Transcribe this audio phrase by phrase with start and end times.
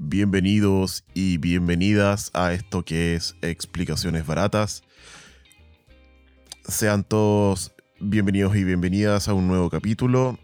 [0.00, 4.84] Bienvenidos y bienvenidas a esto que es Explicaciones Baratas.
[6.62, 10.38] Sean todos bienvenidos y bienvenidas a un nuevo capítulo.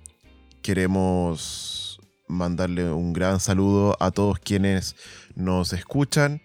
[0.61, 4.97] Queremos mandarle un gran saludo a todos quienes
[5.37, 6.43] nos escuchan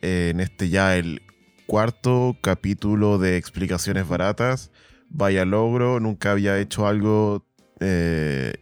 [0.00, 1.22] en este ya el
[1.66, 4.70] cuarto capítulo de Explicaciones Baratas.
[5.08, 7.44] Vaya logro, nunca había hecho algo
[7.80, 8.52] eh,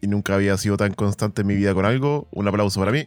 [0.00, 2.28] y nunca había sido tan constante en mi vida con algo.
[2.30, 3.06] Un aplauso para mí.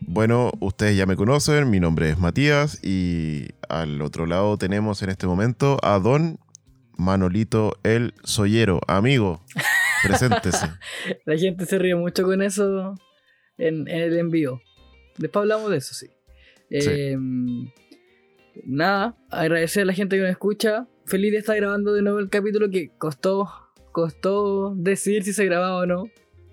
[0.00, 5.10] Bueno, ustedes ya me conocen, mi nombre es Matías y al otro lado tenemos en
[5.10, 6.38] este momento a Don
[6.96, 8.80] Manolito el Soyero.
[8.88, 9.44] Amigo,
[10.02, 10.66] preséntese.
[11.24, 12.94] La gente se ríe mucho con eso
[13.58, 14.60] en, en el envío.
[15.18, 16.06] Después hablamos de eso, sí.
[16.70, 16.88] Sí.
[16.90, 17.16] Eh,
[18.64, 20.86] nada, agradecer a la gente que nos escucha.
[21.06, 23.48] Feliz de estar grabando de nuevo el capítulo que costó,
[23.92, 26.04] costó decidir si se grababa o no.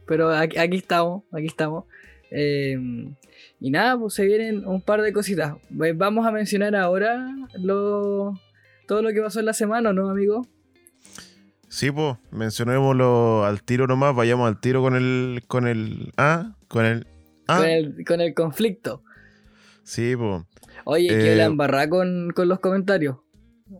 [0.07, 1.85] Pero aquí, aquí estamos, aquí estamos.
[2.31, 2.77] Eh,
[3.59, 5.55] y nada, pues se vienen un par de cositas.
[5.69, 8.33] Vamos a mencionar ahora lo,
[8.87, 10.45] todo lo que pasó en la semana, ¿no, amigo?
[11.67, 15.41] Sí, pues, mencionémoslo al tiro nomás, vayamos al tiro con el.
[15.47, 16.13] con el.
[16.17, 17.07] Ah, con el.
[17.47, 19.03] Ah, Con, el, con el conflicto.
[19.83, 20.43] sí, pues.
[20.83, 23.17] Oye, Eh, que la embarrá con, con los comentarios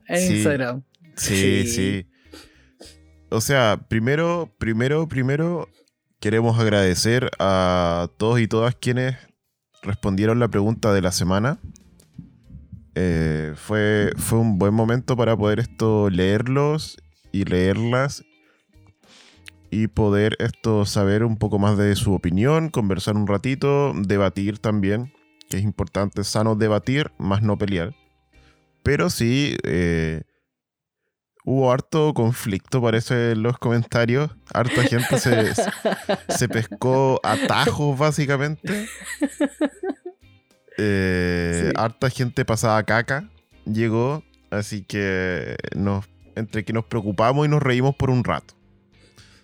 [0.07, 0.33] en Sí.
[0.35, 0.83] Instagram.
[1.15, 1.67] Sí, Sí.
[1.67, 2.07] sí.
[3.29, 5.67] O sea, primero, primero, primero,
[6.19, 9.17] queremos agradecer a todos y todas quienes
[9.83, 11.59] respondieron la pregunta de la semana.
[12.95, 16.97] Eh, fue, fue un buen momento para poder esto leerlos
[17.33, 18.23] y leerlas
[19.69, 25.11] y poder esto saber un poco más de su opinión, conversar un ratito, debatir también,
[25.49, 27.93] que es importante, sano debatir, más no pelear.
[28.83, 30.23] Pero sí, eh,
[31.43, 34.31] hubo harto conflicto, parece, en los comentarios.
[34.53, 35.53] Harta gente se,
[36.29, 38.87] se pescó atajos, básicamente.
[40.77, 41.71] Eh, Sí.
[41.75, 43.29] Harta gente pasada caca
[43.65, 46.05] llegó, así que nos,
[46.35, 48.55] entre que nos preocupamos y nos reímos por un rato.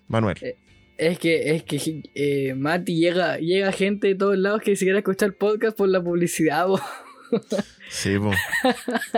[0.07, 0.38] Manuel.
[0.41, 0.57] Eh,
[1.01, 5.00] Es que, es que eh, Mati llega, llega gente de todos lados que ni siquiera
[5.00, 6.67] escucha el podcast por la publicidad.
[6.67, 6.79] bo.
[7.89, 8.31] Sí, po.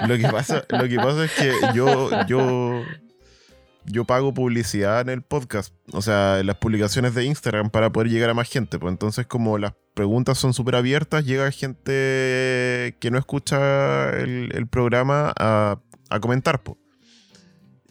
[0.08, 2.84] Lo que pasa, lo que pasa es que yo, yo,
[3.84, 8.10] yo pago publicidad en el podcast, o sea, en las publicaciones de Instagram para poder
[8.10, 8.80] llegar a más gente.
[8.80, 14.68] Pues entonces, como las preguntas son súper abiertas, llega gente que no escucha el, el
[14.68, 16.78] programa a, a comentar, pues.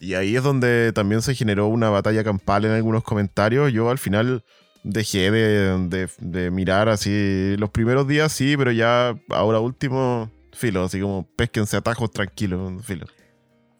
[0.03, 3.71] Y ahí es donde también se generó una batalla campal en algunos comentarios.
[3.71, 4.43] Yo al final
[4.83, 7.55] dejé de, de- mirar así.
[7.57, 13.05] Los primeros días sí, pero ya ahora último, filo, así como pesquense atajos tranquilos, filo.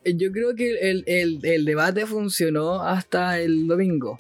[0.06, 4.18] Yo creo que el, el- el debate funcionó hasta el domingo.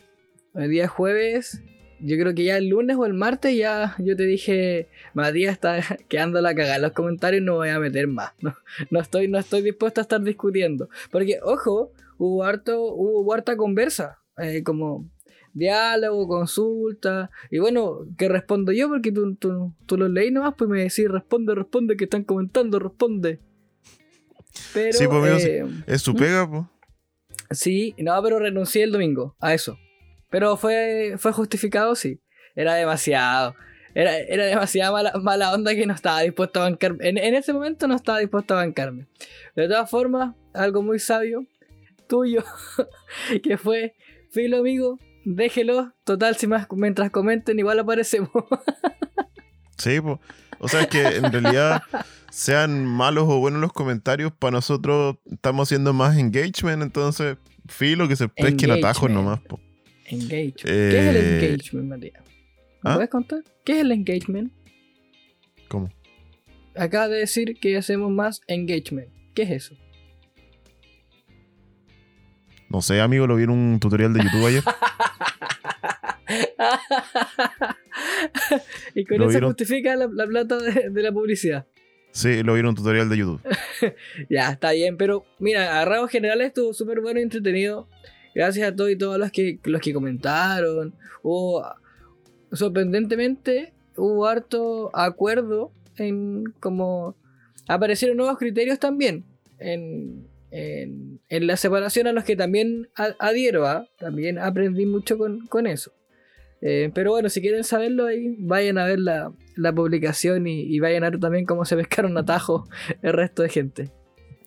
[0.55, 1.61] El día jueves,
[2.05, 5.79] yo creo que ya el lunes o el martes ya yo te dije, Matías está
[6.09, 8.33] quedando la cagada en los comentarios, no voy a meter más.
[8.41, 8.53] No,
[8.91, 10.89] no estoy, no estoy dispuesto a estar discutiendo.
[11.11, 15.09] Porque, ojo, hubo, harto, hubo harta conversa, eh, como
[15.53, 17.31] diálogo, consulta.
[17.49, 21.07] Y bueno, que respondo yo porque tú, tú, tú los leí nomás, pues me decís,
[21.09, 23.39] responde, responde, que están comentando, responde.
[24.73, 26.63] Pero, Sí, pues, eh, Es su pega, pues.
[27.51, 29.77] Sí, no, pero renuncié el domingo a eso.
[30.33, 32.19] Pero fue, fue justificado, sí.
[32.55, 33.53] Era demasiado.
[33.93, 37.07] Era, era demasiada mala, mala onda que no estaba dispuesto a bancarme.
[37.07, 39.05] En, en ese momento no estaba dispuesto a bancarme.
[39.55, 41.45] De todas formas, algo muy sabio,
[42.07, 42.43] tuyo,
[43.43, 43.93] que fue,
[44.31, 45.93] filo amigo, déjelo.
[46.03, 48.31] Total, si más mientras comenten, igual aparecemos.
[49.77, 50.17] Sí, pues.
[50.59, 51.83] O sea, es que en realidad,
[52.31, 58.15] sean malos o buenos los comentarios, para nosotros estamos haciendo más engagement, entonces, filo que
[58.15, 59.61] se pesquen atajos nomás, pues.
[60.05, 60.55] Engagement.
[60.61, 62.23] ¿Qué es el Eh, engagement, Matías?
[62.83, 62.93] ¿Me ¿ah?
[62.95, 63.43] puedes contar?
[63.63, 64.51] ¿Qué es el engagement?
[65.67, 65.89] ¿Cómo?
[66.75, 69.09] Acaba de decir que hacemos más engagement.
[69.33, 69.75] ¿Qué es eso?
[72.69, 74.63] No sé, amigo, lo vi en un tutorial de YouTube ayer.
[78.95, 79.49] y con Lo eso vieron.
[79.51, 81.67] justifica la, la plata de, de la publicidad.
[82.11, 83.41] Sí, lo vi en un tutorial de YouTube.
[84.29, 87.89] Ya, está bien, pero mira, a rasgos generales estuvo súper bueno y entretenido.
[88.35, 90.93] Gracias a todos y todas los que, los que comentaron.
[91.21, 91.63] Hubo,
[92.51, 97.15] sorprendentemente, hubo harto acuerdo en como
[97.67, 99.23] aparecieron nuevos criterios también
[99.59, 102.89] en, en, en la separación a los que también
[103.19, 103.67] adhiero.
[103.67, 103.87] ¿ah?
[103.97, 105.93] También aprendí mucho con, con eso.
[106.61, 110.79] Eh, pero bueno, si quieren saberlo ahí, vayan a ver la, la publicación y, y
[110.79, 112.69] vayan a ver también cómo se pescaron atajos
[113.01, 113.91] el resto de gente.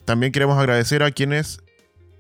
[0.07, 1.63] También queremos agradecer a quienes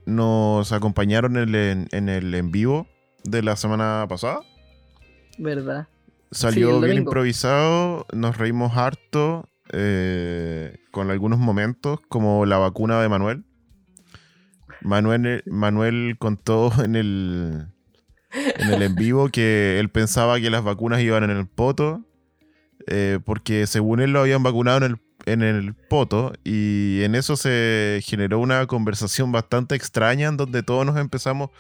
[0.06, 2.86] nos acompañaron en el en, en el en vivo
[3.24, 4.40] de la semana pasada.
[5.38, 5.88] ¿Verdad?
[6.30, 13.44] Salió bien improvisado, nos reímos harto eh, con algunos momentos, como la vacuna de Manuel.
[14.80, 17.66] Manuel, Manuel contó en el,
[18.32, 22.04] en el en vivo que él pensaba que las vacunas iban en el poto,
[22.86, 27.36] eh, porque según él lo habían vacunado en el, en el poto, y en eso
[27.36, 31.50] se generó una conversación bastante extraña en donde todos nos empezamos,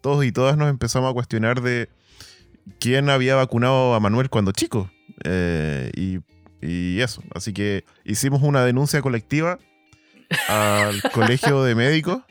[0.00, 1.88] todos y todas nos empezamos a cuestionar de
[2.78, 4.90] quién había vacunado a Manuel cuando chico.
[5.24, 6.18] Eh, y,
[6.66, 7.22] y eso.
[7.34, 9.58] Así que hicimos una denuncia colectiva
[10.48, 12.22] al colegio de médicos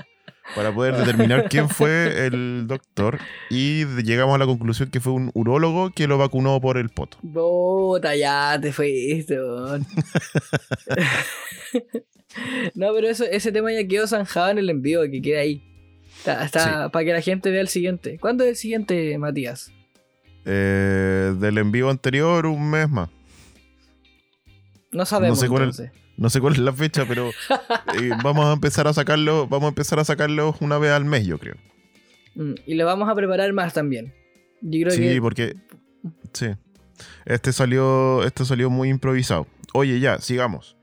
[0.54, 3.20] para poder determinar quién fue el doctor.
[3.50, 7.18] Y llegamos a la conclusión que fue un urólogo que lo vacunó por el poto.
[7.22, 9.38] Puta, ya te fuiste,
[12.76, 15.62] no, pero eso, ese tema ya quedó zanjado en el envío, que queda ahí.
[16.18, 18.18] Está, está para que la gente vea el siguiente.
[18.20, 19.72] ¿Cuándo es el siguiente, Matías?
[20.46, 23.10] Eh, del envío anterior, un mes más.
[24.92, 25.38] No sabemos.
[25.38, 26.05] No sé cuál es- entonces.
[26.18, 27.30] No sé cuál es la fecha, pero
[28.02, 29.48] eh, vamos a empezar a sacarlo.
[29.48, 31.56] Vamos a empezar a sacarlo una vez al mes, yo creo.
[32.36, 34.14] Mm, Y lo vamos a preparar más también.
[34.62, 35.22] Yo creo Sí, que.
[35.22, 35.56] porque.
[36.34, 36.48] Sí.
[37.26, 38.24] Este salió.
[38.24, 39.48] Este salió muy improvisado.
[39.74, 40.78] Oye, ya, sigamos.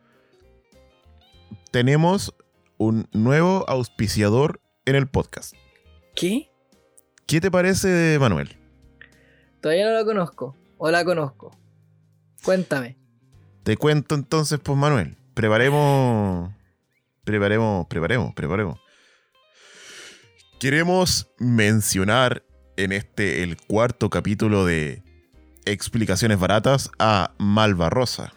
[1.70, 2.34] Tenemos
[2.76, 5.55] un nuevo auspiciador en el podcast.
[6.14, 6.50] ¿Qué?
[7.26, 8.56] ¿Qué te parece, Manuel?
[9.61, 10.55] Todavía no lo conozco.
[10.76, 11.56] O la conozco.
[12.44, 12.99] Cuéntame.
[13.62, 15.17] Te cuento entonces, pues, Manuel.
[15.34, 16.52] Preparemos.
[17.25, 18.81] Preparemos, preparemos, preparemos.
[20.58, 22.44] Queremos mencionar
[22.76, 25.02] en este, el cuarto capítulo de
[25.64, 28.32] Explicaciones Baratas a Malvarrosa,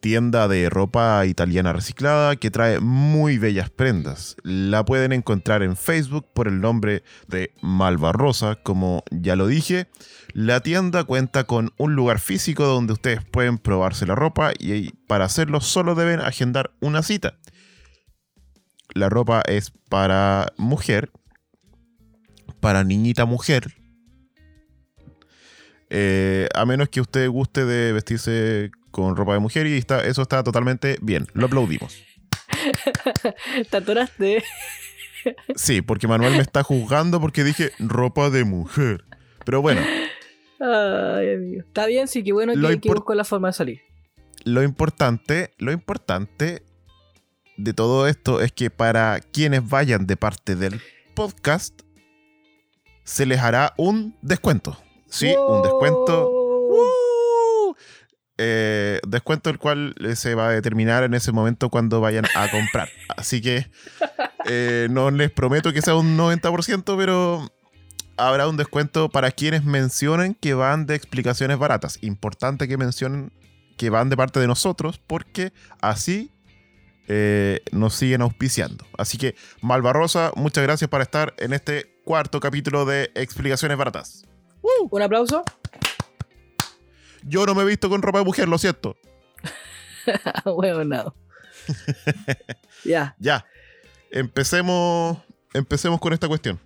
[0.00, 4.36] tienda de ropa italiana reciclada que trae muy bellas prendas.
[4.42, 9.88] La pueden encontrar en Facebook por el nombre de Malvarrosa, como ya lo dije.
[10.32, 15.24] La tienda cuenta con un lugar físico donde ustedes pueden probarse la ropa y para
[15.24, 17.38] hacerlo solo deben agendar una cita.
[18.94, 21.10] La ropa es para mujer,
[22.60, 23.74] para niñita mujer,
[25.88, 30.22] eh, a menos que usted guste de vestirse con ropa de mujer y está, eso
[30.22, 32.02] está totalmente bien, lo aplaudimos.
[33.70, 34.42] Te atoraste.
[35.54, 39.04] Sí, porque Manuel me está juzgando porque dije ropa de mujer.
[39.44, 39.82] Pero bueno,
[40.58, 41.62] Ay, amigo.
[41.66, 43.80] Está bien, sí, que bueno Lo que, que busco la forma de salir.
[44.44, 46.62] lo importante, lo importante
[47.58, 50.80] de todo esto es que para quienes vayan de parte del
[51.14, 51.82] podcast,
[53.04, 54.78] se les hará un descuento.
[55.08, 56.30] Sí, un descuento.
[56.30, 57.15] ¡Wow!
[58.38, 62.50] Eh, descuento el cual eh, se va a determinar en ese momento cuando vayan a
[62.50, 62.88] comprar.
[63.16, 63.66] Así que
[64.44, 67.50] eh, no les prometo que sea un 90%, pero
[68.18, 71.98] habrá un descuento para quienes mencionen que van de explicaciones baratas.
[72.02, 73.32] Importante que mencionen
[73.78, 76.30] que van de parte de nosotros porque así
[77.70, 78.84] nos siguen auspiciando.
[78.98, 84.24] Así que Malvarrosa, muchas gracias por estar en este cuarto capítulo de Explicaciones Baratas.
[84.90, 85.44] Un aplauso.
[87.28, 88.96] Yo no me he visto con ropa de mujer, lo siento.
[90.44, 91.14] bueno, no.
[92.84, 93.16] ya.
[93.18, 93.44] Ya.
[94.10, 95.18] Empecemos.
[95.52, 96.60] Empecemos con esta cuestión.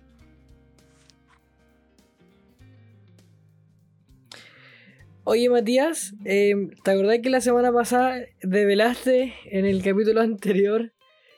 [5.23, 10.91] Oye, Matías, eh, ¿te acordás que la semana pasada develaste en el capítulo anterior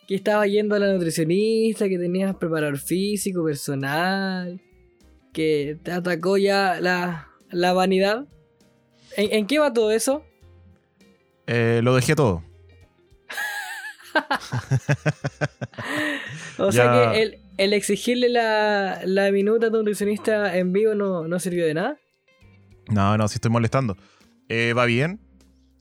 [0.07, 4.61] que estabas yendo a la nutricionista, que tenías preparador físico, personal,
[5.31, 8.25] que te atacó ya la, la vanidad?
[9.17, 10.23] ¿En, en qué va todo eso?
[11.47, 12.43] Eh, lo dejé todo.
[16.57, 21.27] O sea que el, el exigirle la, la minuta a tu nutricionista en vivo no,
[21.27, 21.97] no sirvió de nada.
[22.89, 23.97] No, no, si estoy molestando.
[24.49, 25.19] Eh, va bien.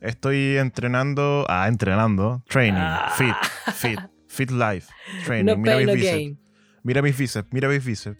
[0.00, 1.44] Estoy entrenando.
[1.48, 2.42] Ah, entrenando.
[2.48, 2.80] Training.
[2.80, 3.12] Ah.
[3.16, 3.34] Fit.
[3.74, 4.00] Fit.
[4.28, 4.88] Fit life.
[5.26, 5.44] Training.
[5.52, 6.12] No mira mis no bíceps.
[6.14, 6.40] gain.
[6.82, 7.48] Mira mis bíceps.
[7.52, 8.18] Mira mis bíceps.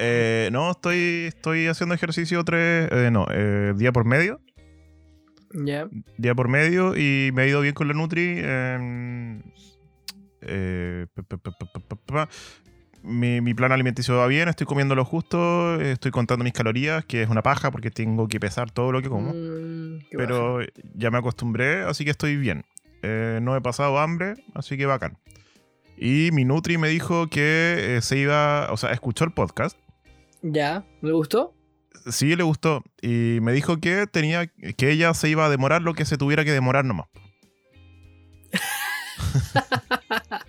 [0.00, 2.88] Eh, no, estoy, estoy haciendo ejercicio tres.
[2.92, 4.40] eh, no, eh, día por medio.
[5.52, 5.88] Ya.
[6.18, 8.42] día por medio y me ha ido bien con la Nutri.
[11.14, 11.24] pa,
[11.88, 12.28] pa, pa.
[13.02, 17.22] Mi, mi plan alimenticio va bien, estoy comiendo lo justo, estoy contando mis calorías, que
[17.22, 19.32] es una paja porque tengo que pesar todo lo que como.
[19.32, 20.16] Mm, baja.
[20.16, 20.60] pero
[20.94, 22.64] ya me acostumbré, así que estoy bien.
[23.02, 25.16] No he pasado hambre, así que bacán.
[25.96, 29.76] Y mi Nutri me dijo que eh, se iba, o sea, escuchó el podcast
[30.42, 30.84] Ya.
[31.02, 31.54] ¿Le gustó?
[32.10, 35.94] sí le gustó y me dijo que tenía que ella se iba a demorar lo
[35.94, 37.06] que se tuviera que demorar nomás.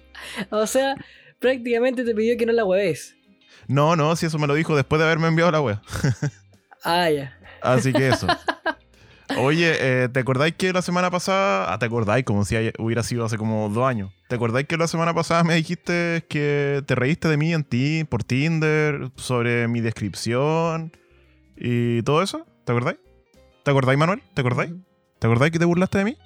[0.51, 0.96] O sea,
[1.39, 3.15] prácticamente te pidió que no la hueves.
[3.67, 5.81] No, no, si eso me lo dijo después de haberme enviado la wea.
[6.84, 7.38] Ah, ya.
[7.62, 8.25] Así que eso.
[9.41, 11.72] Oye, eh, ¿te acordáis que la semana pasada...
[11.74, 12.25] Ah, ¿te acordáis?
[12.25, 14.12] Como si hubiera sido hace como dos años.
[14.27, 18.03] ¿Te acordáis que la semana pasada me dijiste que te reíste de mí en ti,
[18.03, 20.91] por Tinder, sobre mi descripción
[21.58, 22.46] y todo eso?
[22.65, 22.98] ¿Te acordáis?
[23.63, 24.22] ¿Te acordáis, Manuel?
[24.34, 24.72] ¿Te acordáis?
[25.19, 26.17] ¿Te acordáis que te burlaste de mí?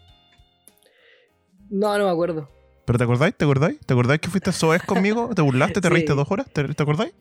[1.69, 2.49] No, no me acuerdo.
[2.85, 3.35] ¿Pero te acordáis?
[3.35, 3.79] ¿Te acordáis?
[3.79, 5.29] ¿Te acordáis que fuiste soez conmigo?
[5.35, 5.81] ¿Te burlaste?
[5.81, 5.93] ¿Te Sí.
[5.93, 6.47] reíste dos horas?
[6.51, 7.13] ¿Te, te acordáis?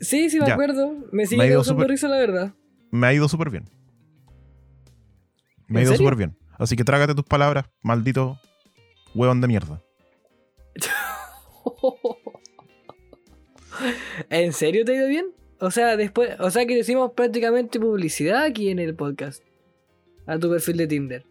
[0.00, 0.54] Sí, sí me Ya.
[0.54, 0.92] acuerdo.
[1.12, 2.54] Me Me sigue ha ido causando súper- risa, la verdad.
[2.90, 3.68] Me ha ido súper bien.
[5.72, 6.36] Me ha ¿En ido súper bien.
[6.58, 8.38] Así que trágate tus palabras, maldito
[9.14, 9.82] huevón de mierda.
[14.30, 15.26] ¿En serio te ha ido bien?
[15.58, 19.42] O sea, después, o sea que le hicimos prácticamente publicidad aquí en el podcast.
[20.26, 21.24] A tu perfil de Tinder.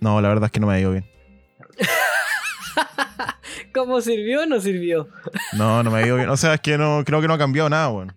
[0.00, 1.06] No, la verdad es que no me ha ido bien.
[3.74, 5.08] ¿Cómo sirvió o no sirvió?
[5.52, 6.28] No, no me ha ido bien.
[6.28, 8.16] O sea, es que no, creo que no ha cambiado nada, weón.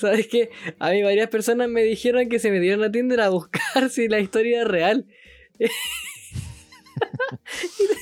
[0.00, 0.50] ¿Sabes qué?
[0.78, 4.18] A mí varias personas me dijeron que se metieron a Tinder a buscar si la
[4.20, 5.06] historia es real.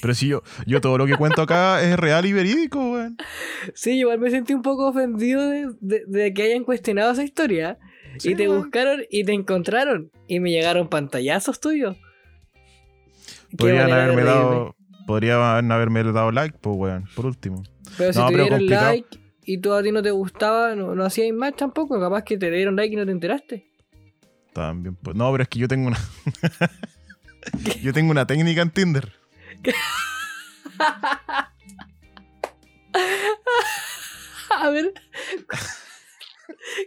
[0.01, 3.17] Pero si yo, yo todo lo que cuento acá es real y verídico, weón.
[3.75, 7.79] Sí, igual me sentí un poco ofendido de, de- de que hayan cuestionado esa historia.
[8.19, 10.11] Sí, y te buscaron y te encontraron.
[10.27, 11.97] Y me llegaron pantallazos tuyos.
[13.57, 14.75] Podrían haberme dado.
[15.07, 17.63] Podrían haberme dado like, pues, weón, por último.
[17.97, 18.93] Pero si No, te pero dieron complicado.
[18.93, 19.18] like
[19.51, 21.99] y tú a ti no te gustaba, no, no hacías más tampoco.
[21.99, 23.67] Capaz que te dieron like y no te enteraste.
[24.53, 25.17] También, pues.
[25.17, 25.97] No, pero es que yo tengo una.
[27.83, 29.11] yo tengo una técnica en Tinder.
[34.51, 34.93] A ver.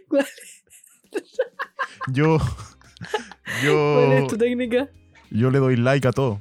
[0.08, 0.26] ¿Cuál,
[2.12, 2.38] Yo.
[3.64, 3.94] Yo.
[3.94, 4.88] cuál es tu técnica?
[5.30, 6.40] Yo le doy like a todo.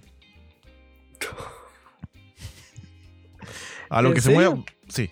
[3.90, 4.51] A lo ¿En que se serio?
[4.51, 4.66] mueva.
[4.88, 5.10] Sí.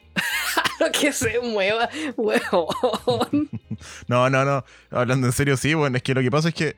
[1.00, 3.50] Que se mueva, huevón.
[4.08, 4.66] No, no, no.
[4.92, 6.76] Hablando en serio, sí, bueno, es que lo que pasa es que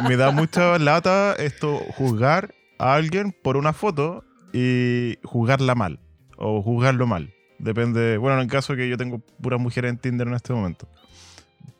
[0.00, 6.00] me, me da mucha lata esto juzgar a alguien por una foto y juzgarla mal.
[6.38, 7.34] O juzgarlo mal.
[7.58, 8.16] Depende.
[8.16, 10.88] Bueno, en el caso que yo tengo puras mujeres en Tinder en este momento.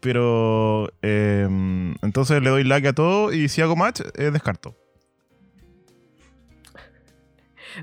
[0.01, 1.49] Pero eh,
[2.03, 4.77] entonces le doy like a todo y si hago match, eh, descarto.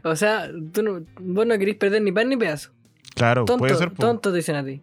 [0.03, 2.71] O sea, tú no, vos no querís perder ni pan ni pedazo.
[3.15, 3.91] Claro, Tonto, puede ser.
[3.91, 4.01] po.
[4.01, 4.81] tonto te dicen a ti.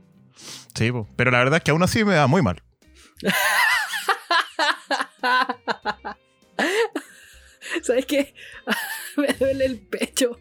[0.74, 1.08] Sí, po.
[1.16, 2.62] pero la verdad es que aún así me da muy mal.
[7.82, 8.34] ¿Sabes qué?
[9.16, 10.38] Me duele el pecho.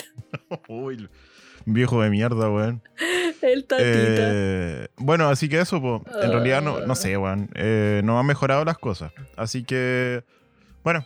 [0.68, 1.08] Uy,
[1.64, 2.82] viejo de mierda, weón.
[3.42, 3.84] El tatita.
[3.88, 6.02] Eh, bueno, así que eso, po.
[6.22, 7.50] en realidad no, no sé, weón.
[7.54, 9.12] Eh, no han mejorado las cosas.
[9.36, 10.24] Así que,
[10.82, 11.04] bueno,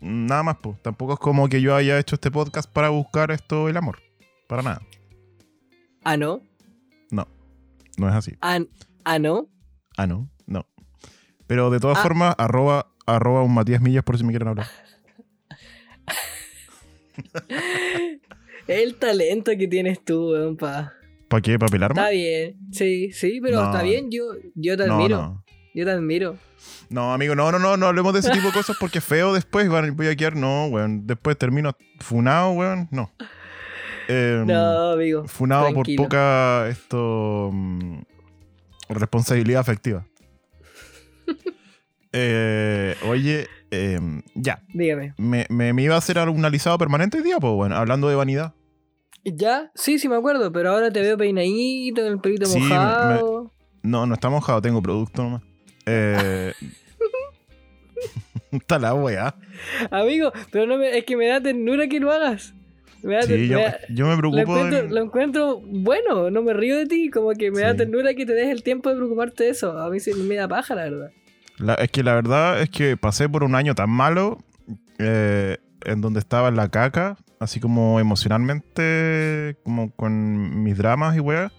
[0.00, 0.80] nada más, pues.
[0.82, 4.00] Tampoco es como que yo haya hecho este podcast para buscar esto, el amor.
[4.46, 4.82] Para nada.
[6.04, 6.42] Ah, no.
[7.96, 8.36] No es así.
[8.40, 8.60] Ah,
[9.04, 9.48] ah, no.
[9.96, 10.64] Ah, no, no.
[11.48, 12.02] Pero de todas Ah.
[12.02, 14.68] formas, arroba, arroba un Matías Millas por si me quieren hablar.
[18.68, 20.92] El talento que tienes tú, weón, pa.
[21.28, 21.58] ¿Para qué?
[21.58, 22.00] ¿Para pelarme?
[22.00, 22.56] Está bien.
[22.70, 23.66] Sí, sí, pero No.
[23.66, 24.10] está bien.
[24.10, 24.24] Yo,
[24.54, 25.16] yo te No, admiro.
[25.16, 25.44] no.
[25.74, 26.36] Yo te admiro.
[26.90, 29.68] No, amigo, no, no, no, no hablemos de ese tipo de cosas porque feo después.
[29.68, 31.06] Voy a quedar, no, weón.
[31.06, 32.88] Después termino funado, weón.
[32.90, 33.10] No.
[34.08, 35.28] Em, No, amigo.
[35.28, 36.02] Funado tranquilo.
[36.02, 37.98] por poca esto mm,
[38.88, 40.06] responsabilidad afectiva.
[42.12, 44.62] Eh, oye, em, ya.
[44.72, 45.12] Dígame.
[45.18, 48.14] Me, me- me iba a hacer algún alisado permanente hoy día, pues bueno, hablando de
[48.16, 48.54] vanidad.
[49.24, 49.70] ¿Ya?
[49.74, 53.52] Sí, sí me acuerdo, pero ahora te veo peinadito, el pelito Sí, me- mojado.
[53.82, 55.42] No, no está mojado, tengo producto nomás.
[55.84, 56.54] Eh,
[58.52, 59.34] está la weá.
[59.90, 62.54] Amigo, pero no me, es que me da ternura que lo hagas.
[63.02, 64.40] Me da Sí, yo, da- yo me lo, preocupo.
[64.40, 67.76] encuentro, del- lo encuentro bueno, no me río de ti, como que me da Sí.
[67.78, 69.78] ternura que te des el tiempo de preocuparte de eso.
[69.78, 71.10] A mí sí me da paja, la verdad.
[71.58, 74.38] la- es que la verdad es que pasé por un año tan malo
[74.98, 81.20] eh, en donde estaba en la caca, así como emocionalmente, como con mis dramas y
[81.20, 81.52] weá.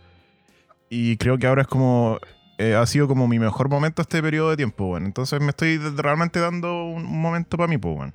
[0.90, 2.20] Y creo que ahora es como.
[2.58, 5.06] eh, ha sido como mi mejor momento este periodo de tiempo, bueno.
[5.06, 8.14] Entonces me estoy realmente dando un, un momento para mí, pues, bueno.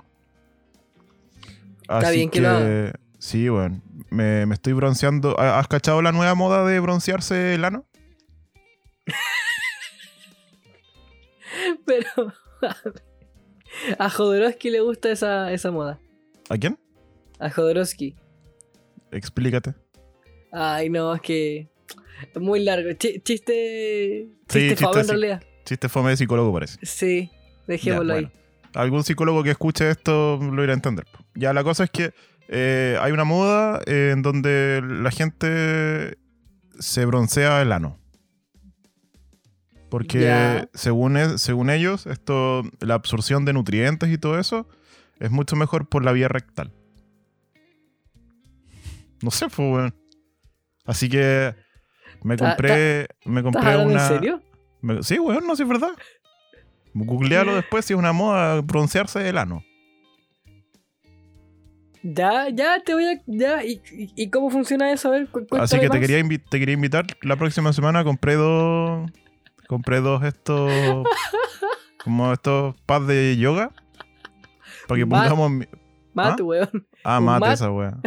[1.81, 2.59] Está bien que lo
[3.25, 3.81] Sí, bueno.
[4.11, 5.39] Me, me estoy bronceando.
[5.39, 7.83] ¿Ha- ¿Has cachado la nueva moda de broncearse el ano?
[11.85, 12.07] Pero
[13.99, 15.99] a Jodorowsky le gusta esa, esa moda.
[16.49, 16.77] ¿A quién?
[17.39, 18.15] A Jodorowsky.
[19.11, 19.73] Explícate.
[20.51, 21.67] Ay, no, es que
[22.33, 22.91] es muy largo.
[22.93, 24.27] Chi- chiste.
[24.47, 25.43] Sí, Chiste chiste favo en realidad.
[25.65, 26.77] Chiste fome de psicólogo parece.
[26.83, 27.31] Sí,
[27.65, 28.25] dejémoslo Ya, ahí.
[28.25, 28.39] bueno.
[28.75, 31.05] Algún psicólogo que escuche esto lo irá a entender.
[31.33, 32.13] Ya, la cosa es que
[32.47, 36.17] eh, hay una moda eh, en donde la gente
[36.79, 37.97] se broncea el ano.
[39.89, 44.67] Porque según, según ellos, esto, la absorción de nutrientes y todo eso
[45.19, 46.73] es mucho mejor por la vía rectal.
[49.21, 49.95] No sé, pues, weón.
[50.85, 51.55] Así que
[52.23, 54.07] me compré, me ¿Estás compré una.
[54.07, 54.43] en serio?
[54.81, 55.91] me- sí, weón, no, sí es verdad.
[56.93, 59.63] Googlealo después si es una moda broncearse el ano.
[62.07, 63.21] Ya, ya, te voy a.
[63.25, 63.81] Ya, ¿y,
[64.15, 65.07] y- cómo funciona eso?
[65.07, 65.27] A ver,
[65.59, 68.03] Así que te quería, te quería invitar la próxima semana.
[68.03, 69.09] Compré dos.
[69.67, 70.71] Compré dos estos.
[72.03, 73.71] como estos pads de yoga.
[74.87, 75.67] Para que Mat- pongamos.
[76.13, 76.45] Mate, ¿Ah?
[76.45, 76.87] weón.
[77.03, 77.53] Ah, mate mat.
[77.53, 77.97] esa wea.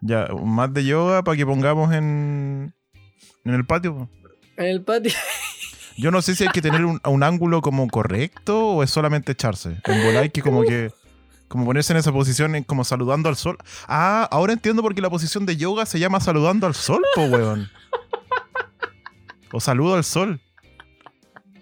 [0.00, 2.74] Ya, un mat de yoga para que pongamos en.
[3.44, 4.10] En el patio.
[4.56, 5.12] En el patio.
[5.96, 9.30] Yo no sé si hay que tener un, un ángulo como correcto o es solamente
[9.32, 9.76] echarse.
[9.84, 10.90] En volar que como que.
[11.48, 13.56] Como ponerse en esa posición como saludando al sol.
[13.86, 17.22] Ah, ahora entiendo por qué la posición de yoga se llama saludando al sol, po,
[17.26, 17.68] weón.
[19.52, 20.40] O saludo al sol.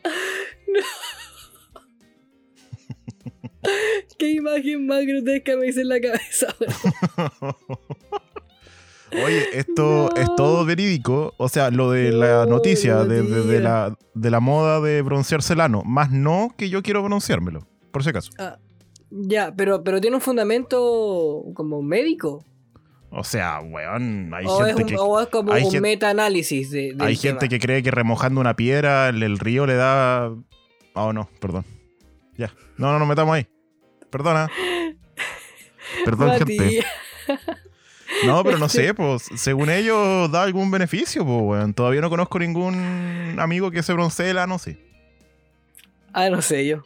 [4.19, 7.57] Qué imagen más grotesca me hice en la cabeza, weón.
[9.25, 10.21] Oye, esto No.
[10.21, 11.35] es todo verídico.
[11.37, 15.03] O sea, lo de la No, noticia no de, de- la, de la moda de
[15.03, 15.83] broncearse el ano.
[15.85, 17.64] Más no que yo quiero bronceármelo.
[17.93, 18.33] Por si acaso.
[18.41, 18.59] Ah,
[19.23, 22.44] ya, pero, pero tiene un fundamento como médico.
[23.11, 24.97] O sea, weón, hay O es, gente un- que.
[24.99, 27.49] o es como un meta-análisis de, Hay gente tema.
[27.50, 30.33] que cree que remojando una piedra el, el río le da.
[30.94, 31.64] Ah, no, perdón.
[32.37, 32.52] Ya.
[32.76, 33.47] No, no nos metamos ahí.
[34.11, 34.50] Perdona.
[36.04, 36.85] Perdón, gente.
[38.26, 41.75] No, pero no sé, pues, según ellos da algún beneficio, pues, weón.
[41.75, 44.78] Todavía no conozco ningún amigo que se broncee el ano, sí.
[46.12, 46.83] Ah, no sé yo.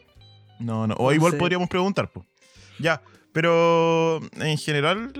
[0.60, 0.94] No, no.
[0.94, 1.38] O No igual sé.
[1.38, 2.26] podríamos preguntar, pues.
[2.78, 5.12] Ya, pero en general.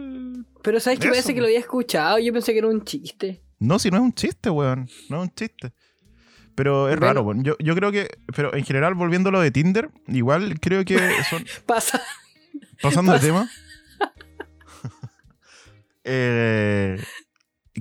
[0.63, 2.19] Pero sabes que parece que lo había escuchado.
[2.19, 3.43] Yo pensé que era un chiste.
[3.59, 4.89] No, si no es un chiste, weón.
[5.09, 5.73] No es un chiste.
[6.55, 7.07] Pero es Bueno.
[7.07, 7.45] raro, weón.
[7.45, 8.09] Yo, yo creo que.
[8.35, 10.99] Pero en general, volviendo a lo de Tinder, igual creo que
[11.31, 11.45] son.
[11.67, 12.03] Pasa.
[12.83, 13.27] Pasando de Pasa.
[13.27, 13.51] tema.
[16.05, 17.03] eh,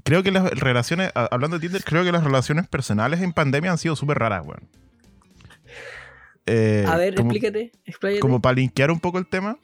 [0.04, 1.12] creo que las relaciones.
[1.16, 4.68] Hablando de Tinder, creo que las relaciones personales en pandemia han sido súper raras, weón.
[6.48, 7.72] Eh, A ver, como- explícate.
[7.86, 8.20] Expláyate.
[8.22, 9.58] como para linkear un poco el tema,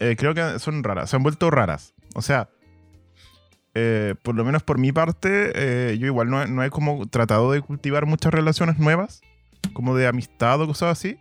[0.00, 1.94] eh, creo que son raras, se han vuelto raras.
[2.14, 2.48] O sea,
[3.74, 7.52] eh, por lo menos por mi parte, eh, yo igual no, no he como tratado
[7.52, 9.20] de cultivar muchas relaciones nuevas,
[9.72, 11.18] como de amistad o cosas así.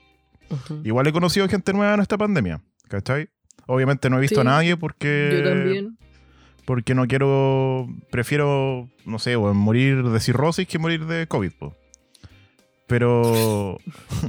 [0.50, 0.82] Ujú.
[0.84, 3.30] Igual he conocido gente nueva en esta pandemia, ¿cachai?
[3.68, 5.41] Obviamente no he visto Sí, a nadie porque...
[5.44, 5.98] Yo también.
[6.65, 7.88] Porque no quiero...
[8.12, 11.76] Prefiero, no sé, weón, morir de cirrosis que morir de COVID, po.
[12.88, 13.78] Pero...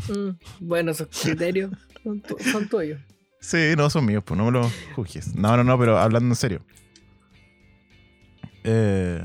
[0.09, 1.71] Mm, Bueno, esos criterios
[2.03, 3.01] son, tu- son tuyos.
[3.41, 5.35] Sí, no, son míos, pues no me los juzgues.
[5.35, 6.61] No, no, no, pero hablando en serio.
[8.65, 9.21] Eh,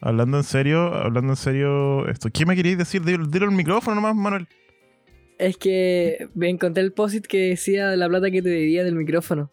[0.00, 2.30] hablando en serio, hablando en serio, esto.
[2.32, 3.02] ¿Qué me queréis decir?
[3.02, 4.48] Dilo, dilo el micrófono nomás, Manuel.
[5.38, 8.94] Es que me encontré el post que decía de la plata que te debía del
[8.94, 9.50] micrófono.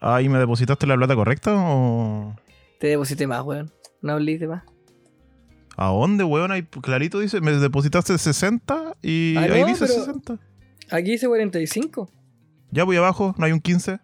[0.00, 2.36] Ah, ¿y me depositaste la plata correcta o...?
[2.78, 3.72] Te deposité más, weón.
[4.02, 4.64] No hablé de más.
[5.76, 6.52] ¿A dónde, weón?
[6.52, 10.38] Ahí clarito dice, me depositaste 60 y Ah, ahí no, dice pero- 60.
[10.90, 12.10] Aquí dice 45.
[12.70, 13.98] Ya voy abajo, no hay un 15.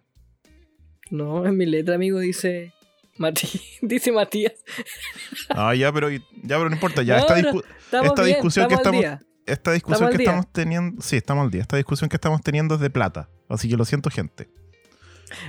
[1.09, 2.73] No, en mi letra, amigo, dice.
[3.17, 3.47] Mati,
[3.81, 4.53] dice Matías.
[5.49, 7.15] Ah, ya, pero, ya, pero no importa, ya.
[7.17, 9.21] No, esta, discu- Esta bien, discusión que estamos- día.
[9.45, 11.01] esta discusión ¿Estamos al que estamos teniendo...
[11.01, 11.61] Sí, estamos al día.
[11.61, 13.29] Esta discusión que estamos teniendo es de plata.
[13.49, 14.49] Así que lo siento, gente.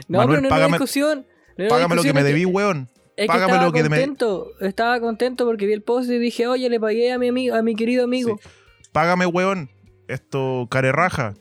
[0.09, 1.27] No, Manuel, pero no págame- discusión.
[1.57, 2.89] no Págame lo que me debí, weón.
[3.17, 4.51] Es que estaba lo que me- contento.
[4.61, 7.63] Estaba contento porque vi el post y dije, oye, le pagué a mi amigo, a
[7.63, 8.39] mi querido amigo.
[8.43, 8.49] Sí.
[8.93, 9.71] Págame, weón.
[10.09, 11.35] Esto, carerraja.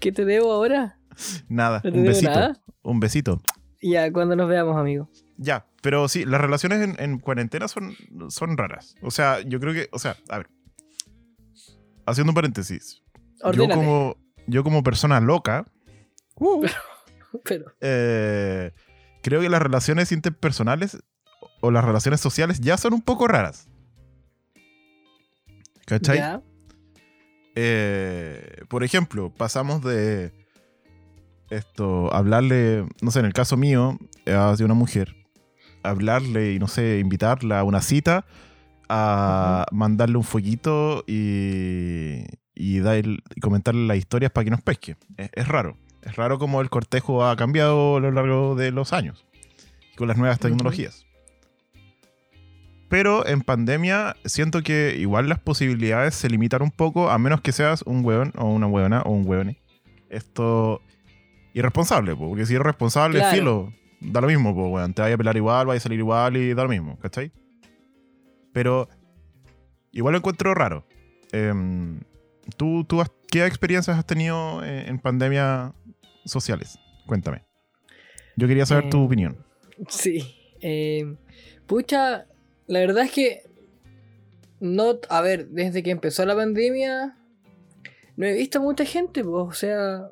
[0.00, 0.98] ¿Qué te debo ahora?
[1.48, 2.30] Nada, No un besito.
[2.30, 2.60] nada.
[2.82, 3.40] Un besito.
[3.80, 5.08] Ya, cuando nos veamos, amigo.
[5.36, 7.94] Ya, pero sí, las relaciones en, en cuarentena son,
[8.28, 8.94] son raras.
[9.02, 10.48] O sea, yo creo que, o sea, a ver.
[12.06, 13.02] Haciendo un paréntesis.
[13.40, 13.74] Yo Ordénate.
[13.74, 15.66] como, yo como persona loca,
[16.36, 16.64] uh,
[17.44, 18.72] Pero, eh,
[19.22, 20.98] creo que las relaciones interpersonales
[21.60, 23.68] o las relaciones sociales ya son un poco raras.
[25.86, 26.18] ¿Cachai?
[26.18, 26.42] ya.
[27.54, 30.32] Eh, por ejemplo, pasamos de
[31.50, 35.14] esto, hablarle, no sé, en el caso mío, eh, de una mujer,
[35.82, 38.24] hablarle y no sé, invitarla a una cita,
[38.88, 44.96] a mandarle un fueguito y, y, dar- y comentarle las historias para que nos pesque.
[45.18, 45.76] Es, es raro.
[46.02, 49.24] Es raro como el cortejo ha cambiado a lo largo de los años
[49.96, 51.06] con las nuevas tecnologías.
[52.88, 57.52] Pero en pandemia siento que igual las posibilidades se limitan un poco, a menos que
[57.52, 59.58] seas un hueón o una hueona o un hueone.
[60.10, 60.82] Esto
[61.54, 63.34] irresponsable, po, porque si eres responsable, Claro.
[63.36, 63.72] filo.
[64.04, 64.92] da lo mismo, pues, weón.
[64.94, 67.30] Te vaya a pelar igual, vaya a salir igual y da lo mismo, ¿cachai?
[68.52, 68.88] Pero
[69.92, 70.84] igual lo encuentro raro.
[71.30, 72.00] Em,
[72.56, 75.72] ¿tú, tú has- ¿Qué experiencias has tenido en, en pandemias
[76.24, 76.78] sociales?
[77.06, 77.44] Cuéntame.
[78.36, 79.44] Yo quería saber tu Eh, opinión.
[79.88, 80.34] Sí.
[80.60, 81.16] eh,
[81.66, 82.26] pucha,
[82.66, 83.42] la verdad es que.
[84.60, 87.16] No, a ver, desde que empezó la pandemia.
[88.16, 90.08] No he visto mucha gente, pues, o sea.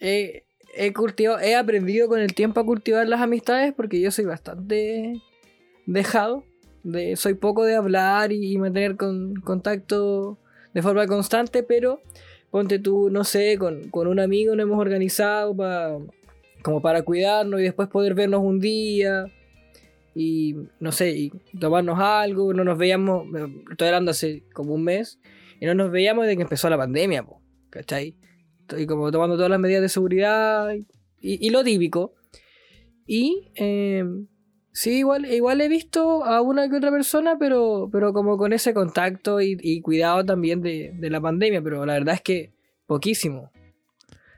[0.00, 4.24] He, he cultivado, he aprendido con el tiempo a cultivar las amistades porque yo soy
[4.24, 5.22] bastante
[5.86, 6.44] dejado.
[6.82, 10.38] De, soy poco de hablar y, y mantener con, contacto
[10.74, 12.00] de forma constante, pero
[12.52, 15.98] ponte tú, no sé, con, con un amigo nos hemos organizado para
[16.62, 19.26] como para cuidarnos y después poder vernos un día
[20.14, 23.26] y no sé, y tomarnos algo, no nos veíamos,
[23.70, 25.18] estoy hablando hace como un mes,
[25.58, 28.16] y no nos veíamos desde que empezó la pandemia, po, ¿cachai?
[28.60, 30.68] Estoy como tomando todas las medidas de seguridad
[31.18, 32.14] y, lo típico.
[33.06, 34.04] Y eh,
[34.72, 38.74] sí, igual, igual he visto a una que otra persona, pero, pero como con ese
[38.74, 42.52] contacto y, y cuidado también de, de la pandemia, pero la verdad es que
[42.86, 43.50] poquísimo.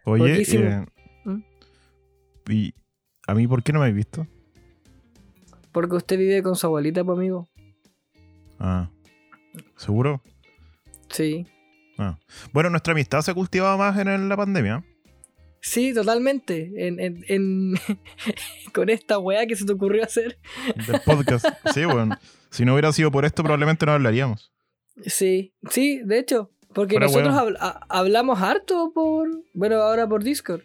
[0.05, 0.65] Oye, poquísimo.
[0.65, 0.87] eh,
[1.25, 1.43] ¿Mm?
[2.51, 2.75] ¿y
[3.27, 4.27] a mí por qué no me has visto?
[5.73, 7.49] Porque usted vive con su abuelita, pues amigo.
[8.59, 8.91] Ah,
[9.77, 10.23] ¿seguro?
[11.09, 11.47] Sí.
[11.99, 12.19] Ah.
[12.53, 14.85] Bueno, nuestra amistad se cultivaba más en, en la pandemia.
[15.67, 16.71] Sí, totalmente.
[16.77, 17.75] En, en- en-
[18.75, 20.39] con esta weá que se te ocurrió hacer.
[20.87, 21.47] Del podcast.
[21.73, 22.19] sí, bueno.
[22.51, 24.53] Si no hubiera sido por esto, probablemente no hablaríamos.
[25.07, 26.51] Sí, sí, de hecho.
[26.75, 27.57] Porque nosotros habl-
[27.89, 29.27] hablamos harto por.
[29.55, 30.61] Bueno, ahora por Discord.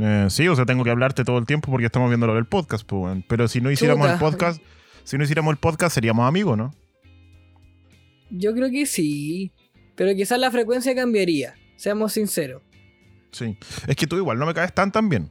[0.00, 2.46] Eh, sí, o sea, tengo que hablarte todo el tiempo porque estamos viendo lo del
[2.46, 3.24] podcast, pues, weón.
[3.28, 4.62] Pero si no hiciéramos el podcast,
[5.04, 6.74] si no hiciéramos el podcast, seríamos amigos, ¿no?
[8.30, 9.52] Yo creo que sí.
[9.96, 11.54] Pero quizás la frecuencia cambiaría.
[11.76, 12.62] Seamos sinceros.
[13.34, 13.58] Sí.
[13.88, 15.30] Es que tú igual no me caes tan tan bien.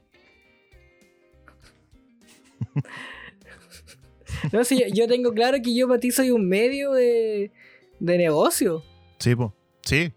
[4.51, 7.51] No, sí, yo, yo tengo claro que yo para ti soy un medio de,
[7.99, 8.83] de negocio.
[9.19, 9.51] Sí, pues.
[9.83, 10.11] Sí.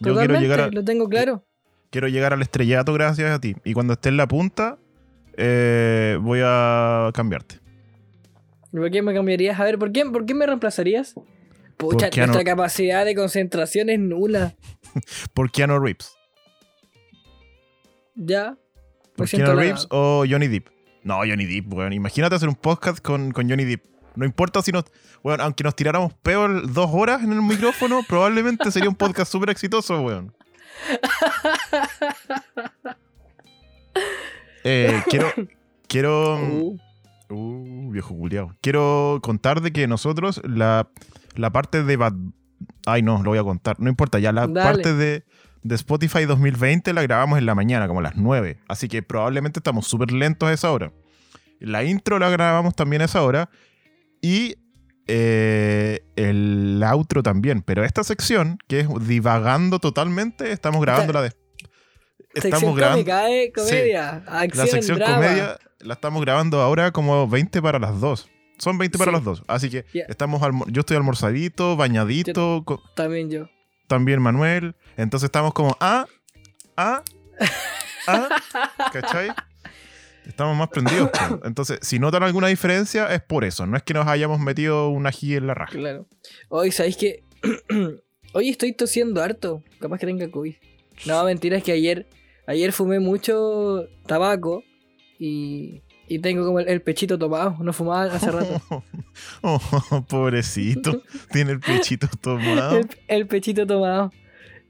[0.00, 1.44] Yo Totalmente, quiero llegar, a- lo tengo claro.
[1.90, 3.56] quiero llegar al estrellato gracias a ti.
[3.64, 4.78] Y cuando esté en la punta,
[5.36, 7.60] eh, voy a cambiarte.
[8.70, 9.58] ¿Por qué me cambiarías?
[9.58, 11.14] A ver, ¿por qué, por qué me reemplazarías?
[11.76, 14.54] Pucha, nuestra capacidad de concentración es nula.
[15.34, 16.15] ¿Por Keanu Reeves?
[18.16, 18.56] Ya.
[19.14, 19.60] ¿Por siento Keanu.
[19.60, 20.68] Reeves o Johnny Depp?
[21.04, 21.92] No, Johnny Depp, weón.
[21.92, 23.84] Imagínate hacer un podcast con, con Johnny Depp.
[24.16, 24.84] No importa si nos.
[25.22, 29.50] Bueno, aunque nos tiráramos peor dos horas en el micrófono, probablemente sería un podcast súper
[29.50, 30.34] exitoso, weón.
[34.68, 35.28] Eh, quiero.
[35.88, 36.36] Quiero.
[36.38, 36.78] Uh,
[37.28, 38.54] Uh, viejo culiao.
[38.60, 40.88] Quiero contar de que nosotros, la,
[41.34, 42.12] la parte de Bad.
[42.86, 43.80] Ay, no, lo voy a contar.
[43.80, 44.62] No importa, ya la Dale.
[44.62, 45.24] parte de,
[45.68, 48.58] de Spotify 2020 la grabamos en la mañana, como a las 9.
[48.68, 50.92] Así que probablemente estamos súper lentos a esa hora.
[51.60, 53.48] La intro la grabamos también a esa hora.
[54.20, 54.56] Y
[55.06, 57.62] eh, el outro también.
[57.62, 61.32] Pero esta sección, que es divagando totalmente, estamos grabándola de.
[62.34, 63.52] sección cómica, ¿eh?
[63.54, 65.14] Comedia, acción, La sección drama.
[65.16, 68.28] comedia la estamos grabando ahora como 20 para las 2.
[68.58, 69.14] Son 20 para Sí.
[69.16, 69.42] las 2.
[69.48, 70.04] Así que Ya.
[70.08, 73.48] estamos yo estoy almorzadito, bañadito, También yo.
[73.86, 74.74] También Manuel.
[74.96, 76.06] Entonces estamos como, ah,
[76.76, 77.02] ah,
[78.06, 78.28] ah,
[78.92, 79.30] ¿cachai?
[80.26, 81.10] Estamos más prendidos.
[81.10, 81.40] po.
[81.44, 83.66] Entonces, si notan alguna diferencia, es por eso.
[83.66, 85.72] No es que nos hayamos metido un ají en la raja.
[85.72, 86.06] Claro.
[86.48, 87.24] Hoy, ¿sabéis que
[88.32, 89.62] Hoy estoy tosiendo harto.
[89.80, 90.54] Capaz que tenga COVID.
[91.06, 92.06] No, mentira, es que ayer,
[92.46, 94.62] ayer fumé mucho tabaco
[95.18, 97.56] y, y tengo como el, el pechito tomado.
[97.60, 98.60] No fumaba hace rato.
[99.42, 99.58] Oh,
[100.08, 101.02] pobrecito.
[101.32, 102.78] Tiene el pechito tomado.
[102.78, 104.12] el, el pechito tomado.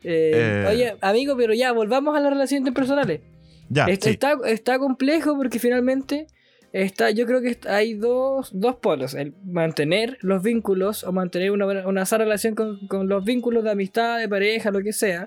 [0.04, 0.66] Eh, Eh.
[0.70, 3.20] Oye, amigo, pero ya, volvamos a las relaciones interpersonales.
[3.68, 4.10] Ya, Est- sí.
[4.10, 6.28] está, está complejo porque finalmente
[6.72, 9.14] está, yo creo que hay dos, dos polos.
[9.14, 13.70] El mantener los vínculos o mantener una, una sana relación con, con los vínculos de
[13.72, 15.26] amistad, de pareja, lo que sea.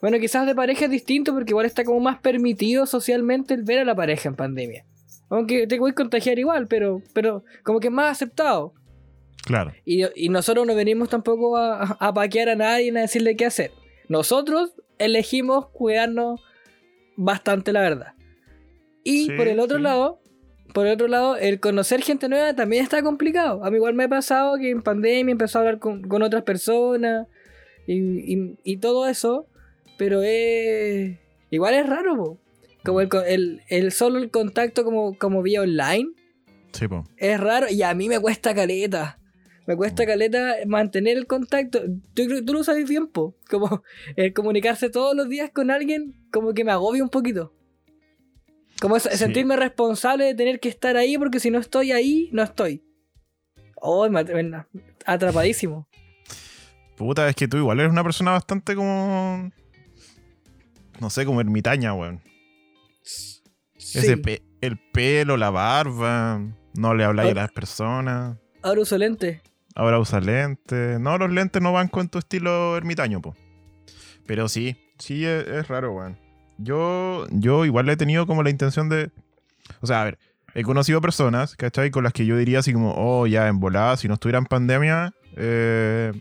[0.00, 3.80] Bueno, quizás de pareja es distinto porque igual está como más permitido socialmente el ver
[3.80, 4.84] a la pareja en pandemia.
[5.30, 8.74] Aunque te voy a contagiar igual, pero, pero como que es más aceptado.
[9.46, 9.72] Claro.
[9.86, 13.70] Y, y nosotros no venimos tampoco a, paquear a nadie ni a decirle qué hacer.
[14.08, 16.40] Nosotros elegimos cuidarnos
[17.16, 18.12] bastante, la verdad.
[19.04, 19.82] Y Sí, por el otro sí.
[19.82, 20.20] lado,
[20.74, 23.64] por el otro lado, el conocer gente nueva también está complicado.
[23.64, 26.42] A mí igual me ha pasado que en pandemia empezó a hablar con, con otras
[26.42, 27.26] personas
[27.86, 27.94] y,
[28.34, 29.46] y- y todo eso,
[29.96, 31.16] pero es...
[31.50, 32.38] Igual es raro, po.
[32.84, 36.10] Como el, el, el solo el contacto como, como vía online
[36.72, 37.04] Sí, po.
[37.16, 39.18] es raro y a mí me cuesta caleta.
[39.66, 41.80] Me cuesta caleta mantener el contacto.
[42.14, 43.36] Tú, creo- tú lo sabes bien, po.
[43.48, 43.82] Como
[44.16, 47.52] el comunicarse todos los días con alguien, como que me agobia un poquito.
[48.80, 49.10] Como Sí.
[49.16, 52.82] sentirme responsable de tener que estar ahí porque si no estoy ahí, no estoy.
[53.76, 54.24] Oh, me-
[55.06, 55.86] atrapadísimo.
[56.96, 59.50] Puta, es que tú igual eres una persona bastante como.
[61.00, 62.20] No sé, como ermitaña, weón.
[63.94, 66.40] Ese pe- el pelo, la barba.
[66.74, 68.36] No le habláis a las personas.
[68.62, 69.42] Ahora uso lente.
[69.74, 71.00] Ahora usa lentes.
[71.00, 73.34] No, los lentes no van con tu estilo ermitaño, po.
[74.26, 76.18] Pero sí, sí es, es raro, weón.
[76.58, 79.10] Yo, yo igual he tenido como la intención de.
[79.80, 80.18] O sea, a ver,
[80.54, 81.90] he conocido personas, ¿cachai?
[81.90, 84.44] Con las que yo diría así como, oh, ya, en volada, si no estuviera en
[84.46, 86.12] pandemia, eh,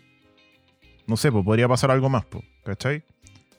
[1.08, 3.03] no sé, pues podría pasar algo más, pues, ¿cachai?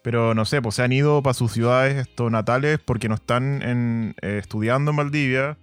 [0.03, 3.63] Pero no sé, pues se han ido para sus ciudades estos natales porque no están
[3.63, 5.59] en, eh, estudiando en Valdivia.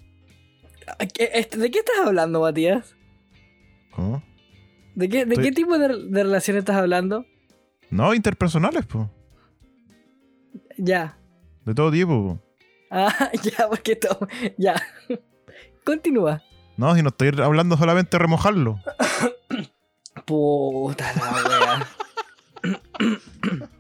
[1.14, 2.96] ¿Qué- este- ¿De qué estás hablando, Matías?
[3.92, 4.24] ¿Cómo?
[4.96, 7.26] ¿De qué, de Estoy- qué tipo de, de relación estás hablando?
[7.90, 9.08] No, interpersonales, pues.
[10.78, 11.18] Ya.
[11.66, 12.42] De todo tipo, po.
[12.92, 14.28] Ah, ya, porque todo.
[14.58, 14.82] Ya.
[15.84, 16.42] Continúa.
[16.78, 18.80] No, si no estoy hablando solamente de remojarlo.
[20.26, 21.88] Puta la
[22.64, 22.80] wea.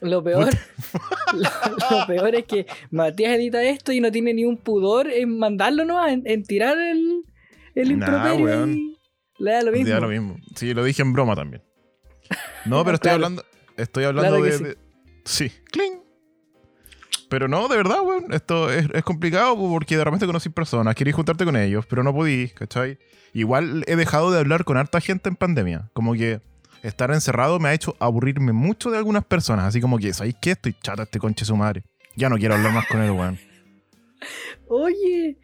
[0.00, 0.48] Lo peor,
[1.34, 5.38] lo, lo peor es que Matías edita esto y no tiene ni un pudor en
[5.38, 7.24] mandarlo no en, en tirar el,
[7.74, 8.72] el Nah, improperio weón.
[8.74, 8.96] y
[9.38, 9.88] le da lo mismo.
[9.88, 10.36] Ya lo mismo.
[10.56, 11.62] Sí, lo dije en broma también.
[12.64, 13.14] No, pero estoy Claro.
[13.26, 13.44] hablando.
[13.76, 14.64] Estoy hablando Claro de, sí.
[14.64, 14.76] de-
[15.24, 15.52] sí.
[15.70, 16.00] Cling.
[17.28, 18.32] Pero no, de verdad, weón.
[18.32, 22.02] Esto es, es complicado po, porque de repente conocí personas, querí juntarte con ellos, pero
[22.02, 22.98] no podí, ¿cachai?
[23.32, 25.90] Igual he dejado de hablar con harta gente en pandemia.
[25.92, 26.40] Como que
[26.82, 29.66] estar encerrado me ha hecho aburrirme mucho de algunas personas.
[29.66, 30.52] Así como que, ¿sabéis qué?
[30.52, 31.82] Estoy chata este conche su madre.
[32.16, 33.38] Ya no quiero hablar más con él, weón.
[34.68, 35.38] Oye,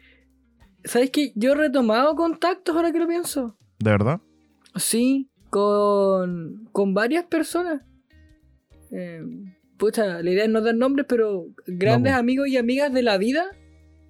[0.83, 1.31] ¿sabes qué?
[1.35, 3.57] Yo he retomado contactos ahora que lo pienso.
[3.79, 4.19] ¿De verdad?
[4.75, 7.81] Sí, con, con varias personas.
[8.91, 9.21] Eh,
[9.77, 13.17] pucha, la idea es no dar nombres, pero grandes No, amigos y amigas de la
[13.17, 13.45] vida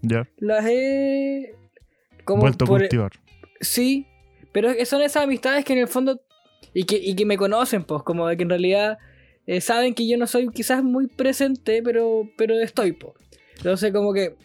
[0.02, 0.28] Ya.
[0.38, 1.56] las he.
[2.26, 3.12] Como Vuelto a por- cultivar.
[3.62, 4.06] Sí,
[4.52, 6.22] pero que son esas amistades que en el fondo.
[6.80, 9.00] Y que, y que me conocen, pues, como de que en realidad
[9.48, 13.14] eh, saben que yo no soy quizás muy presente, pero, pero estoy, pues.
[13.58, 14.36] Entonces, como que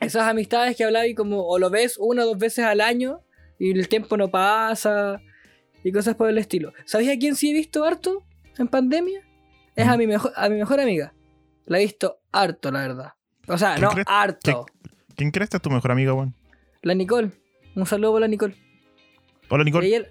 [0.00, 3.20] esas amistades que hablaba y como o lo ves una o dos veces al año
[3.58, 5.20] y el tiempo no pasa
[5.82, 6.72] y cosas por el estilo.
[6.84, 8.22] ¿Sabéis a quién sí he visto harto
[8.58, 9.20] en pandemia?
[9.74, 11.12] Es a mi mejor, a mi mejor amiga.
[11.66, 13.12] La he visto harto, la verdad.
[13.48, 14.66] O sea, ¿Quién no crees- harto.
[15.16, 16.34] ¿Quién crees que es tu mejor amiga, weón?
[16.82, 17.32] La Nicole.
[17.74, 18.54] Un saludo para la Nicole.
[19.48, 20.08] Hola, Nicole.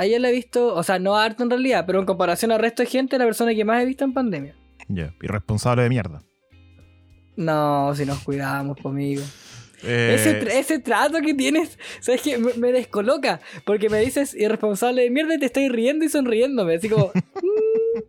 [0.00, 2.58] Ayer, ayer la he visto, o sea, no harto en realidad, pero en comparación al
[2.60, 4.54] resto de gente, la persona que más he visto en pandemia.
[4.88, 6.22] Ya, irresponsable de mierda.
[7.36, 9.22] No, si nos cuidamos conmigo.
[9.82, 12.36] Eh, Ese, tra- ese trato que tienes, ¿sabes qué?
[12.36, 16.74] Me, me descoloca, porque me dices irresponsable de mierda y te estoy riendo y sonriéndome,
[16.74, 17.06] así como...
[17.06, 18.00] mm.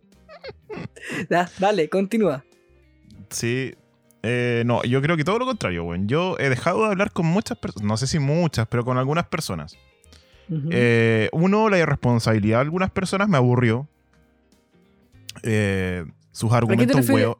[1.30, 2.44] Ya, dale, continúa.
[3.30, 3.74] Sí.
[4.22, 6.08] Eh, no, yo creo que todo lo contrario, weón.
[6.08, 9.26] Yo he dejado de hablar con muchas personas, no sé si muchas, pero con algunas
[9.26, 9.76] personas.
[10.70, 13.88] Eh, uno, la irresponsabilidad de algunas personas me aburrió.
[15.42, 17.24] Eh, sus argumentos refieres?
[17.26, 17.36] huevos.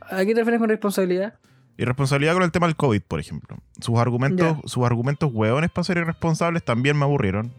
[0.00, 1.34] ¿A qué te refieres con responsabilidad?
[1.76, 3.56] Irresponsabilidad con el tema del COVID, por ejemplo.
[3.80, 7.52] Sus argumentos, sus argumentos hueones para ser irresponsables también me aburrieron.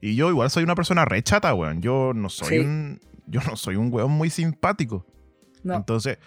[0.00, 1.80] Y yo igual soy una persona re chata, weón.
[1.80, 2.58] Yo no soy Sí.
[2.58, 3.00] un.
[3.26, 5.06] Yo no soy un weón muy simpático.
[5.62, 5.76] No.
[5.76, 6.18] Entonces,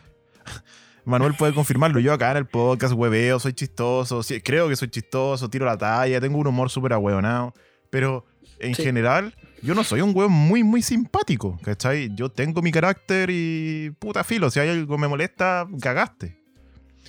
[1.05, 1.99] Manuel puede confirmarlo.
[1.99, 5.77] Yo acá en el podcast hueveo, soy chistoso, sí, creo que soy chistoso, tiro la
[5.77, 7.53] talla, tengo un humor súper ahueonado.
[7.95, 8.25] Pero
[8.59, 8.83] en Sí.
[8.83, 12.13] general, yo no soy un hueón muy, muy simpático, ¿cachai?
[12.13, 16.37] Yo tengo mi carácter y puta filo, si hay algo que me molesta, cagaste.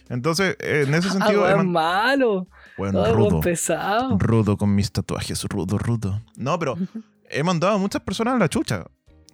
[0.08, 2.46] Entonces, en ese Ah, sentido, he weón, malo.
[2.78, 3.28] bueno, Ah, rudo.
[3.30, 4.16] weón pesado.
[4.16, 6.22] Rudo con mis tatuajes, rudo, rudo.
[6.36, 6.76] No, pero
[7.30, 8.84] he mandado a muchas personas a la chucha.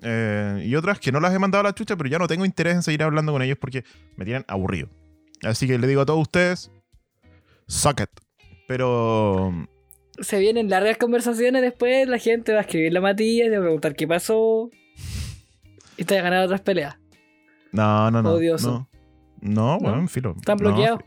[0.01, 2.47] Eh, y otras que no las he mandado a la chucha, pero ya no tengo
[2.47, 3.85] interés en seguir hablando con ellos porque
[4.17, 4.89] me tienen aburrido.
[5.43, 6.71] Así que le digo a todos ustedes,
[7.67, 8.11] suck it.
[8.67, 9.53] Pero
[10.23, 13.63] Se vienen largas conversaciones después, la gente va a escribir la Matías, te va a
[13.67, 14.71] preguntar qué pasó.
[15.97, 16.97] Y te va a ganar otras peleas.
[17.73, 18.31] no, no, no.
[18.33, 18.89] Odioso.
[19.41, 19.91] No, no, ¿No?
[19.93, 20.35] weón, filo.
[20.39, 21.01] Están No, bloqueados.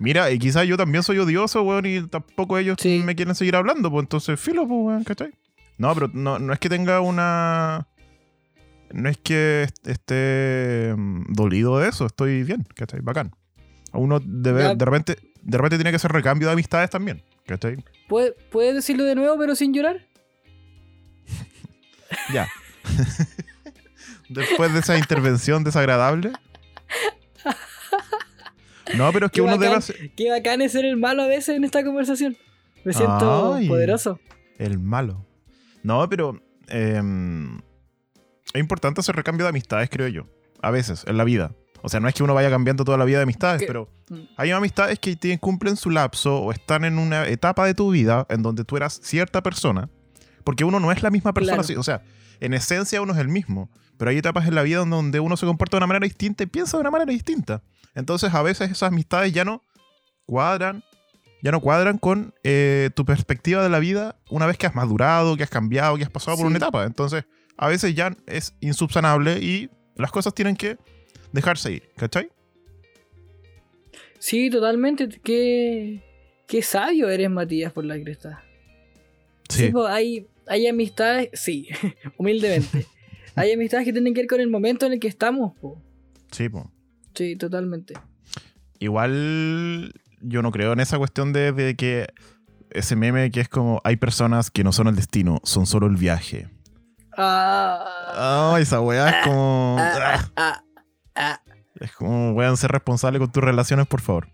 [0.00, 3.02] Mira, y quizás yo también soy odioso, weón, y tampoco ellos Sí.
[3.04, 5.30] me quieren seguir hablando, pues entonces filo, pues, weón, ¿cachai?
[5.78, 7.86] No, pero no, no es que tenga una...
[8.92, 13.00] No es que est- esté mm, dolido de eso, estoy bien, ¿cachai?
[13.00, 13.32] Bacán.
[13.92, 14.74] A uno de, Ya.
[14.74, 17.76] de repente de repente tiene que hacer recambio de amistades también, ¿cachai?
[18.08, 20.06] ¿Puedes, ¿Puedes decirlo de nuevo, pero sin llorar?
[22.32, 22.48] Ya.
[24.28, 26.32] Después de esa intervención desagradable.
[28.96, 29.60] No, pero es que Qué uno bacán.
[29.60, 30.10] debe hacer...
[30.16, 32.36] Qué bacán es ser el malo a veces en esta conversación.
[32.84, 33.68] Me siento Ay.
[33.68, 34.18] poderoso.
[34.58, 35.26] El malo.
[35.82, 37.58] No, pero em,
[38.52, 40.26] es importante hacer recambio de amistades, creo yo.
[40.62, 41.54] A veces, en la vida.
[41.82, 44.20] O sea, no es que uno vaya cambiando toda la vida de amistades, pero Mm.
[44.36, 48.42] hay amistades que cumplen su lapso o están en una etapa de tu vida en
[48.42, 49.88] donde tú eras cierta persona,
[50.44, 51.62] porque uno no es la misma persona.
[51.62, 51.80] Claro.
[51.80, 52.02] O sea,
[52.40, 55.44] en esencia uno es el mismo, pero hay etapas en la vida donde uno se
[55.46, 57.62] comporta de una manera distinta y piensa de una manera distinta.
[57.94, 59.62] Entonces, a veces esas amistades ya no
[60.26, 60.84] cuadran,
[61.42, 65.36] ya no cuadran con eh, tu perspectiva de la vida una vez que has madurado,
[65.36, 66.48] que has cambiado, que has pasado por Sí.
[66.48, 66.84] una etapa.
[66.84, 67.24] Entonces,
[67.56, 70.76] a veces ya es insubsanable y las cosas tienen que
[71.32, 72.30] dejarse ir, ¿cachai?
[74.18, 75.08] Sí, totalmente.
[75.22, 76.02] Qué,
[76.46, 78.42] qué sabio eres, Matías, por la cresta.
[79.48, 81.68] Sí, po, hay, hay amistades, sí,
[82.18, 82.86] humildemente.
[83.34, 85.56] hay amistades que tienen que ver con el momento en el que estamos.
[85.58, 85.80] po.
[86.32, 86.70] Sí, po.
[87.14, 87.94] Sí, totalmente.
[88.80, 92.06] Igual yo no creo en esa cuestión de, de que
[92.70, 95.96] ese meme que es como hay personas que no son el destino, son solo el
[95.96, 96.48] viaje.
[97.16, 99.76] Ah, Ah, esa weá es como.
[99.78, 100.64] ah, ah, ah.
[101.80, 104.28] Es como, weón, ser responsable con tus relaciones, por favor.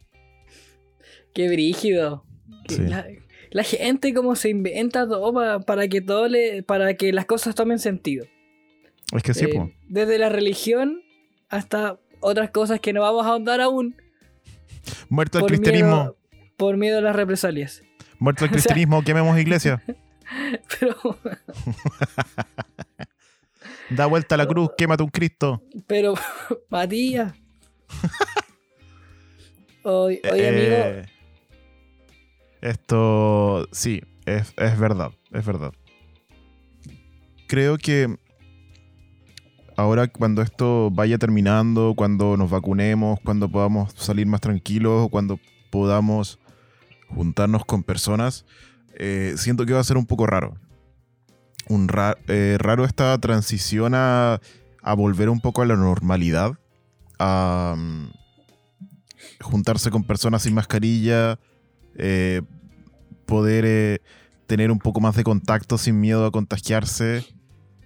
[1.35, 2.25] Qué brígido.
[2.69, 2.83] Sí.
[2.83, 3.07] La,
[3.51, 7.55] la gente como se inventa todo pa- para que todo le, para que las cosas
[7.55, 8.27] tomen sentido.
[9.13, 9.71] Es que sí, Eh, po.
[9.89, 11.03] desde la religión
[11.51, 13.97] hasta otras cosas que no vamos a ahondar aún
[15.09, 15.97] Muerto el cristianismo.
[15.97, 16.17] miedo,
[16.57, 17.83] por miedo a las represalias.
[18.19, 19.83] Muerto el o sea- cristianismo, quememos iglesia.
[20.81, 20.97] Pero,
[23.91, 25.63] Da vuelta la cruz, quémate un Cristo.
[25.87, 26.15] pero,
[26.71, 27.33] Matías.
[29.87, 31.05] Oye, oye, amigo, Eh,
[32.63, 35.73] Esto, sí, es, es verdad, es verdad.
[37.47, 38.17] Creo que
[39.77, 45.39] ahora cuando esto vaya terminando, cuando nos vacunemos, cuando podamos salir más tranquilos, cuando
[45.71, 46.39] podamos
[47.09, 48.47] juntarnos con personas,
[48.95, 50.57] eh, siento que va a ser un poco raro.
[51.69, 54.41] Un ra- eh, raro esta transición a,
[54.83, 56.53] a volver un poco a la normalidad,
[57.19, 58.07] a mm,
[59.41, 61.39] juntarse con personas sin mascarilla,
[61.97, 62.43] eh,
[63.27, 63.99] poder eh,
[64.47, 67.25] tener un poco más de contacto sin miedo a contagiarse.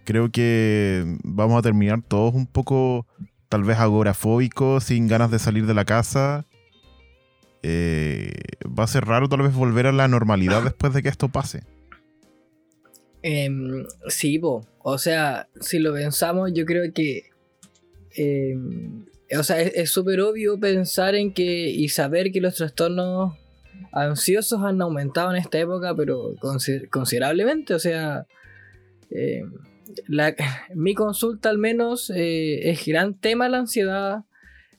[0.04, 3.06] Creo que vamos a terminar todos un poco,
[3.48, 6.46] tal vez agorafóbicos, sin ganas de salir de la casa.
[7.62, 8.32] Eh,
[8.66, 11.62] va a ser raro tal vez volver a la normalidad después de que esto pase.
[13.22, 14.66] Em, sí, po.
[14.82, 17.24] o sea, si lo pensamos, yo creo que,
[18.16, 19.04] em,
[19.38, 23.34] o sea, es súper obvio pensar en que y saber que los trastornos
[23.92, 28.26] ansiosos han aumentado en esta época, pero consider- considerablemente, o sea,
[29.10, 29.52] em,
[30.74, 34.24] mi consulta al menos eh, es gran tema la ansiedad,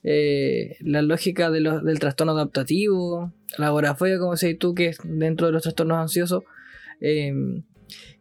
[0.04, 5.54] eh, la lógica del trastorno adaptativo, la agorafobia, como decís tú, que es dentro de
[5.54, 6.44] los trastornos ansiosos.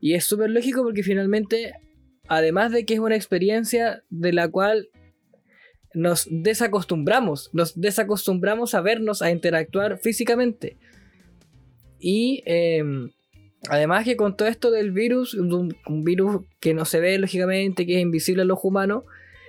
[0.00, 1.72] Y es súper lógico porque finalmente,
[2.28, 4.88] además de que es una experiencia de la cual
[5.94, 10.76] nos desacostumbramos, nos desacostumbramos a vernos, a interactuar físicamente.
[11.98, 13.10] Y em,
[13.68, 17.96] además que con todo esto del virus, un, virus que no se ve lógicamente, que
[17.96, 19.04] es invisible a los humanos,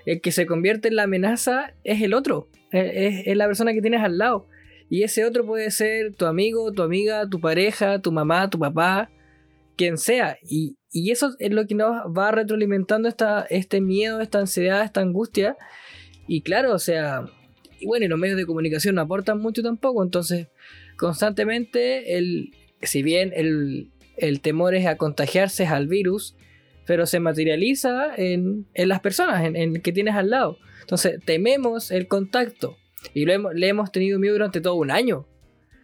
[0.05, 3.73] el que se convierte en la amenaza es el otro, es, es- es la persona
[3.73, 4.47] que tienes al lado.
[4.89, 9.11] Y ese otro puede ser tu amigo, tu amiga, tu pareja, tu mamá, tu papá,
[9.79, 10.37] quien sea.
[10.43, 14.99] Y, y eso es lo que nos va retroalimentando esta, este miedo, esta ansiedad, esta
[14.99, 15.55] angustia.
[16.27, 17.23] Y claro, o sea,
[17.79, 20.03] y bueno, y los medios de comunicación no aportan mucho tampoco.
[20.03, 20.47] Entonces,
[20.97, 26.35] constantemente, el, si bien el, el temor es a contagiarse al virus,
[26.85, 30.57] pero se materializa en, en las personas, en, en que tienes al lado.
[30.81, 32.75] Entonces, tememos el contacto.
[33.13, 35.25] Y lo hemos, le hemos tenido miedo durante todo un año.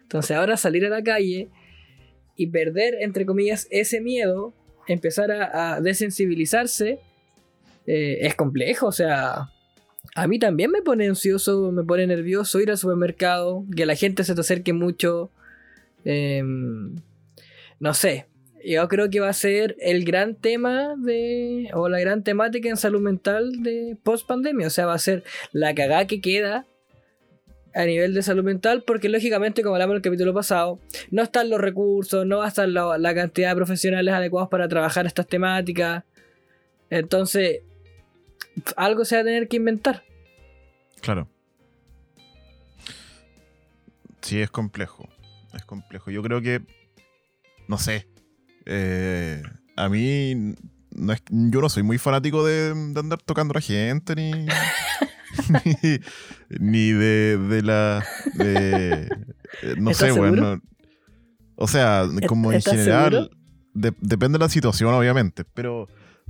[0.01, 1.47] Entonces, ahora salir a la calle
[2.35, 4.53] y perder, entre comillas, ese miedo,
[4.87, 6.99] empezar a, desensibilizarse,
[7.87, 8.87] eh, es complejo.
[8.87, 9.49] O sea,
[10.15, 14.23] a mí también me pone ansioso, me pone nervioso ir al supermercado, que la gente
[14.23, 15.31] se te acerque mucho.
[16.03, 16.95] em,
[17.79, 18.27] no sé.
[18.63, 21.69] Yo creo que va a ser el gran tema de.
[21.73, 24.67] o la gran temática en salud mental de post pandemia.
[24.67, 26.65] O sea, va a ser la cagada que queda
[27.75, 30.79] a nivel de salud mental, porque lógicamente, como hablamos en el capítulo pasado,
[31.11, 35.05] no están los recursos, no va a estar la, cantidad de profesionales adecuados para trabajar
[35.05, 36.05] estas temáticas.
[36.89, 37.63] Entonces,
[38.77, 40.03] algo se va a tener que inventar.
[41.01, 41.27] Claro.
[44.21, 45.09] Sí, es complejo.
[45.53, 46.11] Es complejo.
[46.11, 46.61] Yo creo que.
[47.67, 48.07] No sé.
[48.65, 49.43] eh,
[49.75, 50.55] a mí.
[50.91, 54.31] No es- yo no soy muy fanático de, andar tocando a la gente, ni,
[56.49, 58.05] ni de, de la.
[58.35, 59.09] de-
[59.77, 60.61] no sé, ¿Estás bueno.
[61.55, 63.31] O sea, como en ¿Estás general.
[63.73, 65.43] de- depende de la situación, obviamente.
[65.53, 65.87] Pero.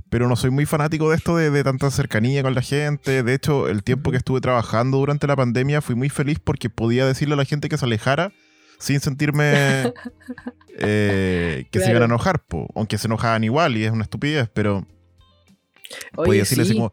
[0.08, 3.22] pero no soy muy fanático de esto de, de tanta cercanía con la gente.
[3.22, 7.04] De hecho, el tiempo que estuve trabajando durante la pandemia fui muy feliz porque podía
[7.06, 8.32] decirle a la gente que se alejara
[8.78, 9.52] sin sentirme
[10.78, 12.68] eh, que se iban a enojar, po.
[12.74, 14.86] aunque se enojaban igual y es una estupidez, pero
[16.14, 16.76] podía decirle así sí.
[16.78, 16.92] como,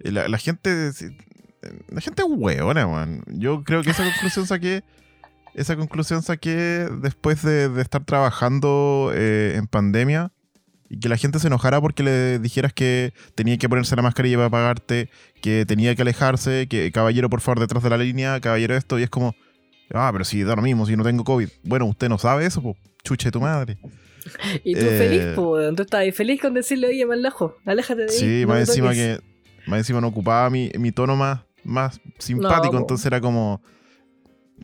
[0.00, 0.90] eh, la, la gente
[1.88, 3.22] la gente es hueona, man.
[3.26, 4.82] Yo creo que esa conclusión saqué
[5.56, 10.30] esa conclusión saqué después de, de estar trabajando eh, en pandemia
[10.90, 14.36] y que la gente se enojara porque le dijeras que tenía que ponerse la mascarilla
[14.36, 15.08] para pagarte,
[15.40, 19.02] que tenía que alejarse, que caballero por favor detrás de la línea, caballero esto, y
[19.02, 19.34] es como,
[19.94, 21.48] ah, pero si da lo mismo, si no tengo COVID.
[21.64, 23.78] Bueno, usted no sabe eso, pues chuche tu madre.
[24.62, 25.74] Y tú Eh, feliz, weón.
[25.74, 28.18] Tú estabas feliz con decirle, oye, más lejos, aléjate de ahí.
[28.18, 29.20] Sí, no más encima toques".
[29.20, 33.60] que más encima no ocupaba mi, mi tono más, más simpático, entonces era como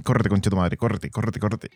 [0.04, 1.70] córrete, concha tu madre, córrete, córrete, córrete.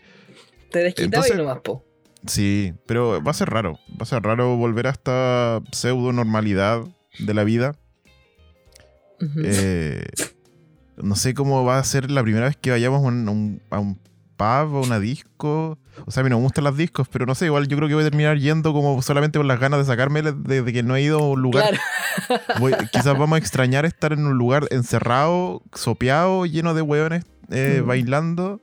[0.70, 1.84] Te desquitaba y nomás, po.
[2.26, 6.82] Sí, pero va a ser raro, va a ser raro volver a esta pseudo normalidad
[7.18, 7.76] de la vida.
[9.44, 10.04] Eh,
[10.96, 13.98] no sé cómo va a ser la primera vez que vayamos un- a un
[14.36, 15.78] pub o una disco.
[16.04, 17.88] O sea, a mí no me gustan las discos, pero no sé, igual yo creo
[17.88, 20.82] que voy a terminar yendo como solamente por las ganas de sacarme de, de que
[20.82, 21.70] no he ido a un lugar
[22.26, 22.42] Claro.
[22.60, 27.80] Voy- quizás vamos a extrañar estar en un lugar encerrado, sopeado, lleno de hueones eh,
[27.82, 27.86] Mm.
[27.86, 28.60] bailando.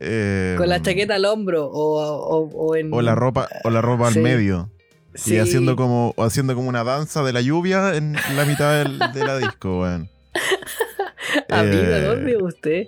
[0.00, 2.92] eh, Con la chaqueta al hombro o, o, o en.
[2.92, 4.18] O la ropa, o la ropa Sí.
[4.18, 4.70] al medio.
[5.14, 5.34] Sí.
[5.34, 9.24] Y haciendo como, haciendo como una danza de la lluvia en la mitad del- de
[9.24, 10.08] la disco, weón.
[11.50, 12.82] Amigo, ¿a Eh, dónde usted?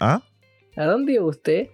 [0.00, 0.20] ¿Ah?
[0.76, 1.68] ¿A dónde iba usted?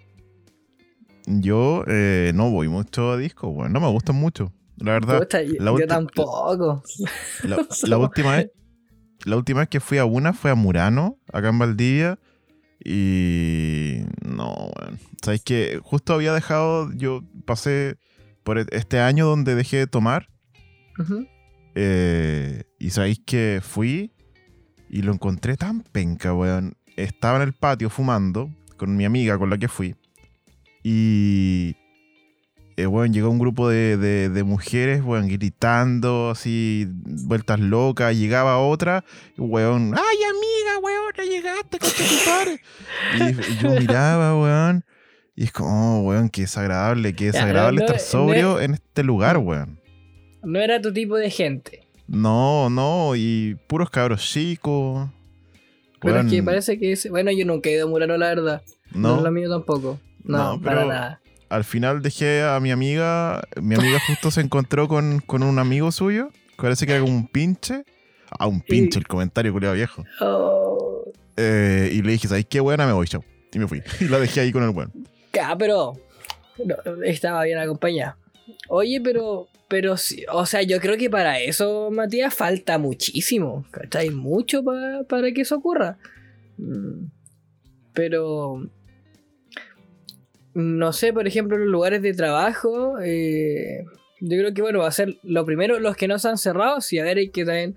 [1.26, 3.72] Yo eh, no voy mucho a disco, weón.
[3.72, 4.52] No me gustan mucho.
[4.78, 6.82] La verdad, yo, la yo ulti- tampoco.
[7.44, 8.50] la, la última vez,
[9.24, 12.18] la última vez que fui a una fue a Murano, acá en Valdivia.
[12.84, 14.98] Y no, weón.
[15.22, 17.98] Sabéis que justo había dejado, yo pasé
[18.44, 20.28] por e- este año donde dejé de tomar.
[21.74, 24.12] Eh, y sabéis que fui
[24.88, 26.74] y lo encontré tan penca, weón.
[26.96, 29.94] Estaba en el patio fumando con mi amiga con la que fui.
[30.82, 31.76] Y,
[32.76, 38.16] eh, weón, llegó un grupo de, de- de mujeres, weón, gritando, así, vueltas locas.
[38.16, 39.04] Llegaba otra,
[39.36, 42.60] y, weón, ¡ay, amiga, weón, ya llegaste, concha tu madre!"
[43.18, 44.84] Y, y yo miraba, weón.
[45.34, 48.74] Y es como, oh, weón, qué desagradable, qué desagradable no, no, estar no sobrio en
[48.74, 49.78] este lugar, weón.
[50.42, 51.86] No era tu tipo de gente.
[52.06, 55.08] No, no, y puros cabros chicos.
[56.00, 57.08] Pero es que parece que es.
[57.10, 58.62] Bueno, yo nunca he ido a Murano, la verdad.
[58.92, 59.98] No, no, es lo mío tampoco.
[60.24, 61.20] No, No, para nada.
[61.48, 63.42] al final dejé a mi amiga.
[63.60, 66.30] Mi amiga justo se encontró con, con un amigo suyo.
[66.56, 67.84] que Parece que era un pinche.
[68.38, 70.04] Ah, un pinche, Y- el comentario culiao viejo.
[70.20, 71.04] Oh,
[71.36, 72.86] Eh, y le dije, ¿sabes qué buena?
[72.86, 73.24] Me voy, chao.
[73.52, 73.82] Y me fui.
[74.00, 74.90] Y la dejé ahí con el buen.
[75.30, 75.94] ca, pero.
[76.64, 76.74] no,
[77.04, 78.16] estaba bien acompañada.
[78.68, 79.48] Oye, pero.
[79.68, 83.66] Pero sí, o sea, yo creo que para eso, Matías, falta muchísimo.
[83.70, 84.08] ¿Cachai?
[84.10, 85.98] Mucho pa- para que eso ocurra.
[86.56, 87.06] Mm,
[87.92, 88.62] Pero.
[90.54, 92.98] No sé, por ejemplo, los lugares de trabajo.
[93.02, 93.84] eh,
[94.20, 96.78] yo creo que, bueno, va a ser lo primero los que no se han cerrado.
[96.90, 97.74] Y a ver, hay que también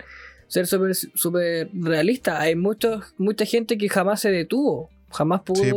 [0.47, 2.39] ser súper súper realista.
[2.41, 4.89] Hay muchos, mucha gente que jamás se detuvo.
[5.11, 5.71] Jamás pudo Sí,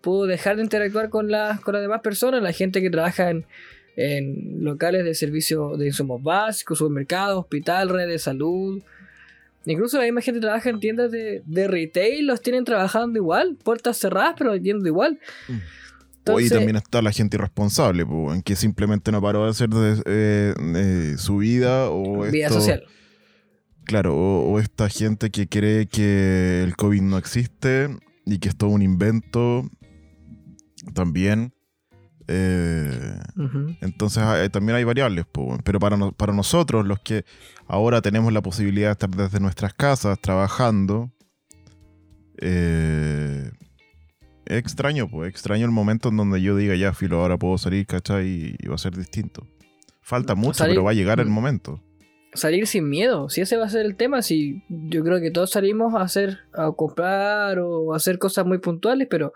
[0.00, 3.44] pudo dejar de interactuar con las, con las demás personas, la gente que trabaja en,
[3.96, 8.82] en locales de servicio de insumos básicos, supermercados, hospital, redes de salud.
[9.66, 13.56] Incluso la misma gente que trabaja en tiendas de, de retail, los tienen trabajando igual,
[13.62, 15.18] puertas cerradas, pero yendo igual.
[15.48, 15.56] Hoy
[16.44, 20.02] Entonces, también está la gente irresponsable, po, en que simplemente no paró de hacer de-
[20.06, 22.84] eh, eh, su vida o vida esto- social.
[23.84, 27.88] Claro, o, o esta gente que cree que el COVID no existe
[28.26, 29.68] y que es todo un invento
[30.94, 31.53] también.
[32.26, 33.76] Eh, Ujú.
[33.82, 35.60] entonces ah, eh, también hay variables, weón.
[35.64, 37.24] pero para, no- para nosotros, los que
[37.66, 41.10] ahora tenemos la posibilidad de estar desde nuestras casas trabajando,
[42.38, 43.50] eh,
[44.46, 47.86] es extraño, pues extraño el momento en donde yo diga, ya, filo, ahora puedo salir,
[47.86, 48.56] ¿cachai?
[48.60, 49.46] Y, va a ser distinto.
[50.02, 51.32] Falta mucho, Salir- pero va a llegar el Mm.
[51.32, 51.82] momento.
[52.34, 55.50] Salir sin miedo, si ese va a ser el tema, si yo creo que todos
[55.52, 59.32] salimos a hacer, a comprar o a hacer cosas muy puntuales, pero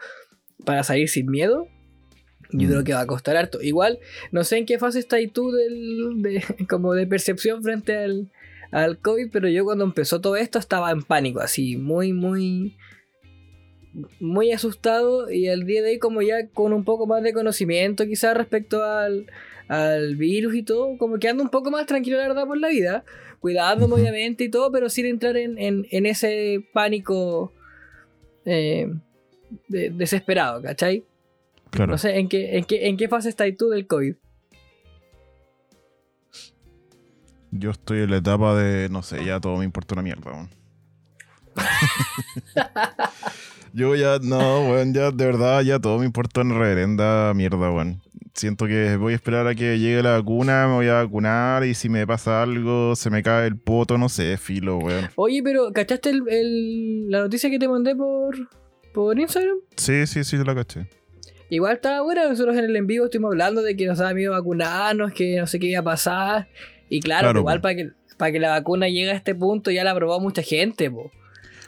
[0.64, 1.68] para salir sin miedo,
[2.51, 2.71] yo Mm.
[2.71, 3.61] creo que va a costar harto.
[3.63, 3.99] Igual,
[4.33, 8.31] no sé en qué fase estás tú del, de, como de percepción frente al,
[8.71, 12.77] al COVID, pero yo cuando empezó todo esto estaba en pánico, así, muy, muy,
[14.21, 18.07] muy asustado y al día de hoy como ya con un poco más de conocimiento
[18.07, 19.27] quizás respecto al,
[19.69, 22.69] al virus y todo, como que ando un poco más tranquilo la verdad por la
[22.69, 23.05] vida,
[23.41, 27.53] cuidándome obviamente y todo, pero sin entrar en, en, en ese pánico
[28.45, 28.89] eh,
[29.69, 31.05] de- desesperado, ¿cachai?
[31.71, 31.93] Claro.
[31.93, 34.14] No sé, ¿en qué, en qué, en qué fase estás tú del COVID?
[37.51, 40.51] Yo estoy en la etapa de, no sé, ya todo me importa una mierda, weón.
[43.75, 48.01] Yo ya, no, weón, ya de verdad, ya todo me importa una reverenda mierda, weón.
[48.35, 51.75] Siento que voy a esperar a que llegue la vacuna, me voy a vacunar y
[51.75, 55.09] si me pasa algo, se me cae el poto, no sé, filo, weón.
[55.16, 58.37] Oye, pero ¿cachaste el, el- la noticia que te mandé por,
[58.95, 59.57] por Instagram?
[59.77, 60.89] Sí, sí, sí, la caché.
[61.51, 64.33] Igual estaba buena, nosotros en el en vivo estuvimos hablando de que nos daba miedo
[64.33, 66.49] vacunarnos, que no sé qué iba a pasar.
[66.91, 67.63] Y claro, Claro, igual po.
[67.63, 70.91] para que, para que la vacuna llegue a este punto ya la aprobó mucha gente,
[70.91, 71.11] po.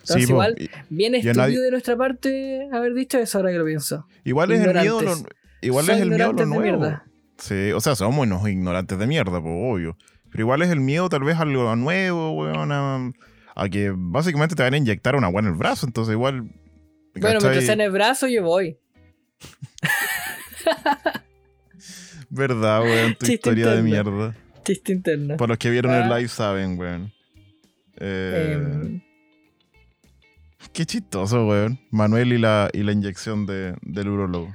[0.00, 3.58] Entonces Sí, po, igual, i- bien nadie- de nuestra parte haber dicho eso ahora que
[3.58, 4.06] lo pienso.
[4.24, 5.16] igual es el miedo, lo-
[5.62, 7.00] igual Son es el miedo a lo nuevo.
[7.38, 9.96] Sí, o sea, somos unos ignorantes de mierda, pues obvio.
[10.30, 13.10] Pero igual es el miedo tal vez a algo nuevo, weón, a,
[13.56, 16.42] a que básicamente te van a inyectar una weá en el brazo, entonces igual...
[17.14, 18.76] Bueno, mientras sea en el brazo yo voy.
[22.28, 24.34] Verdad, weón, tu Chiste historia de mierda.
[24.64, 25.36] Chiste interno.
[25.36, 26.18] Para los que vieron el Ah.
[26.18, 27.12] live saben, weón.
[27.98, 29.00] Eh, Em,
[30.72, 31.80] Qué chistoso, weón.
[31.90, 34.54] Manuel y la, y la inyección de, del urólogo.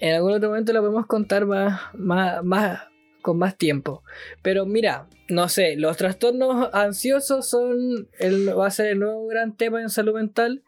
[0.00, 2.82] en algún otro momento lo podemos contar más, más, más,
[3.20, 4.02] con más tiempo.
[4.42, 9.54] Pero mira, no sé, los trastornos ansiosos son el, va a ser el nuevo gran
[9.56, 10.62] tema en salud mental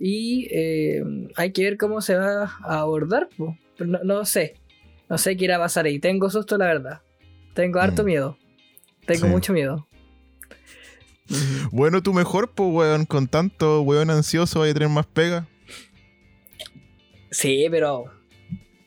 [0.00, 1.02] y eh,
[1.36, 3.28] hay que ver cómo se va a abordar.
[3.36, 3.56] po.
[3.76, 4.54] Pero No, no sé,
[5.08, 5.98] no sé qué irá a pasar ahí.
[6.00, 7.02] Tengo susto, la verdad.
[7.54, 8.06] Tengo harto Mm.
[8.06, 8.38] miedo.
[9.06, 9.30] Tengo Sí.
[9.32, 9.86] mucho miedo.
[11.70, 13.04] Bueno, tú mejor, pues, weón.
[13.06, 15.46] Con tanto weón ansioso hay a tener más pega.
[17.30, 18.04] Sí, pero.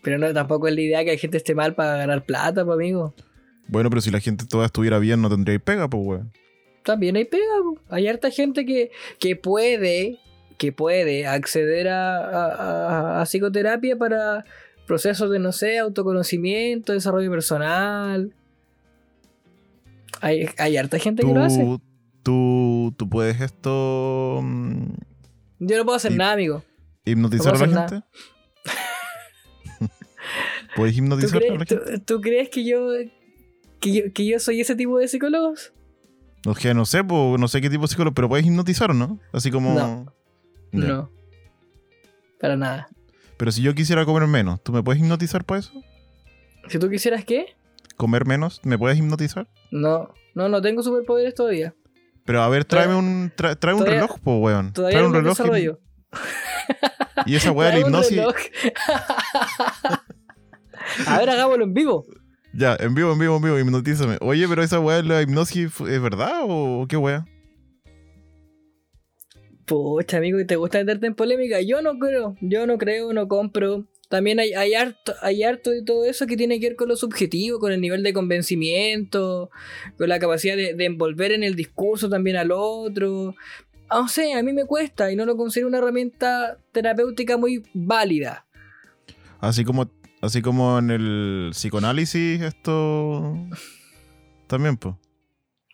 [0.01, 2.75] Pero no, tampoco es la idea que la gente esté mal para ganar plata, pues,
[2.75, 3.13] amigo.
[3.69, 6.31] Bueno, pero si la gente toda estuviera bien, no tendría pega, pues, weón.
[6.83, 7.79] También hay pega, po.
[7.89, 10.19] hay harta gente que, que puede,
[10.63, 12.53] que puede acceder a, a-
[13.17, 14.45] a- a psicoterapia para
[14.87, 18.33] procesos de, no sé, autoconocimiento, desarrollo personal.
[20.21, 21.65] Hay, hay harta gente que lo hace.
[22.23, 24.39] Tú, tú, puedes esto.
[24.41, 24.85] mm,
[25.59, 26.63] Yo no puedo hacer nada, amigo.
[27.03, 28.05] hipnotizar No a la gente.
[30.77, 31.99] ¿Puedes ¿Tú hipnotizar a la gente?
[32.05, 32.87] tú crees que yo,
[33.81, 35.73] que yo que yo soy ese tipo de psicólogos?
[36.45, 39.19] O sea, no sé, pues, no sé qué tipo de psicólogo, pero puedes hipnotizar no?
[39.33, 39.73] Así como.
[39.73, 40.13] No.
[40.73, 41.09] No.
[42.39, 42.87] Para nada.
[43.37, 45.71] Pero si yo quisiera comer menos, ¿tú me puedes hipnotizar para eso?
[46.67, 47.55] Si tú quisieras qué,
[47.97, 48.59] ¿Comer menos?
[48.63, 49.47] ¿Me puedes hipnotizar?
[49.71, 51.75] no, no, no tengo superpoderes todavía.
[52.25, 54.73] Pero a ver, tráeme un, tra- trae un reloj, pues, weón.
[54.73, 55.79] Todavía Trae un reloj y- desarrollo.
[57.25, 58.19] y, esa weá de la hipnosis.
[61.07, 62.05] A ver, hagámoslo en vivo.
[62.53, 64.17] Ya, en vivo, en vivo, en vivo, hipnotízame.
[64.21, 67.25] Oye, pero esa weá de la hipnosis ¿es verdad o qué weá?
[69.65, 71.61] Pucha, amigo, ¿te gusta meterte en polémica?
[71.61, 73.85] Yo no creo, yo no creo, no compro.
[74.09, 76.95] También hay, hay, harto, hay harto de todo eso que tiene que ver con lo
[76.95, 79.49] subjetivo, con el nivel de convencimiento,
[79.97, 83.35] con la capacidad de, de envolver en el discurso también al otro.
[83.89, 87.63] Ah, No sé, a mí me cuesta y no lo considero una herramienta terapéutica muy
[87.73, 88.45] válida.
[89.39, 89.89] Así como,
[90.21, 93.35] así como en el psicoanálisis, esto.
[94.47, 94.95] También, pues.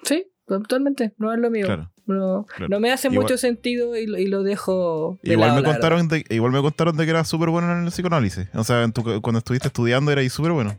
[0.04, 0.26] Sí,
[0.58, 1.66] totalmente, no es lo mío.
[1.66, 1.92] Claro.
[2.08, 2.68] No, Claro.
[2.70, 5.20] no me hace Igual- mucho sentido y, lo- y lo dejo.
[5.22, 7.84] de Igual lado, me, contaron de, igual me contaron de que eras súper bueno en
[7.86, 8.48] el psicoanálisis.
[8.56, 10.76] O sea, en tu- cuando estuviste estudiando eras súper bueno.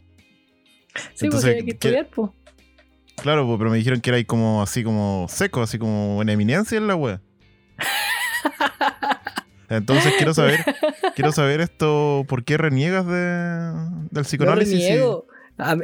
[1.15, 2.31] Sí, Entonces, porque hay que ¿qué- estudiar, pues.
[3.23, 6.77] Claro, pues, pero me dijeron que erais como así como seco, así como en eminencia
[6.79, 7.21] en la wea.
[9.69, 10.65] Entonces quiero saber,
[11.15, 14.75] quiero saber esto, ¿por qué reniegas de, del No psicoanálisis?
[14.79, 15.27] si- reniego.
[15.59, 15.77] A,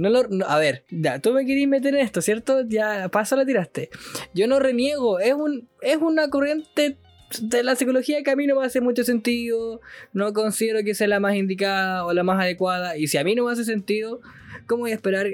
[0.00, 2.62] no lo- a ver, ya, tú me querías meter en esto, ¿cierto?
[2.66, 3.90] Ya, paso la tiraste.
[4.34, 6.96] Yo no reniego, es, un, es una corriente
[7.42, 9.80] de la psicología que a mí no me hace mucho sentido,
[10.12, 13.34] no considero que sea la más indicada o la más adecuada, y si a mí
[13.34, 14.20] no me hace sentido,
[14.66, 15.26] ¿cómo voy a esperar?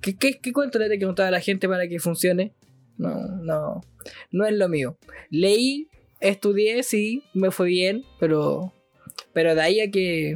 [0.00, 2.52] ¿Qué, qué, qué cuento le tengo que contar a la gente para que funcione?
[2.98, 3.80] No, no,
[4.30, 4.96] no es lo mío.
[5.30, 5.88] Leí,
[6.20, 8.72] estudié, sí, me fue bien, pero,
[9.32, 10.34] pero de ahí a que,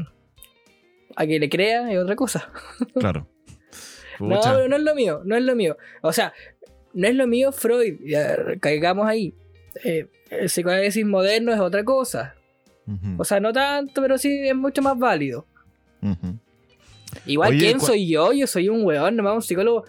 [1.14, 2.51] a que le crea es otra cosa.
[2.99, 3.29] Claro.
[4.21, 5.77] No, pero no es lo mío, no es lo mío.
[6.03, 6.33] O sea,
[6.95, 9.35] no es lo mío Freud, ya, caigamos ahí.
[9.85, 12.35] Eh, el psicoanálisis moderno es otra cosa.
[13.19, 15.45] O sea, no tanto, pero sí es mucho más válido.
[17.27, 18.33] Igual, Oye, ¿quién soy yo?
[18.33, 19.85] Yo soy un weón, nomás un psicólogo.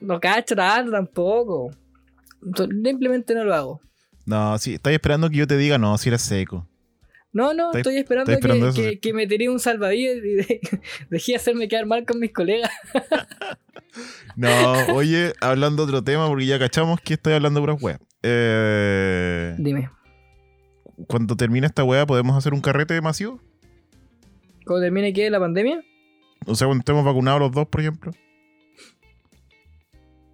[0.00, 1.70] No cacho tanto tampoco.
[2.56, 3.80] Simplemente no lo hago.
[4.26, 6.66] No, sí, estáis esperando que yo te diga, no, si eres seco.
[7.34, 10.60] No, no, estoy esperando, que, que, que me tiré un salvavidas y de-
[11.10, 12.70] dejé de hacerme quedar mal con mis colegas.
[14.36, 14.50] No,
[14.94, 18.00] oye, hablando de otro tema, porque ya cachamos que estoy hablando puras weas.
[18.24, 19.88] Eh, Dime,
[21.06, 23.40] cuando termine esta wea, ¿podemos hacer un carrete masivo?
[24.66, 25.30] ¿cómo termine qué?
[25.30, 25.80] ¿La pandemia?
[26.46, 28.10] O sea, cuando estemos vacunados los dos, por ejemplo.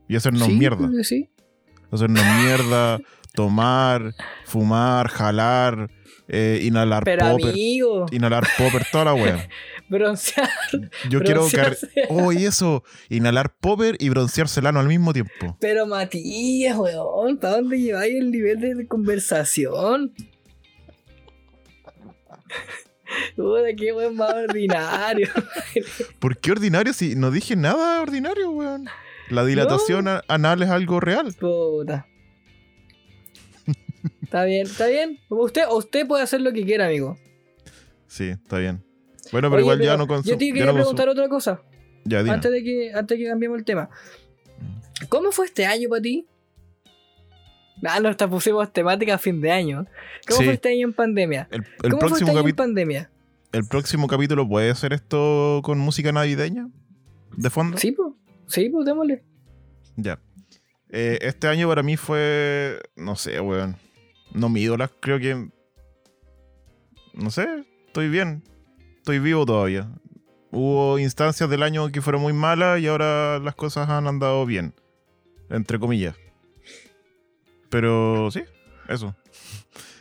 [0.09, 0.89] y hacernos Sí, mierda.
[0.91, 1.29] que Sí.
[1.91, 2.99] Hacernos mierda,
[3.35, 4.15] tomar,
[4.47, 5.91] fumar, jalar,
[6.33, 7.51] eh, inhalar Pero popper.
[7.51, 9.49] amigo, Inhalar popper, toda la wea.
[9.89, 10.49] broncear.
[11.09, 11.47] Yo quiero.
[12.09, 12.85] Oh, y eso.
[13.09, 15.57] Inhalar popper y broncearse el ano al mismo tiempo.
[15.61, 20.13] Pero Matías, weón, ¿para dónde lleváis el nivel de conversación?
[23.37, 25.29] Puta, qué weón más ordinario.
[26.21, 28.87] ¿Por qué ordinario si no dije nada ordinario, weón?
[29.29, 31.35] La dilatación anal es algo real.
[31.35, 32.07] Puta.
[34.31, 35.19] Está bien, está bien.
[35.29, 37.19] Usted, usted puede hacer lo que quiera, amigo.
[38.07, 38.81] Sí, está bien.
[39.33, 40.33] Bueno, pero Oye, igual ya pero no consumo.
[40.33, 41.63] Yo te quería preguntar otra cosa.
[42.05, 42.35] Ya, dime.
[42.35, 43.91] Antes de, que, antes de que cambiemos el tema.
[45.09, 46.29] ¿Cómo fue este año para ti?
[47.85, 49.87] Ah, no, hasta pusimos temática a fin de año.
[50.29, 50.45] ¿Cómo Sí.
[50.45, 51.49] fue este año en pandemia?
[51.51, 53.11] El, el ¿Cómo fue este año en pandemia?
[53.53, 56.69] el próximo capítulo puede ser esto con música navideña
[57.37, 57.79] de fondo.
[57.79, 58.13] Sí, pues.
[58.47, 59.25] Sí, pues démosle.
[59.97, 60.21] Ya.
[60.89, 62.79] Eh, este año para mí fue.
[62.95, 63.75] No sé, weón.
[64.33, 65.49] No mi ídola, creo que.
[67.15, 68.43] No sé, estoy bien.
[68.99, 69.89] Estoy vivo todavía.
[70.53, 74.75] Hubo instancias del año que fueron muy malas y ahora las cosas han andado bien.
[75.49, 76.15] Entre comillas.
[77.69, 78.43] Pero sí,
[78.89, 79.15] eso.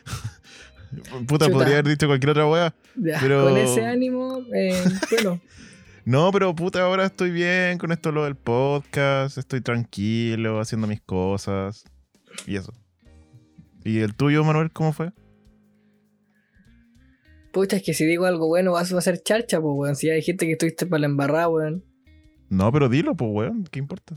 [1.28, 1.50] Puta, Chuta.
[1.58, 2.74] podría haber dicho cualquier otra wea.
[2.96, 5.40] Ya, Pero- Con ese ánimo, eh, bueno,
[6.06, 11.02] No, pero puta, ahora estoy bien con esto lo del podcast, estoy tranquilo, haciendo mis
[11.02, 11.84] cosas
[12.48, 12.74] y eso.
[13.84, 15.12] ¿Y el tuyo, Manuel, cómo fue?
[17.52, 19.96] pucha, es que si digo algo bueno vas a ser charcha, pues, weón.
[19.96, 21.84] Si hay gente que estuviste para la embarrada, weón.
[22.50, 24.16] No, pero dilo, pues, weón, ¿qué importa?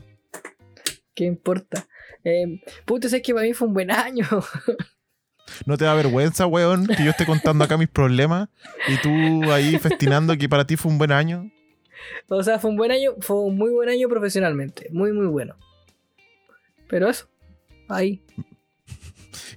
[1.13, 1.87] ¿Qué importa?
[2.23, 4.25] Eh, puta, es que para mí fue un buen año.
[5.65, 8.49] ¿No te da vergüenza, weón, que yo esté contando acá mis problemas
[8.87, 11.51] y tú ahí festinando que para ti fue un buen año?
[12.27, 14.87] o sea, fue un buen año, fue un muy buen año profesionalmente.
[14.91, 15.55] Muy, muy bueno.
[16.87, 17.27] Pero eso,
[17.87, 18.23] ahí.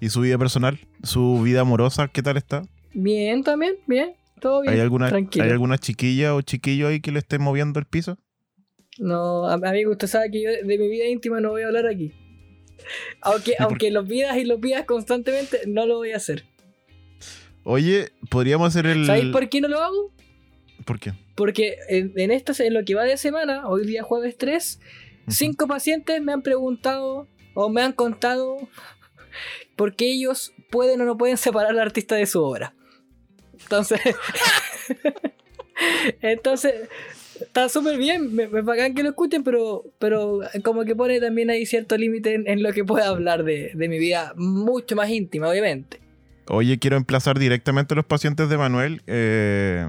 [0.01, 0.79] ¿Y su vida personal?
[1.03, 2.09] ¿Su vida amorosa?
[2.09, 2.62] ¿Qué tal está?
[2.95, 4.14] Bien también, bien.
[4.41, 4.74] Todo bien.
[4.74, 5.45] ¿Hay alguna, tranquilo.
[5.45, 8.18] ¿Hay alguna chiquilla o chiquillo ahí que le esté moviendo el piso?
[8.99, 11.87] No, am- amigo, usted sabe que yo de mi vida íntima no voy a hablar
[11.87, 12.12] aquí.
[13.22, 16.45] Aunque, aunque lo pidas y lo pidas constantemente, no lo voy a hacer.
[17.64, 19.07] Oye, podríamos hacer el...
[19.07, 20.12] ¿Sabéis por qué no lo hago?
[20.85, 21.12] ¿Por qué?
[21.35, 24.79] Porque en, en esta, en lo que va de semana, hoy día jueves 3,
[25.29, 28.57] cinco pacientes me han preguntado o me han contado
[29.76, 32.74] por qué ellos pueden o no pueden separar al artista de su obra.
[33.61, 34.01] Entonces,
[36.22, 36.74] entonces
[37.41, 41.51] está súper bien, me, me bacán que lo escuchen, pero, pero como que pone también
[41.51, 45.09] ahí cierto límite en, en lo que puedo hablar de, de mi vida mucho más
[45.11, 46.01] íntima, obviamente.
[46.49, 49.03] Oye, quiero emplazar directamente a los pacientes de Manuel.
[49.07, 49.87] eh,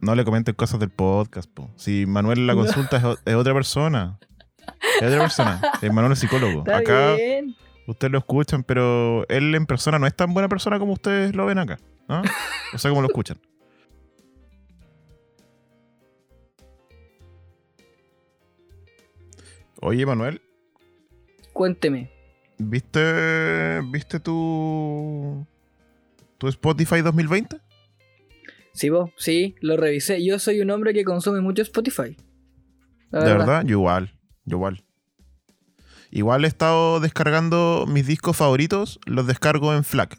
[0.00, 1.70] no le comenten cosas del podcast, po.
[1.76, 2.60] Si Manuel en la No.
[2.60, 4.18] consulta es, otra persona.
[5.00, 5.60] Es otra persona.
[5.90, 6.60] Manuel es psicólogo.
[6.60, 7.56] Está Acá bien.
[7.86, 11.46] Ustedes lo escuchan, pero él en persona no es tan buena persona como ustedes lo
[11.46, 11.78] ven acá.
[12.08, 12.22] ¿no?
[12.74, 13.38] O sea, como lo escuchan.
[19.80, 20.40] Oye, Manuel,
[21.52, 22.10] Cuénteme.
[22.58, 25.46] ¿viste, ¿viste tu,
[26.38, 27.60] tu Spotify 2020?
[28.72, 30.24] Sí, vos, sí, lo revisé.
[30.24, 32.16] Yo soy un hombre que consume mucho Spotify.
[33.10, 33.62] La ¿De verdad?
[33.64, 34.12] Yo igual,
[34.44, 34.85] yo igual.
[36.16, 40.18] Igual he estado descargando mis discos favoritos, los descargo en FLAC.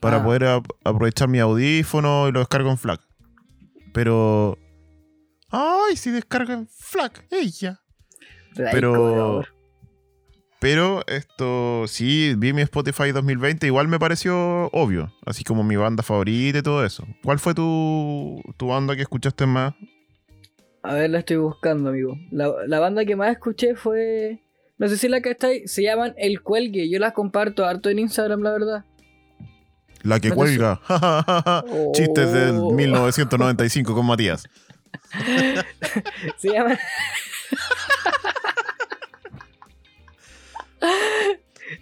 [0.00, 0.24] Para Ah.
[0.24, 3.02] poder ap- aprovechar mi audífono y lo descargo en FLAC.
[3.92, 4.56] Pero...
[5.50, 7.26] ¡Ay, si descarga en FLAC!
[7.30, 7.80] ¡Ella!
[8.72, 9.44] Pero...
[10.58, 16.02] Pero esto, sí, vi mi Spotify 2020, igual me pareció obvio, así como mi banda
[16.02, 17.06] favorita y todo eso.
[17.22, 19.74] ¿Cuál fue tu, tu banda que escuchaste más?
[20.82, 22.16] A ver, la estoy buscando, amigo.
[22.30, 24.40] La, la banda que más escuché fue.
[24.78, 25.66] No sé si la que está ahí.
[25.66, 26.88] Se llaman El Cuelgue.
[26.90, 28.84] Yo las comparto harto en Instagram, la verdad.
[30.02, 30.80] La que cuelga.
[31.92, 32.70] Chistes del Oh.
[32.72, 34.44] 1995 con Matías.
[36.36, 36.78] Se llaman.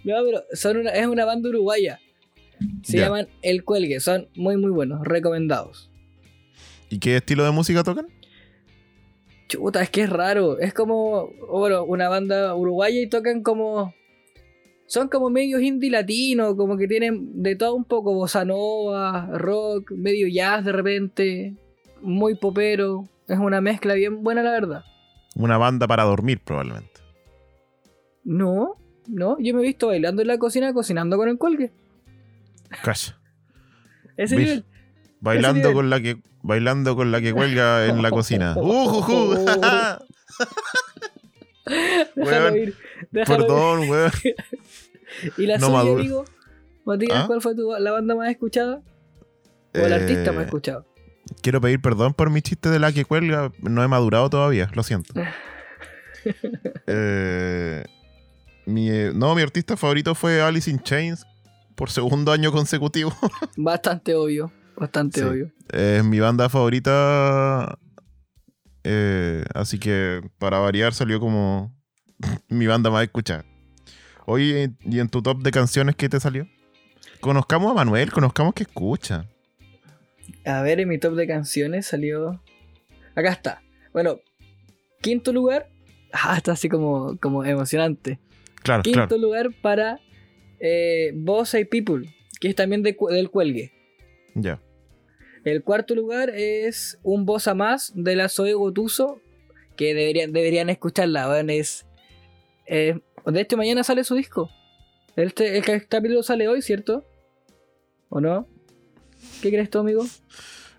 [0.03, 1.99] no, pero son una, es una banda uruguaya.
[2.83, 3.99] Se llaman El Cuelgue.
[3.99, 5.01] Son muy, muy buenos.
[5.05, 5.91] Recomendados.
[6.89, 8.07] ¿Y qué estilo de música tocan?
[9.47, 10.59] Chuta, es que es raro.
[10.59, 13.93] Es como, bueno, una banda uruguaya y tocan como.
[14.87, 19.91] Son como medios indie latino, como que tienen de todo un poco, bossa nova, rock,
[19.91, 21.55] medio jazz de repente,
[22.01, 23.09] muy popero.
[23.27, 24.83] Es una mezcla bien buena, la verdad.
[25.35, 27.01] Una banda para dormir, probablemente.
[28.23, 28.75] No,
[29.07, 31.71] no, yo me he visto bailando en la cocina, cocinando con el colgue.
[32.83, 33.19] Calla.
[34.17, 34.65] Ese nivel.
[35.25, 38.53] Bailando con la que bailando con la que cuelga en la cocina.
[38.57, 39.35] ¡Uh, ju, ju!
[42.15, 42.75] Déjalo Weón, ir.
[43.11, 43.47] Déjalo ir.
[43.47, 44.11] Perdón, weón.
[45.37, 46.25] ¿Y la no suya, amigo?
[46.85, 47.23] Matías, ¿Ah?
[47.27, 48.81] ¿cuál fue tu- la banda más escuchada?
[49.73, 50.85] ¿O el artista más Eh, escuchado?
[51.41, 53.51] Quiero pedir perdón por mi chiste de la que cuelga.
[53.61, 55.13] No he madurado todavía, lo siento.
[56.87, 57.83] Eh,
[58.67, 61.25] mi, eh, no, mi artista favorito fue Alice in Chains
[61.75, 63.11] por segundo año consecutivo.
[63.57, 64.51] Bastante obvio.
[64.77, 65.25] Bastante Sí.
[65.25, 65.51] obvio.
[65.71, 67.77] Es mi banda favorita.
[68.83, 71.73] eh, así que para variar salió como
[72.49, 73.43] mi banda más escuchada.
[74.27, 76.47] Oye, ¿y en tu top de canciones qué te salió?
[77.19, 79.25] Conozcamos a Manuel, conozcamos que escucha.
[80.45, 82.41] A ver, en mi top de canciones salió.
[83.15, 83.61] Acá está.
[83.93, 84.19] Bueno,
[85.01, 85.69] quinto lugar.
[86.17, 88.19] Ah, está así como, como emocionante.
[88.63, 89.17] Claro, Quinto claro.
[89.17, 89.99] lugar para
[90.61, 92.09] eh, Boss y People,
[92.39, 93.73] que es también de del cuelgue.
[94.33, 94.61] Ya.
[95.45, 99.21] El cuarto lugar es un Bossa más de la Zoe Gotuso,
[99.77, 101.29] que deberían, deberían escucharla.
[101.29, 101.85] weón, es,
[102.65, 104.49] eh, de este mañana sale su disco.
[105.15, 107.05] Este, el ca- capítulo sale hoy, ¿cierto?
[108.09, 108.47] ¿O no?
[109.41, 110.05] ¿Qué crees tú, amigo?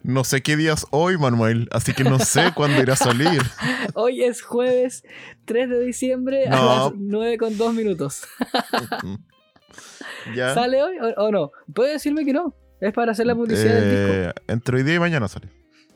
[0.03, 3.41] No sé qué día es hoy, Manuel, así que no sé cuándo irá a salir.
[3.95, 5.03] Hoy es jueves
[5.47, 8.23] 3 de diciembre a las 9 con 2 minutos.
[10.37, 10.55] ya.
[10.55, 11.51] ¿Sale hoy o, o no?
[11.75, 12.55] Puede decirme que no.
[12.81, 14.13] Es para hacer la publicidad del disco.
[14.13, 15.49] Eh, entre hoy día y mañana sale.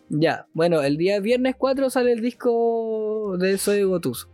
[0.08, 4.28] Ya, bueno, el día viernes 4 sale el disco de Soy Gotuso.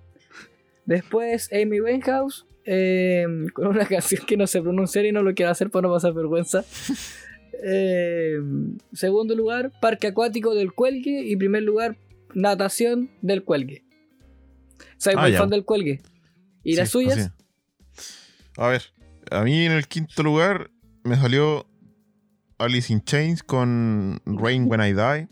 [0.87, 5.51] Después Amy Winehouse, eh, con una canción que no sé pronunciar y no lo quiero
[5.51, 6.65] hacer para no pasar vergüenza.
[7.69, 8.37] Eh,
[8.93, 11.23] segundo lugar, Parque Acuático del Cuelgue.
[11.25, 11.97] Y primer lugar,
[12.35, 13.83] Natación del Cuelgue.
[14.99, 15.39] Soy Ah, muy ya.
[15.39, 16.03] fan del Cuelgue.
[16.63, 17.33] ¿Y las suyas?
[18.59, 18.83] A ver,
[19.31, 20.71] a mí en el quinto lugar
[21.03, 21.67] me salió
[22.59, 25.29] Alice in Chains con Rain When I Die.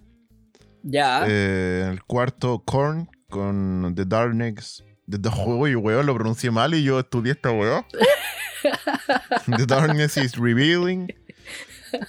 [0.83, 1.25] Ya.
[1.27, 4.85] Eh, en el cuarto, Korn con The Darkness.
[5.09, 7.85] The, the, uy, weón, lo pronuncié mal y yo estudié esta weón.
[9.57, 11.13] The Darkness is Revealing.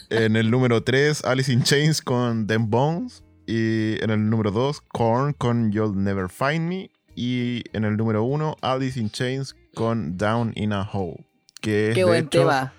[0.09, 3.24] En el número 3, Alice in Chains con Them Bones.
[3.47, 6.89] Y en el número 2, Korn con You'll Never Find Me.
[7.16, 11.26] Y en el número 1, Alice in Chains con Down in a Hole.
[11.61, 12.74] Que es Qué de buen hecho- tema.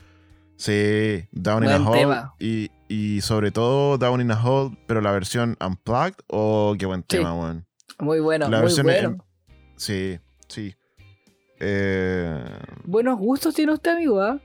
[0.57, 2.17] Sí, Down in a Hole.
[2.39, 6.17] Y, y sobre todo Down in a Hole, pero la versión Unplugged.
[6.29, 7.19] Oh, qué buen Sí.
[7.19, 7.67] tema, weón.
[7.99, 9.09] Muy bueno, La muy versión bueno.
[9.09, 9.23] en-
[9.77, 10.75] Sí, sí.
[11.61, 12.43] Eh,
[12.85, 14.39] Buenos gustos tiene usted, amigo, ¿ah?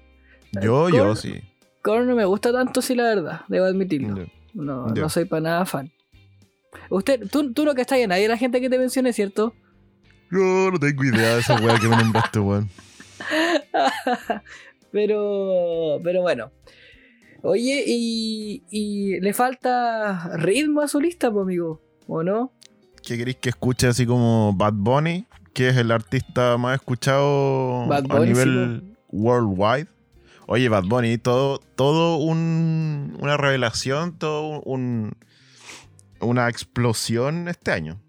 [0.61, 1.41] yo, yo Korn- sí.
[1.81, 3.41] Korn no me gusta tanto, sí, la verdad.
[3.47, 4.25] Debo admitirlo.
[4.53, 5.91] No, no soy para nada fan.
[6.89, 9.53] Usted, tú, tú no que estás en nadie, la gente que te mencione, ¿cierto?
[10.29, 12.69] No, no tengo idea de esa weá que me nombraste, weón.
[14.91, 16.51] pero, pero bueno.
[17.43, 22.51] Oye, y, y le falta ritmo a su lista, pues, amigo, ¿o no?
[23.03, 25.25] ¿Qué queréis que escuche así como Bad Bunny?
[25.53, 29.87] Que es el artista más escuchado Bad a nivel worldwide.
[30.47, 35.13] Oye, Bad Bunny, todo, todo un, una revelación, todo un,
[36.19, 37.99] una explosión este año.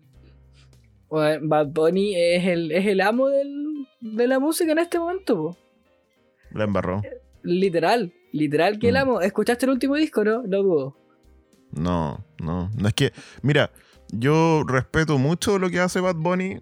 [1.08, 5.36] Bueno, Bad Bunny es el, es el amo del- de la música en este momento,
[5.36, 5.56] po.
[6.54, 7.02] La embarró.
[7.42, 8.98] Literal, literal que el Mm.
[8.98, 9.20] amo.
[9.20, 10.42] ¿Escuchaste el último disco, no?
[10.42, 10.96] No dudo.
[11.72, 12.70] No, no.
[12.76, 13.70] No es que, mira,
[14.10, 16.60] yo respeto mucho lo que hace Bad Bunny.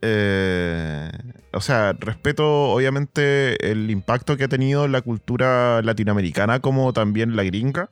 [0.00, 1.10] Eh,
[1.52, 7.34] o sea, respeto obviamente el impacto que ha tenido en la cultura latinoamericana como también
[7.34, 7.90] la gringa.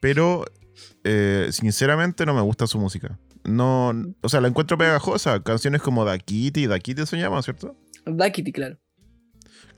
[0.00, 0.44] Pero
[1.04, 3.18] eh, sinceramente no me gusta su música.
[3.44, 5.42] No, o sea, la encuentro pegajosa.
[5.42, 7.74] Canciones como Dakiti, Dakiti se llama, ¿cierto?
[8.06, 8.78] Daquiti, claro.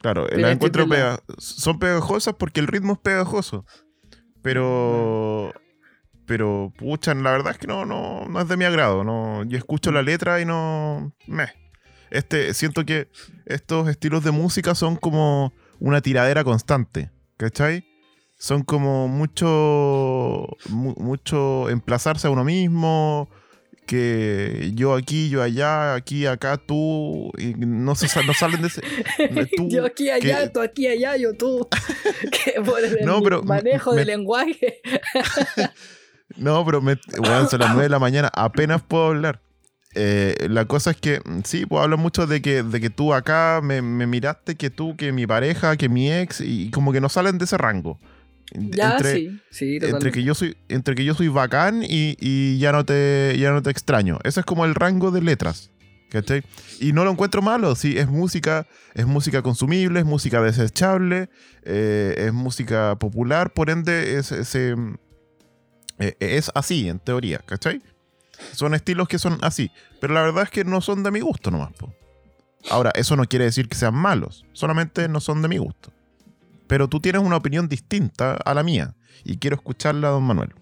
[0.02, 3.64] Claro, Pero las encuentro la- pega- son pegajosas porque el ritmo es pegajoso.
[4.42, 5.52] Pero.
[6.26, 9.02] Pero, pucha, la verdad es que no, no, no es de mi agrado.
[9.04, 11.12] No, yo escucho la letra y no.
[11.26, 11.48] Me.
[12.10, 13.08] Este, siento que
[13.46, 17.10] estos estilos de música son como una tiradera constante.
[17.36, 17.84] ¿Cachai?
[18.38, 20.46] Son como mucho.
[20.68, 23.28] mu- mucho emplazarse a uno mismo.
[23.92, 27.30] Que yo aquí, yo allá, aquí, acá, tú.
[27.36, 28.80] Y no, se, no salen de ese.
[29.54, 31.68] tú, yo aquí, allá, que- tú aquí, allá, yo tú.
[32.32, 34.80] que por el No, pero manejo me- de lenguaje.
[36.38, 39.42] No, pero me, weón, son las 9 de la mañana, apenas puedo hablar.
[39.94, 43.12] Eh, la cosa es que, mm, sí, puedo hablar mucho de que, de que tú
[43.12, 47.02] acá me, me miraste, que tú, que mi pareja, que mi ex, y, como que
[47.02, 48.00] no salen de ese rango.
[48.54, 50.18] Ya, entre, sí, sí, entre totalmente.
[50.18, 53.62] que yo soy, entre que yo soy bacán y, y ya no te, ya no
[53.62, 54.18] te extraño.
[54.24, 55.70] Ese es como el rango de letras.
[56.10, 56.42] ¿cachai?
[56.78, 61.30] Y no lo encuentro malo, sí, es música, es música consumible, es música desechable,
[61.62, 64.76] eh, es música popular, por ende es, es, eh,
[66.20, 67.80] es así, en teoría, ¿cachai?
[68.52, 69.70] Son estilos que son así.
[70.00, 71.72] Pero la verdad es que no son de mi gusto nomás.
[71.72, 71.94] po.
[72.70, 74.44] Ahora, eso no quiere decir que sean malos.
[74.52, 75.91] Solamente no son de mi gusto.
[76.72, 78.94] Pero tú tienes una opinión distinta a la mía.
[79.24, 80.54] Y quiero escucharla, don Manuel.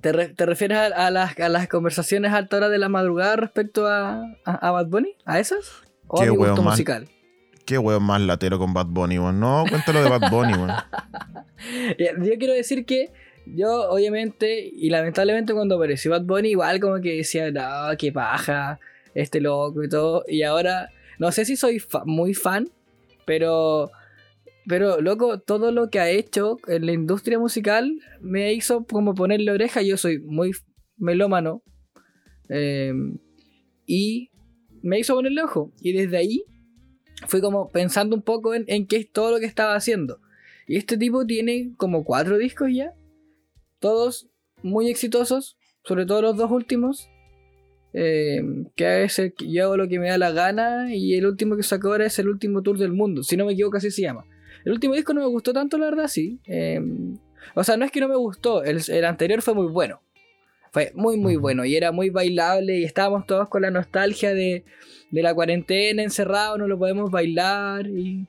[0.00, 2.88] ¿Te, re- te refieres a, a las, a las conversaciones a alta hora de la
[2.88, 5.16] madrugada respecto a, a, a Bad Bunny?
[5.24, 5.82] ¿A esas?
[6.06, 7.08] ¿O a Qué mi gusto más- musical?
[7.66, 9.40] Qué weón más latero con Bad Bunny, weón.
[9.40, 10.70] No, cuéntalo de Bad Bunny, weón.
[11.98, 13.10] Yo quiero decir que
[13.44, 18.78] yo, obviamente, y lamentablemente cuando apareció Bad Bunny, igual como que decía, no, qué paja,
[19.14, 20.22] este loco y todo.
[20.28, 22.68] Y ahora, no sé si soy fa- muy fan,
[23.26, 23.90] pero,
[24.68, 29.50] pero, loco, todo lo que ha hecho en la industria musical me hizo como ponerle
[29.52, 29.82] oreja.
[29.82, 30.52] Yo soy muy
[30.96, 31.62] melómano.
[32.50, 32.92] eh,
[33.86, 34.30] y
[34.82, 35.72] me hizo ponerle ojo.
[35.80, 36.44] Y desde ahí
[37.26, 40.20] fui como pensando un poco en, en qué es todo lo que estaba haciendo.
[40.66, 42.92] Y este tipo tiene como cuatro discos ya.
[43.80, 44.28] Todos
[44.62, 45.56] muy exitosos.
[45.84, 47.08] Sobre todo los dos últimos.
[47.94, 48.42] eh,
[48.76, 50.94] que es el yo hago lo que me da la gana.
[50.94, 53.22] Y el último que sacó ahora es el último tour del mundo.
[53.22, 54.24] Si no me equivoco, así se llama.
[54.64, 56.40] El último disco no me gustó tanto, la verdad, sí.
[56.46, 56.80] Eh,
[57.54, 58.64] o sea, no es que no me gustó.
[58.64, 60.00] El, el anterior fue muy bueno.
[60.72, 61.64] Fue muy, muy bueno.
[61.64, 62.78] Y era muy bailable.
[62.78, 64.64] Y estábamos todos con la nostalgia de,
[65.10, 66.58] de la cuarentena encerrado.
[66.58, 67.86] No lo podemos bailar.
[67.86, 68.26] Y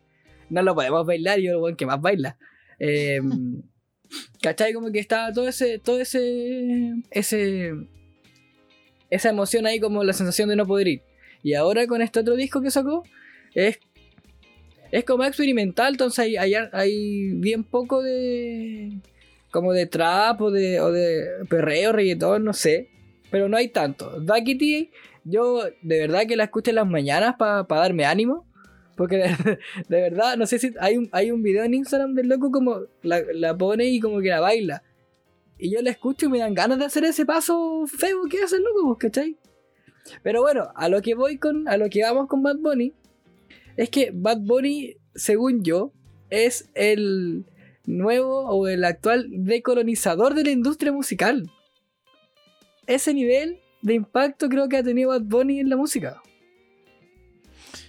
[0.49, 1.39] no lo podemos bailar.
[1.39, 2.37] Y yo, weón que más baila.
[2.79, 3.19] Eh,
[4.41, 4.73] ¿Cachai?
[4.73, 5.79] Como que estaba todo ese.
[5.79, 6.95] Todo ese.
[7.11, 7.73] Ese.
[9.09, 11.01] Esa emoción ahí, como la sensación de no poder ir.
[11.41, 13.03] Y ahora con este otro disco que sacó,
[13.53, 13.79] es.
[14.91, 18.99] Es como experimental, entonces hay, hay, hay bien poco de.
[19.51, 22.89] Como de trap o de, o de perreo, reggaetón, no sé.
[23.31, 24.19] Pero no hay tanto.
[24.19, 24.91] Duckity,
[25.23, 28.45] yo de verdad que la escucho en las mañanas para darme ánimo.
[28.95, 29.27] Porque de,
[29.87, 32.81] de verdad, no sé si hay un, hay un video en Instagram del loco como
[33.01, 34.83] la, la pone y como que la baila.
[35.57, 38.55] Y yo la escucho y me dan ganas de hacer ese paso feo que hace
[38.55, 39.37] el loco, pues, ¿cachai?
[40.23, 42.93] Pero bueno, a lo que voy con, a lo que vamos con Bad Bunny,
[43.77, 45.93] es que Bad Bunny, según yo,
[46.29, 47.45] es el
[47.85, 51.51] nuevo o el actual decolonizador de la industria musical.
[52.87, 56.21] Ese nivel de impacto creo que ha tenido Bad Bunny en la música.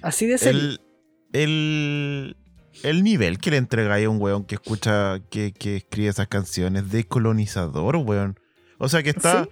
[0.02, 0.60] Así de serio.
[0.60, 0.80] El,
[1.32, 2.36] el,
[2.82, 6.90] el nivel que le entregáis a un weón que escucha, que, que escribe esas canciones
[6.90, 8.38] de colonizador, weón.
[8.78, 9.50] O sea que está Sí.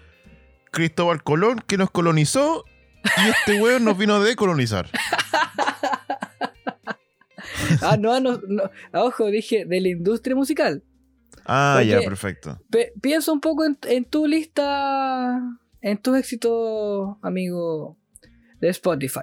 [0.71, 2.65] Cristóbal Colón que nos colonizó
[3.05, 4.91] y este weón nos vino a decolonizar.
[7.83, 8.63] Ah, no, no, no.
[8.93, 10.83] Ah, Ojo, dije de la industria musical.
[11.45, 12.61] Ah, ya, perfecto.
[12.71, 15.41] Pe- piensa un poco en, en tu lista,
[15.81, 17.97] en tus éxitos, amigo,
[18.61, 19.21] de Spotify.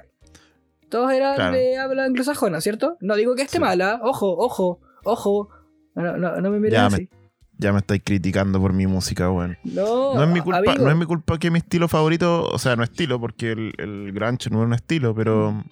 [0.90, 1.56] Todos eran Claro.
[1.56, 2.98] de habla anglosajona, ¿cierto?
[3.02, 3.62] No digo que esté Sí.
[3.62, 5.50] mala, ojo, ojo, ojo.
[5.96, 7.10] No, no, no me mires Ya así.
[7.58, 9.58] Ya me estáis criticando por mi música, weón.
[9.64, 10.84] No, No es mi culpa, amigo.
[10.84, 14.12] no es mi culpa que mi estilo favorito, o sea, no estilo, porque el, el
[14.12, 15.64] grunge no es un estilo, pero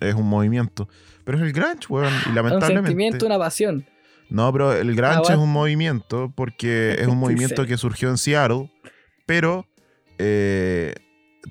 [0.00, 0.88] es un movimiento.
[1.24, 2.88] Pero es el grunge, weón, y un lamentablemente.
[2.90, 3.86] sentimiento, una pasión.
[4.28, 5.42] No, pero el grunge Ah, es bueno.
[5.42, 8.70] un movimiento porque es un movimiento que surgió en Seattle,
[9.26, 9.66] pero
[10.18, 10.94] eh,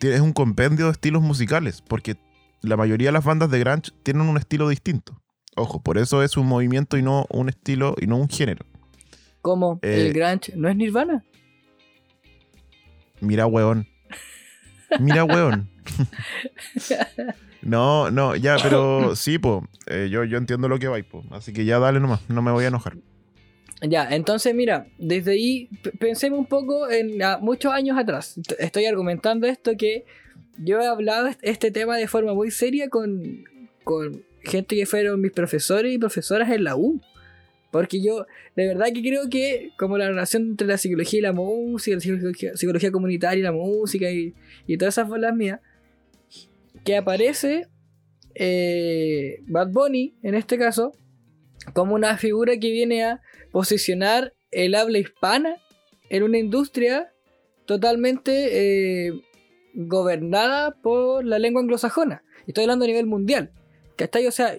[0.01, 2.17] es un compendio de estilos musicales, porque
[2.61, 5.22] la mayoría de las bandas de grunge tienen un estilo distinto.
[5.55, 8.65] Ojo, por eso es un movimiento y no un estilo y no un género.
[9.41, 11.24] Como Eh, el grunge no es Nirvana.
[13.19, 13.88] Mira, weón.
[14.99, 15.69] Mira, weón.
[17.62, 19.68] no, no, ya, pero sí, po.
[19.88, 21.24] eh, yo, yo entiendo lo que va, po.
[21.32, 22.95] Así que ya dale nomás, no me voy a enojar.
[23.82, 28.39] Ya, entonces mira, desde ahí pensemos un poco en muchos años atrás.
[28.59, 30.05] Estoy argumentando esto que
[30.57, 33.43] yo he hablado est- este tema de forma muy seria con,
[33.84, 37.01] con gente que fueron mis profesores y profesoras en la U.
[37.72, 41.32] Porque yo de verdad que creo que como la relación entre la psicología y la
[41.32, 44.36] música, la psicología, psicología comunitaria y la música y,
[44.68, 45.59] y todas esas bolas mías,
[46.84, 47.67] que aparece
[48.36, 50.93] eh, Bad Bunny, en este caso,
[51.73, 53.21] como una figura que viene a
[53.51, 55.57] posicionar el habla hispana
[56.09, 57.13] en una industria
[57.65, 59.13] totalmente eh,
[59.73, 62.23] gobernada por la lengua anglosajona.
[62.47, 63.51] Estoy hablando a nivel mundial.
[63.95, 64.27] ¿Cachai?
[64.27, 64.57] O sea,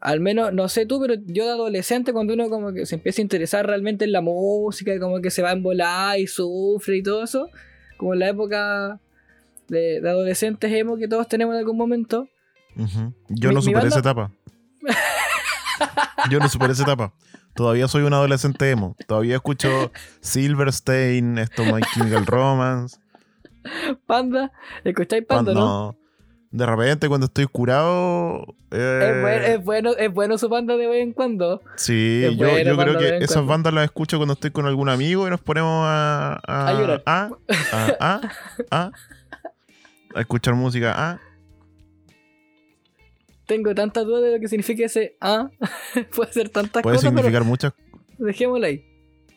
[0.00, 3.20] al menos, no sé tú, pero yo de adolescente, cuando uno como que se empieza
[3.20, 7.02] a interesar realmente en la música, como que se va a embolar y sufre y
[7.02, 7.48] todo eso,
[7.96, 9.00] como en la época
[9.68, 12.28] de, de adolescentes emo que todos tenemos en algún momento.
[13.28, 14.30] Yo Mi- no superé esa etapa.
[16.30, 17.12] Yo no superé esa etapa.
[17.54, 18.96] Todavía soy un adolescente emo.
[19.06, 19.90] Todavía escucho
[20.20, 22.98] Silverstein, esto My Chemical Romance.
[24.06, 24.52] Panda,
[24.84, 25.96] ¿escucháis Panda, Pan- no?
[26.50, 28.44] De repente, cuando estoy curado.
[28.70, 31.60] eh, Es, bueno, es, bueno, es bueno su banda de vez en cuando.
[31.76, 33.46] Sí, es yo, yo creo que esas cuando.
[33.50, 36.40] bandas las escucho cuando estoy con algún amigo y nos ponemos a.
[36.46, 37.02] A, A llorar.
[37.04, 37.30] A,
[37.72, 38.20] a, a,
[38.70, 38.92] a-
[40.14, 40.92] a escuchar música.
[40.96, 41.20] A.
[43.46, 45.50] Tengo tantas dudas de lo que significa ese A.
[46.14, 47.72] Puede ser tantas Puede cosas, significar muchas.
[48.18, 48.84] dejémoslo ahí.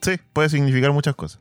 [0.02, 1.40] Sí, puede significar muchas cosas.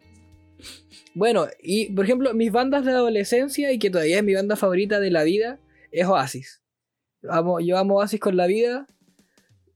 [1.13, 4.99] Bueno, y por ejemplo, mis bandas de adolescencia y que todavía es mi banda favorita
[4.99, 5.59] de la vida
[5.91, 6.61] es Oasis.
[7.29, 8.87] Amo, yo amo Oasis con la vida.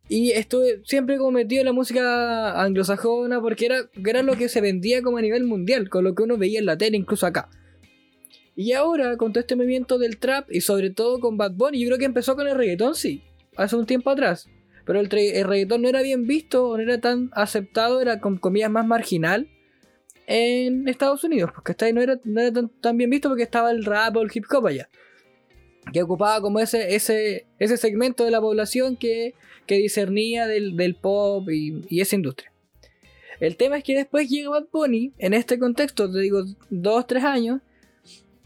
[0.10, 4.60] Y estuve siempre como metido en la música anglosajona porque era, era lo que se
[4.60, 7.50] vendía como a nivel mundial, con lo que uno veía en la tele, incluso acá.
[8.56, 11.88] Y ahora, con todo este movimiento del trap y sobre todo con Bad Bunny, yo
[11.88, 13.24] creo que empezó con el reggaetón, sí,
[13.56, 14.50] hace un tiempo atrás.
[14.86, 18.70] Pero el, el reggaetón no era bien visto, no era tan aceptado, era con comillas
[18.70, 19.50] más marginal
[20.28, 22.52] en Estados Unidos, porque no era, no era
[22.82, 24.90] tan, bien visto porque estaba el rap o el hip hop allá.
[25.92, 29.34] Que ocupaba como ese, ese, ese segmento de la población que,
[29.66, 32.52] que discernía del, del pop y, y esa industria.
[33.40, 37.24] El tema es que después llega Bad Bunny, en este contexto, te digo, dos, tres
[37.24, 37.62] años,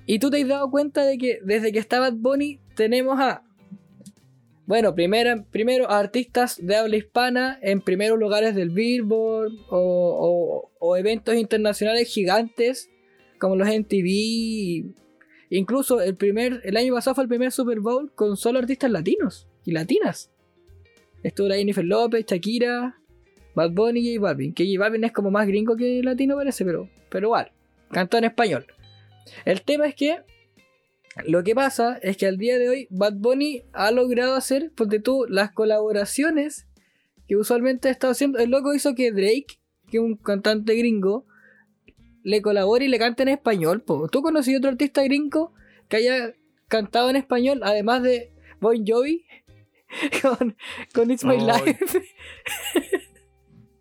[0.08, 3.44] y tú te has dado cuenta de que desde que está Bad Bunny tenemos a
[4.66, 12.10] bueno, primera, primero artistas de habla hispana en primeros lugares del Billboard o eventos internacionales
[12.10, 12.90] gigantes
[13.40, 14.94] como los MTV.
[15.50, 19.48] Incluso el, primer, el año pasado fue el primer Super Bowl con solo artistas latinos
[19.64, 20.32] y latinas.
[21.24, 23.00] Estuvo la Jennifer López, Shakira,
[23.56, 24.54] Bad Bunny y J Balvin.
[24.54, 27.52] Que J Balvin es como más gringo que latino parece, pero, pero igual.
[27.92, 28.66] Cantó en español.
[29.46, 30.20] El tema es que
[31.26, 35.00] lo que pasa es que al día de hoy Bad Bunny ha logrado hacer, ponte
[35.00, 36.68] tú, las colaboraciones
[37.28, 38.40] que usualmente ha estado haciendo.
[38.40, 39.60] El loco hizo que Drake,
[39.90, 41.26] que es un cantante gringo,
[42.24, 43.82] le colabore y le cante en español.
[43.82, 44.08] Po.
[44.10, 45.54] ¿Tú conocí otro artista gringo
[45.88, 46.34] que haya
[46.68, 49.26] cantado en español, además de Bon Jovi?
[50.22, 50.56] con,
[50.94, 51.38] con It's My.
[51.38, 52.02] Life.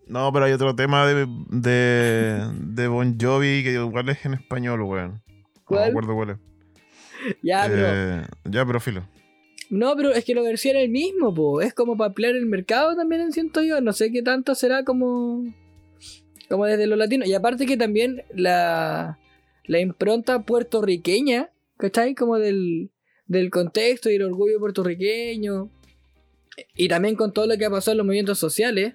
[0.06, 4.82] No, pero hay otro tema de, de, de Bon Jovi que igual es en español,
[4.82, 5.22] weón.
[5.68, 6.36] No acuerdo cuál es.
[7.42, 7.86] ya, pero.
[7.86, 9.02] Eh, ya, pero filo.
[9.68, 11.60] No, pero es que lo versiona el mismo, po.
[11.60, 13.80] Es como para ampliar el mercado también, siento yo.
[13.80, 15.44] No sé qué tanto será como.
[16.48, 17.28] Como desde los latinos.
[17.28, 19.18] Y aparte que también la.
[19.64, 22.14] La impronta puertorriqueña, ¿cachai?
[22.14, 22.90] Como del.
[23.26, 25.68] Del contexto y el orgullo puertorriqueño.
[26.76, 28.94] Y también con todo lo que ha pasado en los movimientos sociales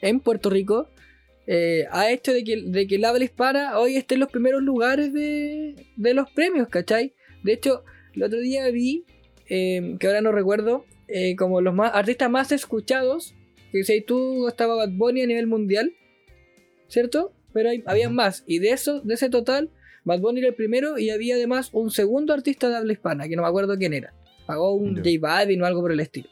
[0.00, 0.88] en Puerto Rico.
[1.52, 4.62] Eh, ha hecho de que, de que el habla hispana hoy esté en los primeros
[4.62, 7.12] lugares de, de los premios, ¿cachai?
[7.42, 7.82] De hecho,
[8.14, 9.04] el otro día vi
[9.48, 13.34] eh, que ahora no recuerdo, eh, como los más, artistas más escuchados,
[13.72, 15.92] que si tú estaba Bad Bunny a nivel mundial,
[16.86, 17.32] ¿cierto?
[17.52, 19.70] Pero hay, había más, y de eso, de ese total,
[20.04, 23.34] Bad Bunny era el primero y había además un segundo artista de habla hispana, que
[23.34, 24.14] no me acuerdo quién era.
[24.46, 24.94] Pagó un.
[24.98, 26.28] J Balvin o algo por el estilo.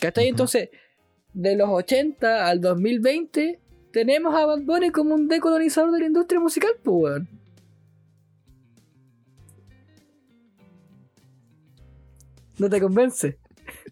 [0.00, 0.26] ¿Cachai?
[0.26, 0.70] Entonces,
[1.34, 3.60] de los 80 al 2020,
[3.92, 7.28] tenemos a Bad Bunny como un decolonizador de la industria musical, pues, weón.
[12.58, 13.38] ¿No te convence?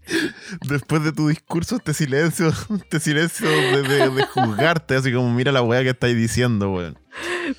[0.69, 5.53] Después de tu discurso, este silencio, este silencio de, de- de juzgarte, así como mira
[5.53, 6.99] la weá que estáis diciendo, weón.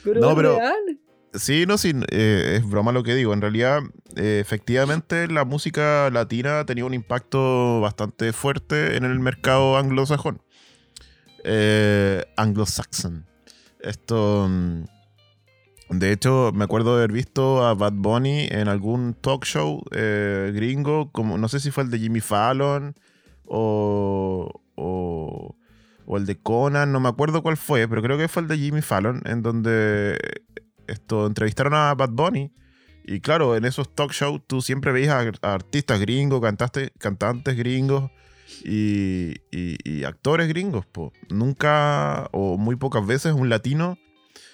[0.04, 0.76] Pero No, es pero- real.
[1.32, 3.34] Sí, no, sí, eh, es broma lo que digo.
[3.36, 3.82] En realidad,
[4.16, 10.42] eh, efectivamente, la música latina ha tenido un impacto bastante fuerte en el mercado anglosajón.
[11.44, 12.24] Eh.
[13.82, 14.48] Esto.
[14.50, 14.84] mm,
[15.92, 20.52] De hecho, me acuerdo de haber visto a Bad Bunny en algún talk show eh,
[20.54, 22.96] gringo, como no sé si fue el de Jimmy Fallon
[23.46, 25.56] o, o,
[26.16, 28.82] el de Conan, no me acuerdo cuál fue, pero creo que fue el de Jimmy
[28.82, 30.20] Fallon, en donde
[30.88, 32.52] esto entrevistaron a Bad Bunny.
[33.04, 37.56] Y claro, en esos talk shows tú siempre veías a, a artistas gringos, cantaste, cantantes
[37.56, 38.12] gringos
[38.64, 40.86] y, y- y actores gringos.
[40.86, 41.12] po.
[41.30, 43.98] Nunca o muy pocas veces un latino.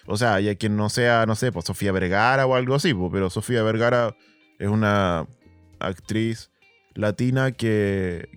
[0.08, 2.94] O sea, y a quien no sea, no sé, pues Sofía Vergara o algo así,
[2.94, 4.16] po, pero Sofía Vergara
[4.60, 5.26] es una
[5.80, 6.52] actriz
[6.94, 8.30] latina que,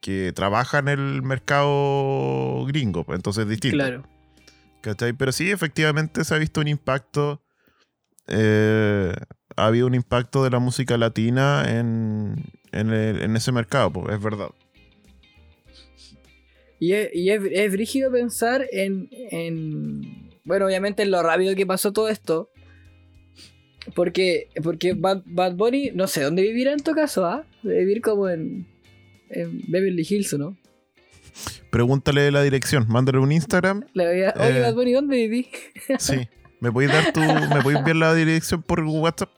[0.00, 3.76] que trabaja en el mercado gringo, pues, entonces es distinto.
[3.76, 4.02] Claro.
[4.82, 5.12] ¿Cachai?
[5.12, 7.40] Pero sí, efectivamente se ha visto un impacto.
[8.26, 9.14] eh,
[9.56, 12.36] ha habido un impacto de la música latina en,
[12.72, 14.48] en, el- en ese mercado, pues, es verdad.
[16.80, 20.30] Y es, y es, es brígido pensar en, en.
[20.44, 22.50] Bueno, obviamente en lo rápido que pasó todo esto.
[23.94, 27.44] Porque, porque Bad, Bad Bunny, no sé dónde vivirá en tu caso, ¿ah?
[27.62, 28.66] Debe vivir como en,
[29.30, 30.56] en Beverly Hills, ¿o ¿no?
[31.70, 33.84] Pregúntale la dirección, mándale un Instagram.
[33.94, 34.60] Le voy a- Oye, Eh.
[34.62, 35.48] Bad Bunny, ¿dónde viví?
[35.98, 36.16] Sí.
[36.60, 37.20] ¿Me podéis dar tu.
[37.20, 39.30] ¿Me podéis enviar la dirección por WhatsApp?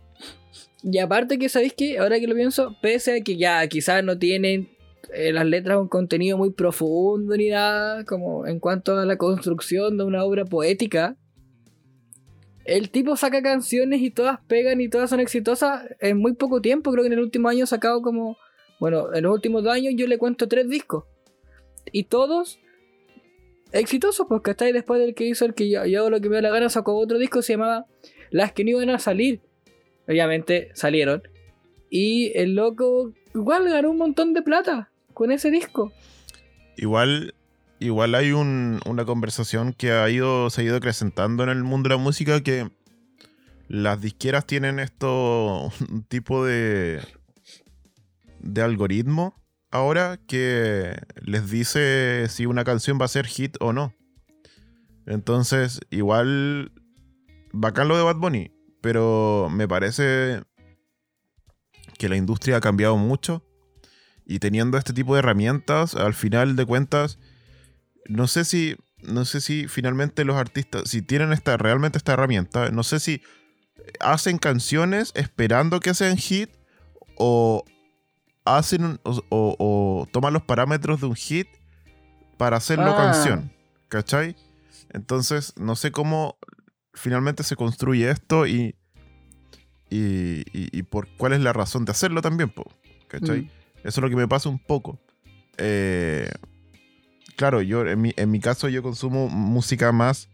[0.83, 4.19] Y aparte que, ¿sabéis que Ahora que lo pienso, pese a que ya quizás no
[4.19, 4.69] tienen
[5.15, 9.99] eh, las letras un contenido muy profundo ni nada, como en cuanto a la construcción
[9.99, 11.17] de una obra poética,
[12.65, 16.93] el tipo saca canciones y todas pegan y todas son exitosas en muy poco tiempo.
[16.93, 18.37] Creo que en el último año ha sacado como,
[18.81, 21.05] bueno, en los últimos dos años yo le cuento tres discos.
[21.91, 22.61] Y todos
[23.73, 26.29] exitosos, porque está ahí después del que hizo el que yo, yo hago lo que
[26.29, 27.87] me da la gana, sacó otro disco, se llamaba
[28.31, 29.41] Las que no iban a salir.
[30.09, 31.23] Obviamente salieron.
[31.91, 34.92] Y el loco igual ganó un montón de plata
[35.31, 35.93] ese disco.
[36.77, 37.35] Igual,
[37.79, 41.89] igual hay un- una conversación que ha ido, se ha ido acrecentando en el mundo
[41.89, 42.71] de la música que
[43.69, 47.01] las disqueras tienen esto, un tipo de,
[48.41, 49.35] de algoritmo
[49.71, 53.95] ahora que les dice si una canción va a ser hit o no.
[55.07, 56.73] Entonces, igual,
[57.53, 58.51] bacán lo de Bad Bunny,
[58.81, 60.43] pero me parece
[61.99, 63.45] que la industria ha cambiado mucho
[64.27, 67.19] y teniendo este tipo de herramientas, al final de cuentas,
[68.09, 72.71] no sé si, no sé si finalmente los artistas, si tienen esta, realmente esta herramienta,
[72.71, 73.23] no sé si
[74.01, 76.51] hacen canciones esperando que sean hit
[77.17, 77.65] o
[78.45, 81.49] hacen un- o, o- o toman los parámetros de un hit
[82.39, 82.97] para hacerlo Ah.
[82.97, 83.53] canción,
[83.89, 84.37] ¿cachai?
[84.91, 86.37] Entonces, no sé cómo
[86.95, 88.75] finalmente se construye esto y,
[89.91, 92.65] y, y- y por cuál es la razón de hacerlo también, po,
[93.09, 93.43] ¿cachai?
[93.43, 93.51] Mm.
[93.85, 94.99] Eso es lo que me pasa un poco.
[95.59, 96.31] Eh,
[97.37, 100.29] claro, yo en mi, en mi caso yo consumo música más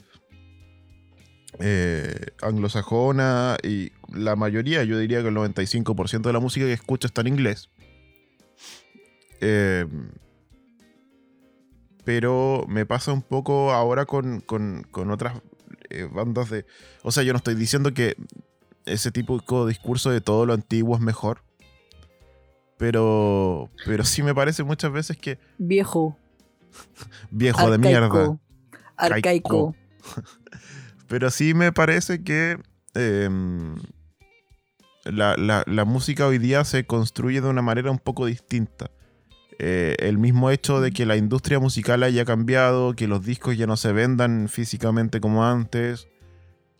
[1.60, 7.06] eh, anglosajona y la mayoría, yo diría que el 95% de la música que escucho
[7.06, 7.68] está en inglés.
[9.40, 9.86] Eh,
[12.04, 15.40] pero me pasa un poco ahora con, con- con otras
[16.12, 16.64] bandas de...
[17.02, 18.16] O sea, yo no estoy diciendo que
[18.86, 21.42] ese tipo de discurso de todo lo antiguo es mejor.
[22.78, 26.16] Pero, pero sí me parece muchas veces que Viejo.
[27.30, 28.38] viejo de mierda.
[28.96, 29.74] arcaico.
[31.08, 32.58] Pero sí me parece que
[32.94, 33.74] em,
[35.04, 38.90] la, la- la música hoy día se construye de una manera un poco distinta.
[39.58, 43.66] Eh, el mismo hecho de que la industria musical haya cambiado, que los discos ya
[43.66, 46.06] no se vendan físicamente como antes,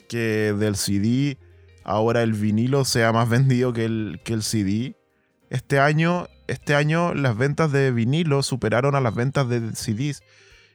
[0.08, 1.38] que del CD
[1.82, 4.94] ahora el vinilo sea más vendido que el, que el CD.
[5.50, 10.22] Este año, este año las ventas de vinilo superaron a las ventas de CDs.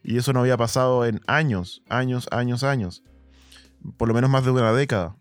[0.04, 3.04] Y eso no había pasado en años, años, años, años.
[3.98, 5.16] Por lo menos más de una década.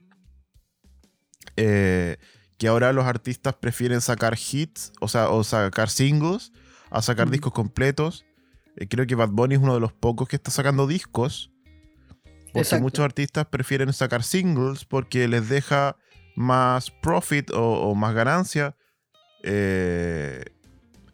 [1.57, 2.17] Eh,
[2.59, 6.53] que ahora los artistas prefieren sacar hits, o sea, o sacar singles,
[6.91, 8.25] a sacar discos completos.
[8.77, 11.51] Eh, creo que Bad Bunny es uno de los pocos que está sacando discos.
[12.25, 12.83] Porque Exacto.
[12.83, 15.97] muchos artistas prefieren sacar singles porque les deja
[16.35, 18.77] más profit o, o más ganancia.
[19.43, 20.45] Eh,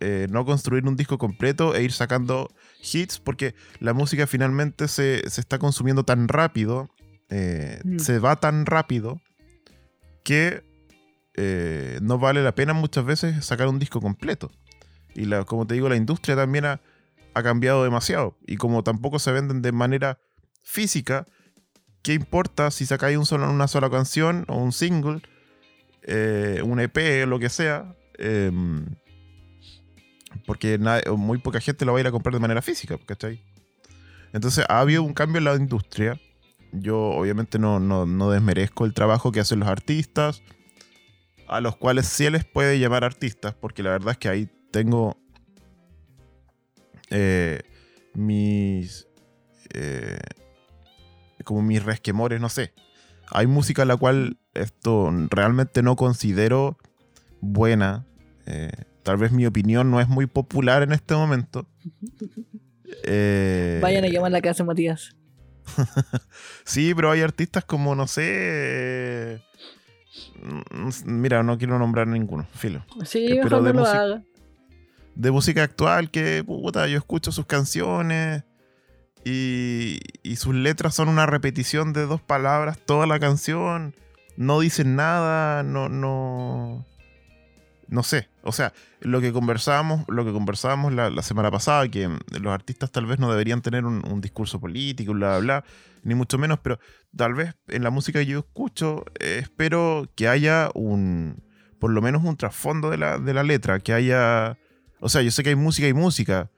[0.01, 2.51] eh, no construir un disco completo e ir sacando
[2.93, 6.89] hits porque la música finalmente se, se está consumiendo tan rápido,
[7.31, 7.99] eh, Mm.
[7.99, 9.21] se va tan rápido
[10.25, 10.63] que
[12.03, 14.51] no vale la pena muchas veces sacar un disco completo.
[15.15, 16.81] Y la, como te digo, la industria también ha,
[17.35, 18.37] ha cambiado demasiado.
[18.45, 20.19] Y como tampoco se venden de manera
[20.65, 21.29] física,
[22.03, 25.23] ¿qué importa si sacáis un solo, una sola canción o un single,
[26.03, 27.95] eh, un EP, lo que sea?
[28.19, 28.87] Em,
[30.47, 30.79] porque
[31.17, 33.43] muy poca gente lo va a ir a comprar de manera física, ¿cachai?
[34.33, 36.21] Entonces ha habido un cambio en la industria.
[36.73, 40.43] Yo obviamente no, no, no desmerezco el trabajo que hacen los artistas,
[41.47, 45.17] a los cuales sí les puede llamar artistas, porque la verdad es que ahí tengo
[47.11, 47.63] eh,
[48.15, 49.07] mis...
[49.73, 50.19] eh,
[51.45, 52.75] como mis resquemores, no sé.
[53.31, 56.77] Hay música la cual esto realmente no considero
[57.41, 58.05] buena.
[58.47, 58.71] eh,
[59.03, 61.67] tal vez mi opinión no es muy popular en este momento.
[63.05, 65.15] Eh, Vayan a llamar la casa Matías.
[66.65, 69.43] Sí, pero hay artistas como, no sé.
[70.43, 72.85] mm, Mira, no quiero nombrar ninguno, filo.
[73.05, 74.23] Sí, Eh, pero de no lo haga.
[75.15, 78.45] De música actual que, puta, yo escucho sus canciones
[79.25, 83.95] y, y sus letras son una repetición de dos palabras toda la canción.
[84.39, 86.87] No dicen nada, no, no.
[87.89, 88.29] No sé.
[88.43, 92.09] O sea, lo que conversábamos, lo que conversábamos la, semana pasada, que
[92.41, 95.65] los artistas tal vez no deberían tener un, discurso político, bla, bla,
[96.03, 96.79] ni mucho menos, pero
[97.17, 101.43] tal vez en la música que yo escucho, eh, espero que haya un.
[101.79, 104.59] por lo menos un trasfondo de la, de la letra, que haya.
[105.01, 106.51] O sea, yo sé que hay música y música.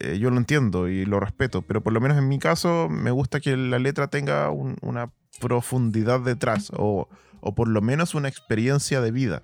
[0.00, 3.10] eh, yo lo entiendo y lo respeto, pero por lo menos en mi caso me
[3.10, 5.10] gusta que la letra tenga un- una
[5.40, 7.08] profundidad detrás o,
[7.40, 9.42] o por lo menos una experiencia de vida.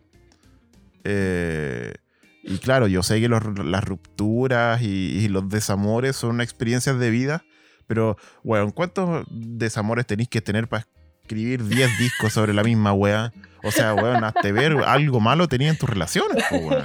[1.04, 1.94] Eh,
[2.42, 4.86] y claro, yo sé que los- las rupturas y,
[5.18, 7.44] y los desamores son experiencias de vida,
[7.86, 10.86] pero, bueno, ¿cuántos desamores tenéis que tener para
[11.22, 13.32] escribir 10 discos sobre la misma wea?
[13.62, 16.84] O sea, weón, hasta ver algo malo tenía en tus relaciones, weón.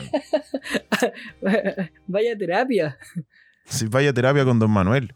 [2.08, 2.98] Vaya terapia.
[3.66, 5.14] Si vaya terapia con Don Manuel.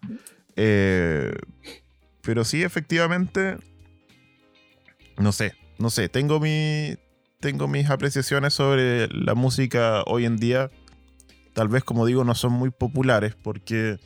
[0.56, 1.34] Eh,
[2.22, 3.58] pero sí, efectivamente,
[5.18, 6.96] no sé, no sé, tengo mi
[7.44, 10.72] tengo mis apreciaciones sobre la música hoy en día.
[11.52, 14.00] Tal vez, como digo, no son muy populares porque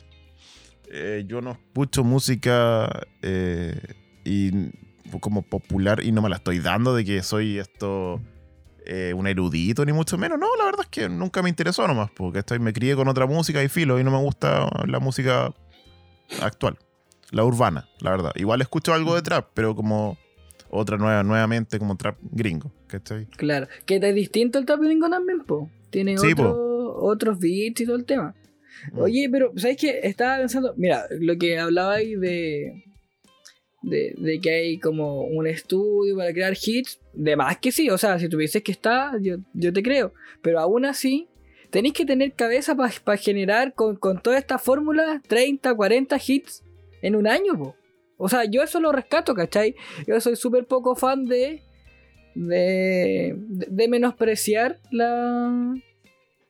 [0.90, 2.90] eh, yo no escucho música
[3.22, 3.80] eh,
[4.24, 4.72] y
[5.20, 8.20] como popular y no me la estoy dando de que soy esto
[8.84, 10.36] eh, un erudito ni mucho menos.
[10.36, 13.26] No, la verdad es que nunca me interesó nomás porque estoy, me crié con otra
[13.26, 15.54] música y filo y no me gusta la música
[16.42, 16.76] actual,
[17.30, 18.32] la urbana, la verdad.
[18.34, 20.18] Igual escucho algo de trap, pero como
[20.70, 23.26] otra nueva, nuevamente como trap gringo, ¿cachai?
[23.36, 23.66] Claro.
[23.86, 25.70] Que es distinto el trap gringo también, po.
[25.90, 28.34] Tiene Sí, otro- otros beats y todo el tema.
[28.92, 28.98] Mm.
[29.00, 30.00] Oye, pero ¿sabes qué?
[30.02, 32.84] Estaba pensando, mira, lo que hablaba ahí de,
[33.82, 37.98] de, de que hay como un estudio para crear hits, de más que sí, o
[37.98, 40.12] sea, si tú dices que está, yo, yo te creo,
[40.42, 41.28] pero aún así,
[41.70, 46.62] tenéis que tener cabeza para generar con, con toda esta fórmula 30, 40 hits
[47.02, 47.74] en un año, po.
[48.18, 49.74] O sea, yo eso lo rescato, ¿cachai?
[50.06, 51.62] Yo soy súper poco fan de,
[52.34, 55.74] de, de menospreciar la,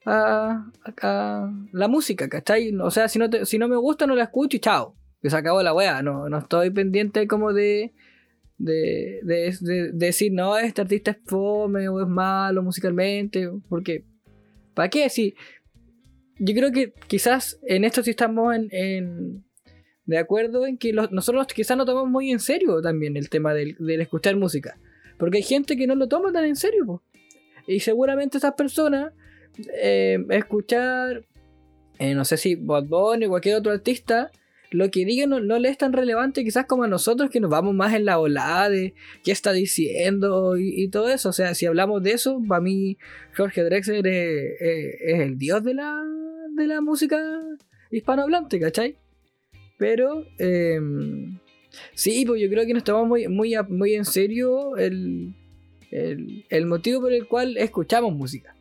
[0.07, 2.74] a, la música, ¿cachai?
[2.77, 4.95] O sea, si no, si no me gusta, no la escucho y chao.
[5.23, 6.03] Que se acabó la wea.
[6.03, 7.93] No, no estoy pendiente como de,
[8.57, 13.51] de, de, de- de decir, no, este artista es fome o es malo musicalmente.
[13.69, 14.05] Porque,
[14.74, 15.09] ¿para qué?
[15.11, 15.35] Si,
[16.39, 19.45] yo creo que quizás en esto sí estamos en-
[20.09, 23.55] de acuerdo en que los- nosotros quizás no tomamos muy en serio también el tema
[23.55, 24.77] del, del escuchar música.
[25.19, 27.03] Porque hay gente que no lo toma tan en serio.
[27.67, 29.13] Y seguramente esas personas
[29.83, 31.25] eh, escuchar,
[31.99, 34.31] eh, no sé si Bad Bunny o cualquier otro artista,
[34.71, 37.51] lo que diga no, no le es tan relevante quizás como a nosotros que nos
[37.51, 38.95] vamos más en la olada de
[39.25, 41.29] qué está diciendo y, y todo eso.
[41.31, 42.97] O sea, si hablamos de eso, para mí
[43.37, 46.01] Jorge Drexler es, es- es el dios de la,
[46.55, 47.19] de la música
[47.91, 48.97] hispanohablante, ¿cachai?
[49.79, 50.81] Pero eh,
[51.95, 55.35] sí, pues yo creo que nos tomamos muy, muy, muy en serio el,
[55.91, 58.55] el, el motivo por el cual escuchamos música.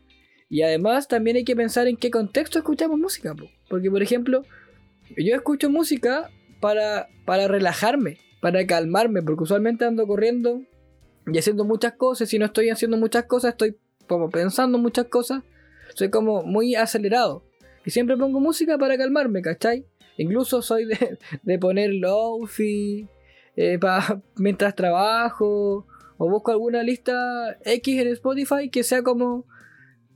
[0.49, 3.35] Y además también hay que pensar en qué contexto escuchamos música.
[3.35, 3.49] po.
[3.67, 4.43] Porque, por ejemplo,
[5.17, 6.29] yo escucho música
[6.59, 10.61] para, para relajarme, para calmarme, porque usualmente ando corriendo
[11.25, 12.29] y haciendo muchas cosas.
[12.29, 13.75] Si no estoy haciendo muchas cosas, estoy
[14.07, 15.43] como pensando muchas cosas.
[15.95, 17.43] Soy como muy acelerado.
[17.85, 19.85] Y siempre pongo música para calmarme, ¿cachai?
[20.17, 23.07] Incluso soy de, de poner lofi
[23.55, 23.79] eh,
[24.35, 25.85] mientras trabajo.
[26.19, 29.45] O busco alguna lista X en Spotify que sea como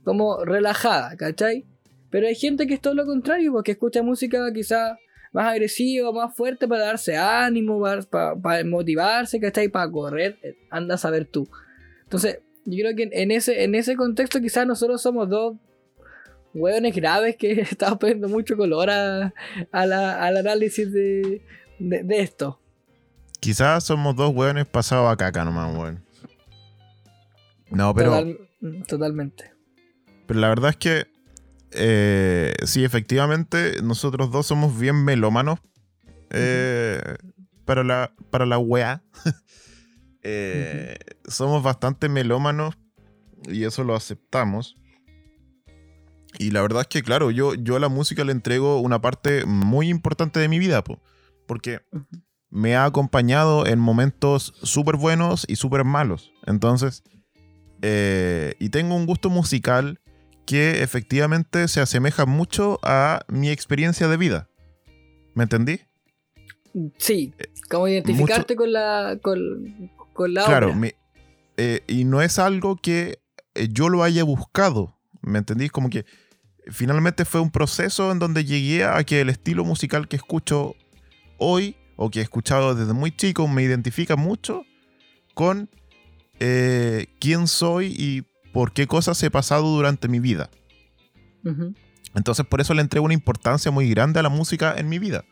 [0.04, 1.64] como relajada, ¿cachai?
[2.10, 4.98] Pero hay gente que es todo lo contrario, porque escucha música quizá
[5.32, 9.68] más agresiva, más fuerte para darse ánimo, para, para motivarse, ¿cachai?
[9.68, 11.48] Para correr, eh, anda a saber tú.
[12.02, 15.56] Entonces, yo creo que en ese, en ese contexto quizás nosotros somos dos
[16.54, 19.32] hueones graves que estamos poniendo mucho color a-
[19.72, 21.42] a la- al análisis de,
[21.78, 22.60] de, de esto.
[23.40, 26.04] Quizás somos dos hueones pasados a caca nomás, weón.
[27.70, 29.50] No, pero, Total- mm, totalmente.
[30.26, 31.06] pero la verdad es que
[31.72, 35.58] eh, sí, efectivamente, nosotros dos somos bien melómanos
[36.30, 37.00] eh,
[37.64, 39.02] para la, para la weá.
[40.24, 40.94] Eh,
[41.26, 42.78] Somos bastante melómanos
[43.48, 44.76] y eso lo aceptamos.
[46.38, 49.44] Y la verdad es que, claro, yo, yo a la música le entrego una parte
[49.44, 50.98] muy importante de mi vida, po,
[51.46, 51.80] porque
[52.50, 56.32] me ha acompañado en momentos súper buenos y súper malos.
[56.46, 57.02] Entonces,
[57.82, 60.00] eh, y tengo un gusto musical
[60.46, 64.48] que efectivamente se asemeja mucho a mi experiencia de vida.
[65.34, 65.80] ¿Me entendí?
[66.98, 67.32] Sí,
[67.70, 70.76] como identificarte con la con, con la Claro, obra.
[70.78, 70.92] mi-
[71.58, 73.18] eh, y no es algo que
[73.54, 75.72] eh, yo lo haya buscado, ¿me entendís?
[75.72, 76.04] Como que
[76.68, 80.76] finalmente fue un proceso en donde llegué a que el estilo musical que escucho
[81.38, 84.64] hoy, o que he escuchado desde muy chico, me identifica mucho
[85.34, 85.70] con
[86.40, 88.22] eh, quién soy y
[88.52, 90.50] por qué cosas he pasado durante mi vida.
[92.14, 95.24] Entonces por eso le entrego una importancia muy grande a la música en mi vida.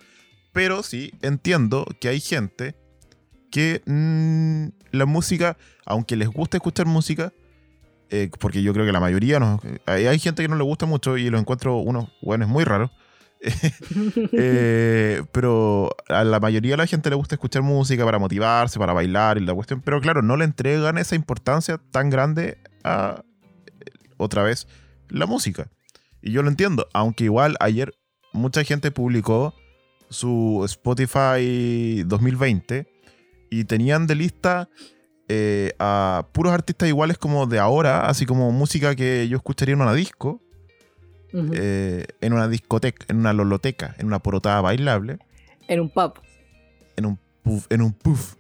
[0.53, 2.75] Pero sí entiendo que hay gente
[3.51, 7.33] que mm, la música, aunque les gusta escuchar música,
[8.11, 10.87] eh, porque yo creo que la mayoría no, hay, hay gente que no le gusta
[10.87, 12.91] mucho y lo encuentro unos buenos muy raros,
[14.33, 18.93] Eh, pero a la mayoría de la gente le gusta escuchar música para motivarse, para
[18.93, 19.81] bailar y la cuestión.
[19.83, 23.23] Pero claro, no le entregan esa importancia tan grande a,
[24.17, 24.69] otra vez,
[25.09, 25.71] la música.
[26.23, 27.95] Y yo lo entiendo, aunque igual ayer
[28.33, 29.55] mucha gente publicó
[30.11, 32.87] su Spotify 2020
[33.51, 34.69] y tenían de lista
[35.33, 39.81] eh, a puros artistas iguales como de ahora, así como música que yo escucharía en
[39.81, 40.43] una disco,
[41.33, 45.21] eh, en una discoteca, en una loloteca, en una porotada bailable,
[45.69, 46.15] en un pub.
[46.97, 48.35] en un puff, en un puff.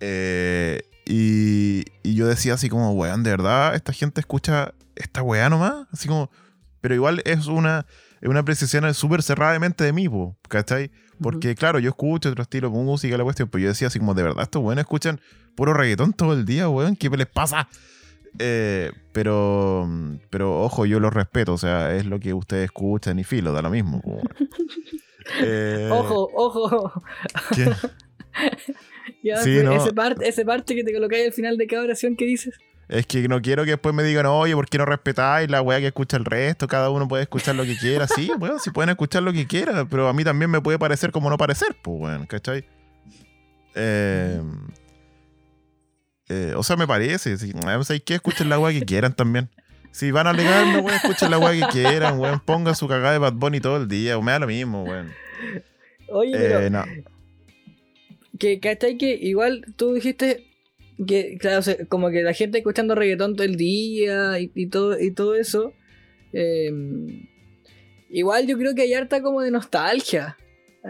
[0.00, 5.48] Eh, y, y yo decía así como, weón, de verdad, esta gente escucha esta weá
[5.48, 6.28] nomás, así como,
[6.80, 7.86] pero igual es una,
[8.20, 10.90] es una apreciación súper cerrada de mente de mí, po, ¿cachai?
[11.22, 14.14] Porque claro, yo escucho otro estilo de música, la cuestión, pero yo decía así como,
[14.14, 15.20] de verdad, estos weones escuchan
[15.54, 17.68] puro reggaetón todo el día, weón, ¿qué les pasa?
[18.38, 19.88] Eh, pero,
[20.30, 23.62] pero ojo, yo los respeto, o sea, es lo que ustedes escuchan y filo, da
[23.62, 24.02] lo mismo.
[25.42, 27.02] Eh, Ojo, ojo.
[27.54, 27.66] ¿qué?
[29.22, 29.74] Ya, Sí, pues, no.
[29.76, 32.58] ese, parte, ese parte que te colocáis al final de cada oración que dices.
[32.90, 35.78] Es que no quiero que después me digan, oye, ¿por qué no respetáis la weá
[35.78, 36.66] que escucha el resto?
[36.66, 38.08] Cada uno puede escuchar lo que quiera.
[38.08, 41.12] Sí, weón, si pueden escuchar lo que quieran, pero a mí también me puede parecer
[41.12, 42.64] como no parecer, pues, weón, ¿cachai?
[43.76, 44.42] Eh,
[46.28, 47.38] eh, o sea, me parece.
[47.38, 48.14] Si, ¿Sabes qué?
[48.14, 49.48] Escuchen la weá que quieran también.
[49.92, 52.40] Si van a alegar, no, weón, escuchen la weá que quieran, weón.
[52.40, 55.12] Pongan su cagada de Bad Bunny todo el día, me da lo mismo, weón.
[56.08, 56.84] Oye, pero Eh, no.
[58.38, 58.98] que, ¿cachai?
[58.98, 60.49] Que igual tú dijiste
[61.06, 65.10] que, claro, como que la gente escuchando reggaetón todo el día y, y todo, y
[65.12, 65.72] todo eso.
[66.32, 66.70] eh,
[68.10, 70.36] igual yo creo que hay harta como de nostalgia.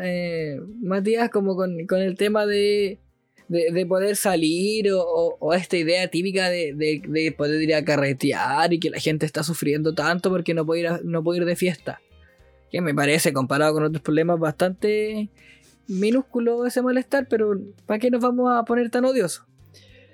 [0.02, 2.98] Eh, Matías, como con, con el tema de,
[3.48, 7.84] de, de poder salir o, o- esta idea típica de, de- de poder ir a
[7.84, 11.44] carretear y que la gente está sufriendo tanto porque no puede ir, no puede ir
[11.46, 12.00] de fiesta.
[12.70, 15.28] Que me parece, comparado con otros problemas, bastante
[15.88, 19.44] minúsculo ese malestar, pero ¿para qué nos vamos a poner tan odiosos?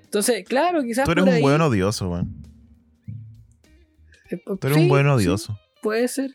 [0.07, 2.35] Entonces, claro, quizás Tú eres por un ahí- weón odioso, weón.
[4.31, 5.59] eh, Tú eres sí, un sí, odioso.
[5.83, 6.31] puede ser.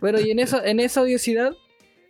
[0.00, 1.52] Pero y en esa, en esa odiosidad,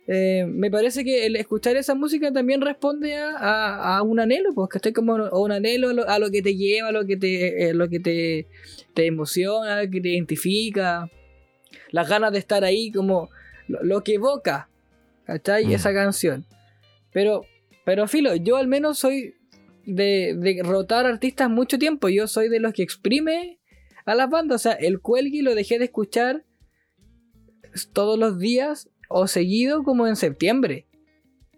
[0.07, 4.53] eh, me parece que el escuchar esa música también responde a, a- a un anhelo,
[4.53, 6.91] pues que estoy como a un anhelo a lo, a lo que te lleva, a
[6.91, 8.47] lo que te, eh, lo que te,
[8.93, 11.09] te emociona, a lo que te identifica,
[11.91, 13.29] las ganas de estar ahí, como
[13.67, 14.69] lo, lo que evoca,
[15.25, 15.65] ¿cachai?
[15.65, 15.71] Mm.
[15.71, 16.45] Esa canción.
[17.11, 17.45] Pero,
[17.85, 19.35] pero filo, yo al menos soy
[19.85, 23.59] de, de rotar artistas mucho tiempo, yo soy de los que exprime
[24.05, 26.43] a las bandas, o sea, el Cuelgui lo dejé de escuchar
[27.93, 30.87] todos los días o seguido como en septiembre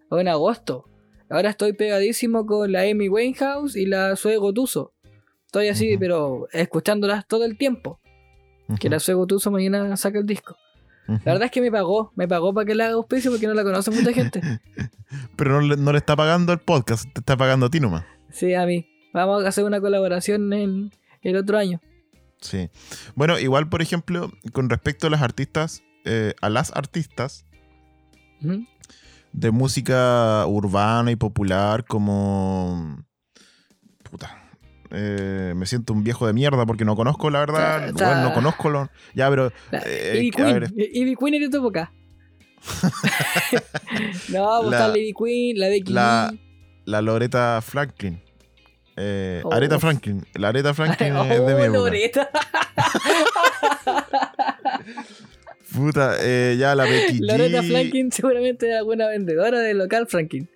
[0.09, 0.89] o en agosto.
[1.29, 4.93] Ahora estoy pegadísimo con la Amy Winehouse y la Sue Gotuso.
[5.47, 7.99] Estoy así, pero escuchándolas todo el tiempo.
[8.79, 10.55] Que la Sue Gotuso mañana saca el disco.
[11.07, 13.53] La verdad es que me pagó, me pagó para que le haga auspicio porque no
[13.53, 14.41] la conoce mucha gente.
[15.35, 18.05] Pero no le, no le está pagando el podcast, te está pagando a ti nomás.
[18.35, 18.85] Sí, a mí.
[19.13, 20.91] Vamos a hacer una colaboración en
[21.21, 21.79] el otro año.
[22.41, 22.69] Sí.
[23.15, 27.45] Bueno, igual, por ejemplo, con respecto a las artistas, eh, a las artistas
[29.31, 33.03] de música urbana y popular como...
[34.11, 34.37] Puta.
[34.91, 37.87] eh, me siento un viejo de mierda porque no conozco, la verdad.
[37.87, 38.89] Ta- ta- Bueno, no conozco lo...
[39.15, 39.51] Ya, pero...
[39.71, 40.59] Eh, Ivy a Queen.
[40.59, 41.91] ver, Ivy Queen eres tu boca.
[44.29, 46.33] no, pues La- está la Ivy Queen, la Becky la-
[46.85, 48.21] la Loreta Franklin.
[48.97, 49.51] Eh, Oh.
[49.53, 50.25] Aretha Franklin.
[50.35, 51.77] La Aretha Franklin es de mi oh, época.
[51.77, 52.29] Loreta.
[55.73, 57.25] Puta, eh, ya la Becky G.
[57.25, 60.47] Loreta Franklin seguramente era buena vendedora del local Franklin.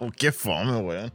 [0.00, 1.12] Oh, qué fome, weón.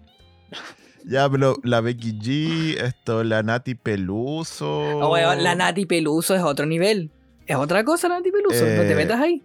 [1.06, 4.70] Ya, pero la Becky G, esto, la Nati Peluso.
[5.00, 7.12] Oh, weón, la Nati Peluso es otro nivel.
[7.48, 8.62] Es otra cosa la Nati Peluso.
[8.62, 9.42] No te Eh, metas ahí.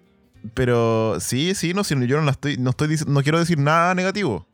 [0.55, 3.95] Pero sí, sí, no, si yo no la estoy, no estoy, no quiero decir nada
[3.95, 4.47] negativo.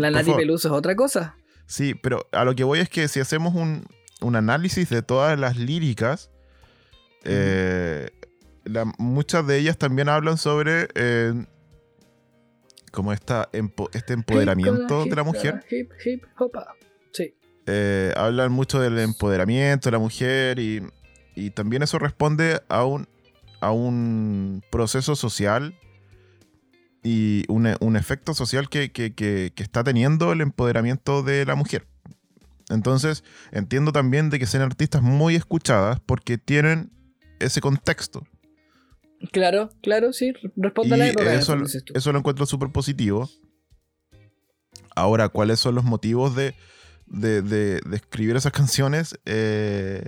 [0.00, 0.32] La Nati.
[0.32, 1.36] Peluso es otra cosa.
[1.66, 3.86] Sí, pero a lo que voy es que si hacemos un,
[4.20, 6.30] un análisis de todas las líricas,
[7.24, 8.10] eh,
[8.64, 11.32] la- muchas de ellas también hablan sobre eh,
[12.92, 15.64] como esta, empo- este empoderamiento Hip, de la mujer.
[15.70, 16.74] Hip, hip, hopa.
[17.12, 17.34] Sí.
[17.66, 20.82] eh, hablan mucho del empoderamiento de la mujer y,
[21.34, 23.08] y también eso responde a un,
[23.60, 25.74] a un proceso social
[27.06, 31.54] y un, un efecto social que, que- que- que está teniendo el empoderamiento de la
[31.54, 31.86] mujer.
[32.68, 33.22] Entonces,
[33.52, 36.90] entiendo también de que sean artistas muy escuchadas porque tienen
[37.38, 38.26] ese contexto.
[39.30, 40.32] Claro, claro, sí.
[40.56, 41.34] Responde Y a la época.
[41.34, 41.56] eso,
[41.94, 43.30] eso lo encuentro súper positivo.
[44.94, 46.54] Ahora, ¿cuáles son los motivos de,
[47.06, 49.16] de, de- de escribir esas canciones?
[49.26, 50.02] Eh,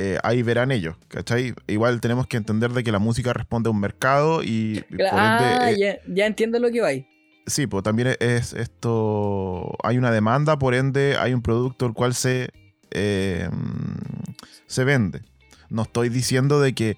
[0.00, 1.54] eh, ahí verán ellos, ¿cachai?
[1.66, 5.18] Igual tenemos que entender de que la música responde a un mercado y, y por
[5.18, 7.06] ah, ende, eh, ya, ya entiendo lo que va ahí.
[7.46, 9.76] Sí, pues también es esto.
[9.82, 12.50] Hay una demanda, por ende, hay un producto el cual se,
[12.90, 13.48] eh,
[14.66, 15.22] se vende.
[15.70, 16.96] No estoy diciendo de que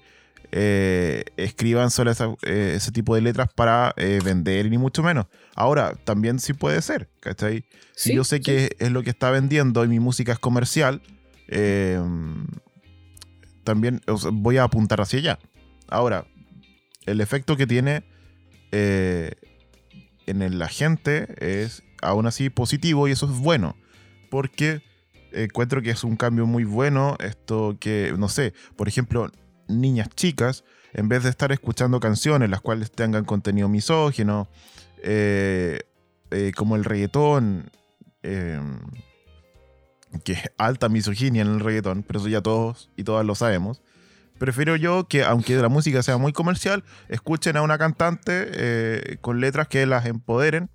[1.37, 5.25] escriban solo esa- ese tipo de letras para vender, ni mucho menos.
[5.55, 7.63] Ahora, también sí puede ser, ¿cachai?
[7.95, 8.43] Si Sí, yo sé sí.
[8.43, 11.01] que es lo que está vendiendo y mi música es comercial,
[11.47, 11.99] eh,
[13.63, 14.01] también
[14.33, 15.39] voy a apuntar hacia allá.
[15.87, 16.25] Ahora,
[17.05, 18.03] el efecto que tiene
[18.71, 19.33] eh,
[20.27, 23.75] en la gente es aún así positivo y eso es bueno.
[24.29, 24.81] Porque
[25.33, 29.29] encuentro que es un cambio muy bueno esto que, no sé, por ejemplo,
[29.67, 30.63] niñas chicas,
[30.93, 34.49] en vez de estar escuchando canciones las cuales tengan contenido misógino,
[35.03, 35.79] eh,
[36.31, 37.71] eh, como el reggaetón,
[38.23, 38.59] eh,
[40.23, 43.81] que es alta misoginia en el reggaetón, pero eso ya todos y todas lo sabemos.
[44.37, 49.39] Prefiero yo que, aunque la música sea muy comercial, escuchen a una cantante eh, con
[49.39, 50.69] letras que las empoderen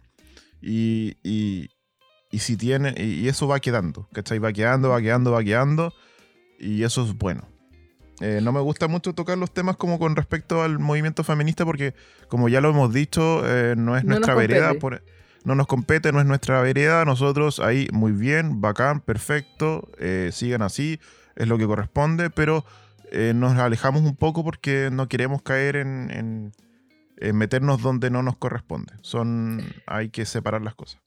[0.63, 1.71] y, y,
[2.31, 4.39] y si tiene, y, y eso va quedando, ¿cachai?
[4.39, 5.93] Va quedando, va quedando, va quedando
[6.61, 7.49] y eso es bueno.
[8.21, 11.93] Eh, no me gusta mucho tocar los temas como con respecto al movimiento feminista porque,
[12.29, 15.03] como ya lo hemos dicho, eh, no es No nuestra vereda, por-
[15.47, 17.05] no nos compete, no es nuestra vereda.
[17.07, 20.99] Nosotros ahí muy bien, bacán, perfecto, eh, sigan así,
[21.37, 22.65] es lo que corresponde, pero
[23.13, 26.53] eh, nos alejamos un poco porque no queremos caer en, en-
[27.19, 28.93] en meternos donde no nos corresponde.
[29.01, 31.01] Son, hay que separar las cosas.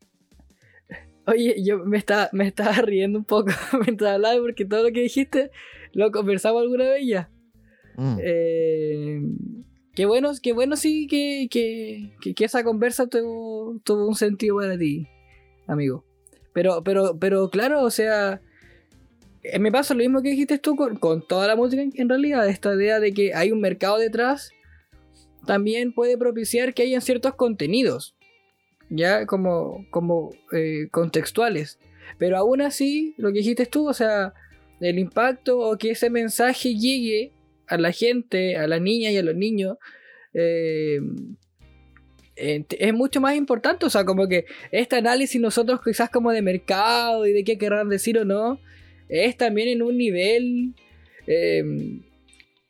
[1.28, 3.52] Oye, yo me estaba, me estaba riendo un poco
[3.86, 5.52] mientras hablaba porque todo lo que dijiste
[5.94, 7.30] lo conversamos alguna vez ya.
[7.98, 8.18] Mm.
[8.22, 9.22] Eh,
[10.00, 14.78] qué bueno, qué bueno sí que, que, que- esa conversa tuvo, tuvo un sentido para
[14.78, 15.06] ti,
[15.68, 16.06] amigo.
[16.54, 18.40] Pero, pero, pero claro, o sea,
[19.44, 22.48] eh, me pasa lo mismo que dijiste tú con, toda la música en, en realidad,
[22.48, 24.54] esta idea de que hay un mercado detrás
[25.46, 28.16] también puede propiciar que hayan ciertos contenidos,
[28.90, 31.78] ya como, como eh, contextuales.
[32.18, 34.34] Pero aún así, lo que dijiste tú, o sea,
[34.80, 37.34] el impacto o que ese mensaje llegue
[37.70, 39.78] a la gente, a las niñas y a los niños,
[40.34, 41.00] eh,
[42.36, 43.86] es mucho más importante.
[43.86, 47.90] O sea, como que este análisis nosotros quizás como de mercado y de qué querrán
[47.90, 48.60] decir o no,
[49.08, 50.74] es también en un nivel
[51.28, 51.64] eh,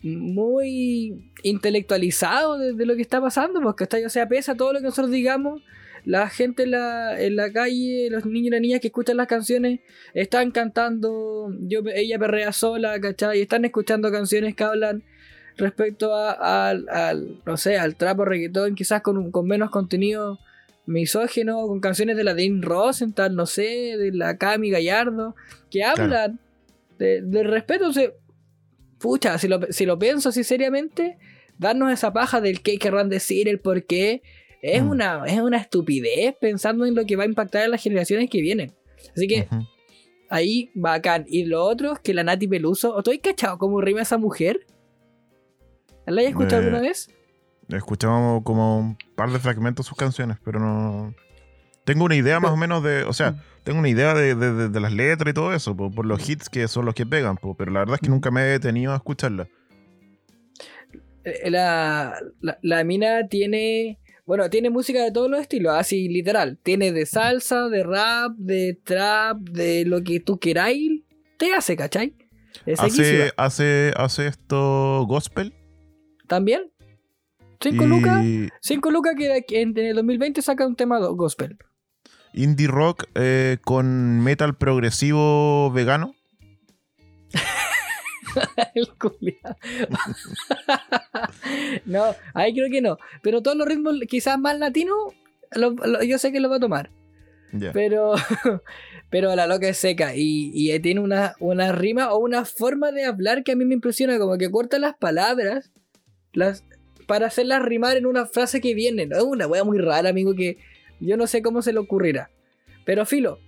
[0.02, 4.86] muy intelectualizado de, lo que está pasando, porque o sea, pese a todo lo que
[4.86, 5.62] nosotros digamos,
[6.06, 9.28] la gente en la, en la calle, los niños y las niñas que escuchan las
[9.28, 9.80] canciones,
[10.14, 13.40] están cantando, yo, ella perrea sola, ¿cachai?
[13.40, 15.04] Y están escuchando canciones que hablan
[15.58, 20.40] respecto a- al, al, no sé, al trapo reggaetón, quizás con, un- con menos contenido
[20.86, 25.36] misógino, con canciones de la Dean Rosenthal, no sé, de la Cami Gallardo,
[25.70, 26.40] que hablan
[26.98, 27.90] de- del respeto.
[27.90, 28.10] O sea,
[29.00, 31.18] pucha, si lo, si lo pienso así seriamente,
[31.58, 34.22] darnos esa paja del qué querrán decir, el por qué,
[34.62, 34.90] es, Mm.
[34.90, 38.42] una, es una estupidez pensando en lo que va a impactar en las generaciones que
[38.42, 38.74] vienen.
[39.16, 39.48] Así que
[40.30, 41.26] ahí bacán.
[41.28, 44.18] Y lo otro es que la Nati Peluso, ¿o tú has cachado cómo rima esa
[44.18, 44.66] mujer?
[46.06, 47.10] ¿La hayas escuchado Eh, alguna vez?
[47.70, 51.14] Escuchamos como un par de fragmentos de sus canciones, pero no.
[51.86, 53.04] Tengo una idea más o menos de.
[53.04, 55.92] O sea, tengo una idea de, de- de- de las letras y todo eso, po,
[55.92, 58.32] por, los hits que son los que pegan, po, pero la verdad es que nunca
[58.32, 59.48] me he detenido a escucharla.
[61.24, 64.00] Eh, La, la, la mina tiene.
[64.30, 66.60] Bueno, tiene música de todos los estilos, así literal.
[66.62, 71.02] Tiene de salsa, de rap, de trap, de lo que tú queráis.
[71.38, 72.14] Te hace, ¿cachai?
[72.64, 72.80] Es.
[72.80, 75.56] Hace, hace, hace esto gospel.
[76.28, 76.72] También.
[77.60, 78.24] 5 lucas.
[78.24, 81.58] y 5 lucas que en, el 2020 saca un tema gospel.
[82.32, 86.14] indie rock eh, con metal progresivo vegano.
[88.76, 89.56] El culiao.
[91.86, 92.98] no, ahí creo que no.
[93.22, 94.98] Pero todos los ritmos, quizás más latinos,
[96.06, 96.92] yo sé que lo va a tomar.
[97.74, 98.14] Pero,
[99.10, 103.06] pero la loca es seca y, y tiene una, una rima o una forma de
[103.06, 105.72] hablar que a mí me impresiona, como que corta las palabras
[106.34, 106.64] las,
[107.08, 109.10] para hacerlas rimar en una frase que viene.
[109.12, 110.58] Es una wea muy rara, amigo, que
[111.00, 112.30] yo no sé cómo se le ocurrirá.
[112.86, 113.40] Pero filo.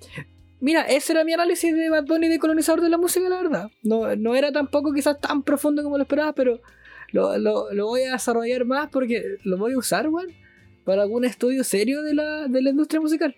[0.61, 3.71] Mira, ese era mi análisis de Bad Bunny de colonizador de la música, la verdad.
[3.83, 6.61] No, no era tampoco quizás tan profundo como lo esperaba, pero
[7.11, 10.27] lo, lo- lo voy a desarrollar más porque lo voy a usar, weón,
[10.85, 13.35] para algún estudio serio de la, de la industria musical.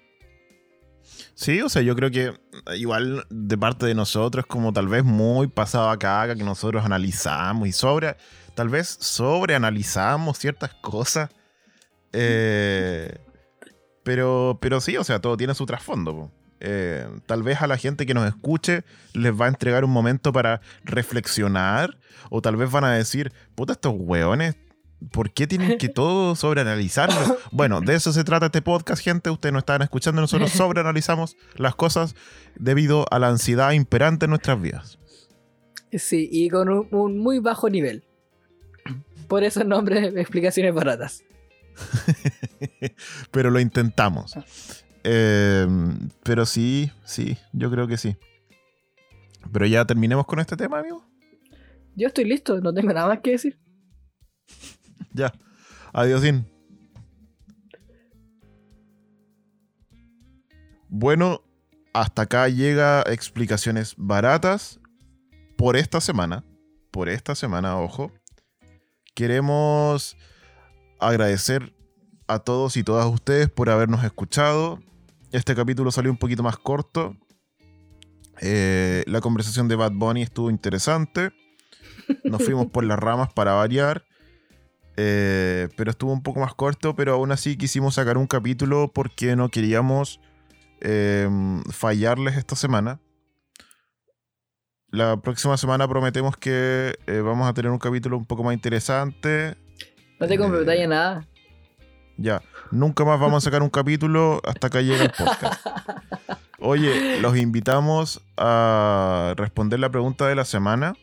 [1.33, 2.33] Sí, o sea, yo creo que
[2.75, 7.67] igual de parte de nosotros, como tal vez muy pasado a caga, que nosotros analizamos
[7.67, 8.15] y sobre,
[8.55, 11.29] tal vez sobreanalizamos ciertas cosas.
[12.13, 13.17] Eh,
[14.03, 16.13] pero, pero sí, o sea, todo tiene su trasfondo.
[16.15, 16.31] po.
[16.65, 20.31] Eh, tal vez a la gente que nos escuche les va a entregar un momento
[20.31, 21.97] para reflexionar
[22.29, 24.55] o tal vez van a decir, puta, estos hueones,
[25.11, 27.37] ¿por qué tienen que todo sobreanalizarlo?
[27.51, 29.29] Bueno, de eso se trata este podcast, gente.
[29.29, 32.15] Ustedes no están escuchando, nosotros sobreanalizamos las cosas
[32.55, 34.99] debido a la ansiedad imperante en nuestras vidas.
[35.91, 38.05] Sí, y con un, un muy bajo nivel.
[39.27, 41.25] Por eso el nombre de explicaciones baratas.
[43.31, 44.37] pero lo intentamos.
[45.03, 45.67] Eh,
[46.23, 48.15] pero sí, sí, yo creo que sí.
[49.51, 51.05] Pero ya terminemos con este tema, amigo.
[51.95, 53.59] Yo estoy listo, no tengo nada más que decir.
[55.15, 55.31] Ya.
[55.93, 56.47] Adiósín.
[60.89, 61.43] Bueno,
[61.93, 64.79] hasta acá llega explicaciones baratas
[65.55, 66.43] por esta semana.
[66.89, 68.11] Por esta semana, ojo.
[69.13, 70.17] Queremos
[70.99, 71.75] agradecer
[72.27, 74.79] a todos y todas ustedes por habernos escuchado.
[75.33, 77.17] Este capítulo salió un poquito más corto.
[78.39, 81.31] Eh, la conversación de Bad Bunny estuvo interesante.
[82.23, 84.05] Nos fuimos por las ramas para variar.
[84.95, 89.35] Eh, pero estuvo un poco más corto, pero aún así quisimos sacar un capítulo porque
[89.35, 90.19] no queríamos
[90.81, 91.27] eh,
[91.71, 92.99] fallarles esta semana.
[94.91, 96.93] La próxima semana prometemos que
[97.25, 99.57] vamos a tener un capítulo un poco más interesante.
[100.19, 101.27] No te comprometáis nada.
[102.23, 102.41] Ya,
[102.71, 105.67] nunca más vamos a sacar un capítulo hasta que llegue el podcast.
[106.57, 110.93] Oye, los invitamos a responder la pregunta de la semana,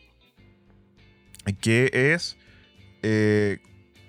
[1.59, 2.37] que es
[3.03, 3.59] eh,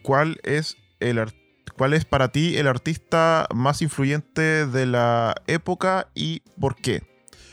[0.02, 1.22] ¿cuál es el
[1.76, 7.02] cuál es para ti el artista más influyente de la época y por qué?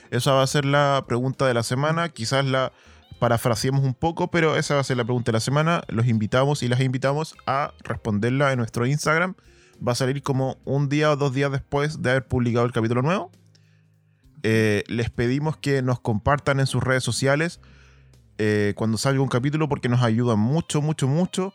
[0.10, 2.72] Esa va a ser la pregunta de la semana, quizás la
[3.20, 5.84] parafraseemos un poco, pero esa va a ser la pregunta de la semana.
[5.90, 9.36] Los invitamos y las invitamos a responderla en nuestro Instagram.
[9.86, 13.02] Va a salir como un día o dos días después de haber publicado el capítulo
[13.02, 13.32] nuevo.
[14.44, 17.60] Eh, les pedimos que nos compartan en sus redes sociales
[18.38, 21.54] eh, cuando salga un capítulo porque nos ayudan mucho, mucho, mucho.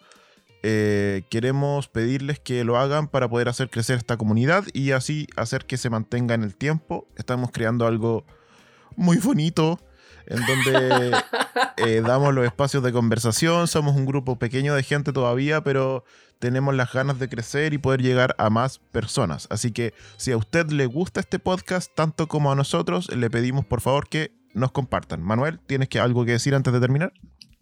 [0.62, 5.66] Eh, queremos pedirles que lo hagan para poder hacer crecer esta comunidad y así hacer
[5.66, 7.09] que se mantenga en el tiempo.
[7.16, 8.24] Estamos creando algo
[8.97, 9.81] muy bonito
[10.27, 11.17] en donde
[11.77, 13.67] eh, damos los espacios de conversación.
[13.69, 16.05] Somos un grupo pequeño de gente todavía, pero
[16.39, 19.47] tenemos las ganas de crecer y poder llegar a más personas.
[19.51, 23.65] Así que si a usted le gusta este podcast tanto como a nosotros, le pedimos
[23.65, 25.23] por favor que nos compartan.
[25.23, 27.13] Manuel, ¿tienes que, algo que decir antes de terminar?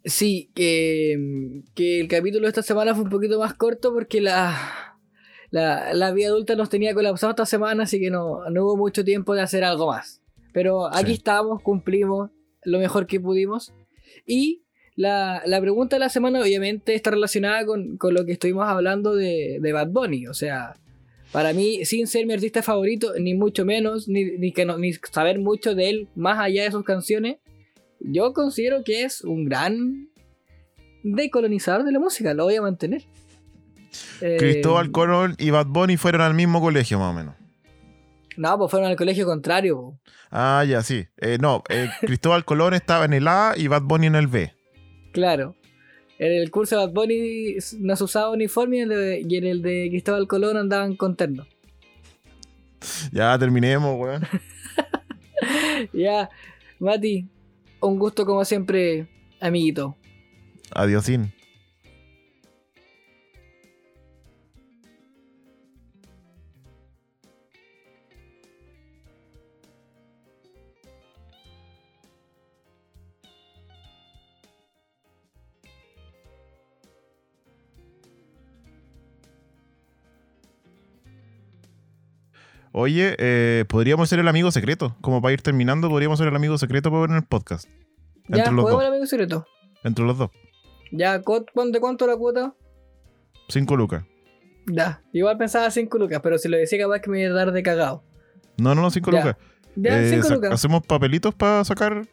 [0.04, 4.98] Sí, que, que el capítulo de esta semana fue un poquito más corto porque la,
[5.50, 9.04] la, la vida adulta nos tenía colapsado esta semana, así que no, no hubo mucho
[9.04, 10.20] tiempo de hacer algo más.
[10.52, 11.12] Pero aquí Sí.
[11.18, 12.30] estamos, cumplimos
[12.64, 13.72] lo mejor que pudimos.
[14.26, 14.62] Y
[14.96, 19.14] la, la pregunta de la semana obviamente está relacionada con, con lo que estuvimos hablando
[19.14, 20.26] de, de Bad Bunny.
[20.26, 20.74] O sea,
[21.32, 24.92] para mí, sin ser mi artista favorito, ni mucho menos, ni, ni, que no- ni
[24.92, 27.38] saber mucho de él más allá de sus canciones,
[28.00, 30.08] yo considero que es un gran
[31.04, 33.02] decolonizador de la música, lo voy a mantener.
[34.20, 37.34] Eh, Cristóbal Colón y Bad Bunny fueron al mismo colegio más o menos.
[38.42, 39.76] No, pues fueron al colegio contrario.
[39.76, 40.00] po.
[40.32, 41.06] Ah, ya, sí.
[41.18, 44.52] Eh, no, eh, Cristóbal Colón estaba en el A y Bad Bunny en el B.
[45.12, 45.54] Claro.
[46.18, 49.36] En el curso de Bad Bunny no se usaba uniforme y en el de, y
[49.36, 51.46] en el de Cristóbal Colón andaban con terno.
[53.12, 54.26] Ya terminemos, weón.
[55.92, 56.30] Ya,
[56.80, 57.28] Mati,
[57.80, 59.06] un gusto como siempre,
[59.40, 59.96] amiguito.
[60.72, 61.32] Adiosín.
[82.72, 84.96] Oye, eh, podríamos ser el amigo secreto.
[85.00, 87.68] Como para ir terminando, podríamos ser el amigo secreto para ver en el podcast.
[88.28, 88.80] Ya, Entre los dos.
[88.82, 89.46] el amigo secreto.
[89.84, 90.30] Entre los dos.
[90.90, 92.54] Ya, ¿cu- ¿de cuánto la cuota?
[93.48, 94.04] Cinco lucas.
[94.66, 97.50] Ya, igual pensaba 5 lucas, pero si lo decía capaz que me iba a dar
[97.52, 98.04] de cagado.
[98.58, 99.18] No, no, no, cinco Ya.
[99.18, 99.36] lucas.
[99.74, 100.52] Ya, Eh, 5 sa- lucas.
[100.52, 102.06] Hacemos papelitos para sacar.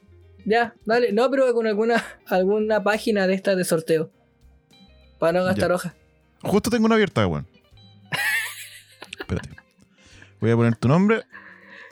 [0.46, 1.12] Ya, dale.
[1.14, 4.10] No, pero con alguna, alguna página de estas de sorteo.
[5.20, 5.94] Para no gastar hojas.
[6.42, 7.46] Justo tengo una abierta, weón.
[10.42, 11.24] Voy a poner tu nombre.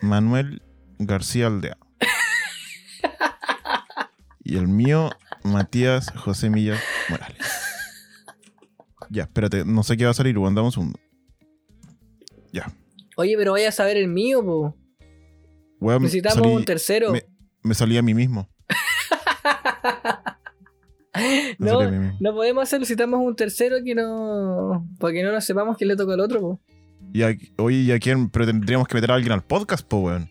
[0.01, 0.61] Manuel
[0.99, 1.77] García Aldea.
[4.43, 5.09] Y el mío,
[5.43, 7.37] Matías José Millas Morales.
[9.09, 10.35] Ya, espérate, no sé qué va a salir.
[10.35, 10.93] Dame un.
[12.53, 12.71] Ya.
[13.17, 14.75] Oye, pero vaya a saber el mío, po.
[15.79, 17.11] Weón, Necesitamos salí- un tercero.
[17.11, 17.25] me-
[17.63, 18.49] me salí a mí mismo.
[21.13, 22.17] Me no, salí a mí mismo.
[22.21, 22.81] no podemos hacerlo.
[22.81, 24.87] Necesitamos un tercero que no.
[24.99, 26.61] Para que no nos sepamos quién le toca al otro, po.
[27.13, 28.29] Y a- oye, ¿y a quién?
[28.29, 30.29] Pero tendríamos que meter a alguien al podcast, po, weón.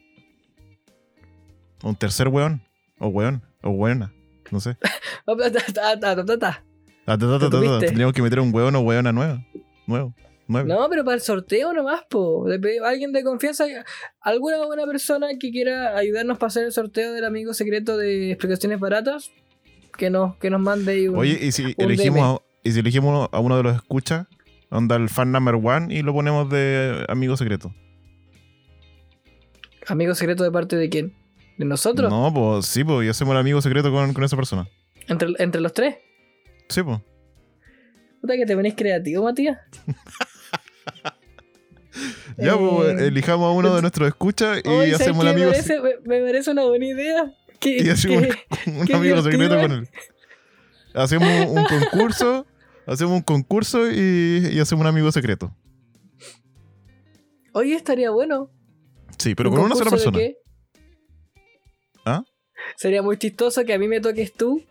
[1.82, 2.62] Un tercer weón.
[2.98, 3.42] O weón.
[3.62, 4.12] O weona.
[4.50, 4.76] No sé.
[7.80, 9.44] Tendríamos que meter un weón o weona nueva.
[9.86, 10.14] Nuevo.
[10.48, 10.68] Nueve.
[10.68, 12.46] No, pero para el sorteo nomás, po.
[12.84, 13.64] Alguien de confianza,
[14.20, 18.78] alguna buena persona que quiera ayudarnos para hacer el sorteo del amigo secreto de explicaciones
[18.78, 19.32] baratas,
[19.98, 22.36] que nos, que nos mande un- Oye, ¿y si, un elegimos DM.
[22.36, 24.26] a, ¿y si elegimos a uno de los escuchas?
[24.70, 27.72] Onda el fan number one y lo ponemos de amigo secreto.
[29.86, 31.14] amigo secreto de parte de quién?
[31.58, 32.10] ¿De nosotros?
[32.10, 34.68] No, pues sí, pues y hacemos el amigo secreto con, con esa persona.
[35.08, 35.96] ¿Entre, entre los tres.
[36.68, 36.98] Sí, pues.
[38.20, 39.58] Puta que te venís creativo, Matías.
[42.36, 45.50] Ya, Eh, pues elijamos a uno de nuestros escuchas y Oye, ¿sabes hacemos el amigo,
[45.50, 47.32] me, me, me parece una buena idea.
[47.58, 49.88] Que, y hacemos que- un amigo secreto con él.
[50.94, 52.46] Hacemos un concurso,
[52.86, 55.54] hacemos un concurso y, y hacemos un amigo secreto.
[57.52, 58.50] Oye, estaría bueno.
[59.18, 60.18] Sí, pero ¿Un con una sola concurso de persona.
[60.18, 60.36] qué?
[62.04, 62.22] ¿Ah?
[62.76, 64.62] Sería muy chistoso que a mí me toques tú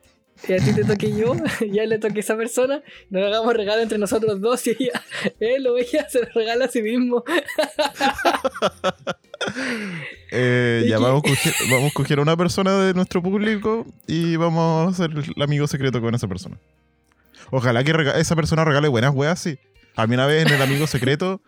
[0.47, 2.81] y a ti te toque yo y a él le toque esa persona.
[3.09, 5.01] Nos hagamos regalo entre nosotros dos y ella,
[5.39, 7.23] él o ella se lo regala a sí mismo.
[10.31, 14.35] Eh, ¿Y ya vamos a, coger, vamos a a una persona de nuestro público y
[14.35, 16.57] vamos a hacer el amigo secreto con esa persona.
[17.51, 19.57] Ojalá que esa persona regale buenas weas, sí.
[19.95, 21.41] A mí una vez en el amigo secreto,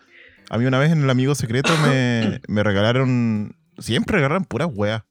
[0.49, 5.03] a mí una vez en el amigo secreto me, me regalaron, siempre regalan puras weas.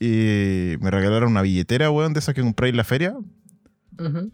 [0.00, 3.14] Y me regalaron una billetera, weón, de esas que compré en la feria.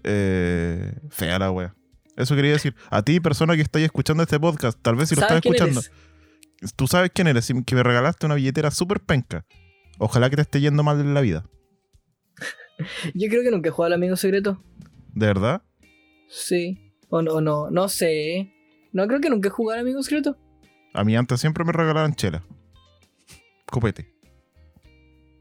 [0.05, 1.75] Eh, fea la wea.
[2.17, 2.75] Eso quería decir.
[2.91, 5.55] A ti, persona que estáis escuchando este podcast, tal vez si lo estás ¿Sabes quién
[5.55, 6.75] escuchando, eres?
[6.77, 9.45] tú sabes quién eres, que me regalaste una billetera súper penca.
[9.99, 11.45] Ojalá que te esté yendo mal en la vida.
[13.15, 14.63] Yo creo que nunca he jugado al amigo secreto.
[15.15, 15.63] ¿De verdad?
[16.29, 16.79] Sí.
[17.09, 18.53] O no, no, no sé.
[18.93, 20.37] No creo que nunca he jugado al amigo secreto.
[20.93, 22.43] A mí antes siempre me regalaban chela.
[23.67, 24.13] Copete.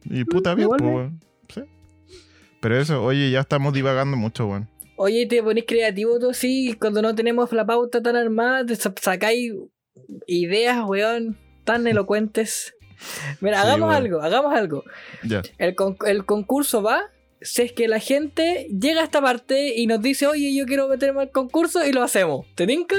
[0.06, 1.20] Y puta Mm, bien, pues, weón.
[1.54, 1.62] Sí.
[2.62, 4.70] Pero eso, oye, ya estamos divagando mucho, weón.
[4.96, 8.94] Oye, te ponés creativo tú así, cuando no tenemos la pauta tan armada, te sa-
[9.00, 9.52] sacáis
[10.28, 12.74] ideas, weón, tan elocuentes.
[13.42, 14.04] Mira, Sí, hagamos weón.
[14.04, 14.84] algo, hagamos algo.
[15.24, 15.42] Ya.
[15.58, 17.02] El, con- el concurso va
[17.44, 20.88] si es que la gente llega a esta parte y nos dice, oye, yo quiero
[20.88, 22.46] meterme al concurso y lo hacemos.
[22.56, 22.96] ¿Te tinca?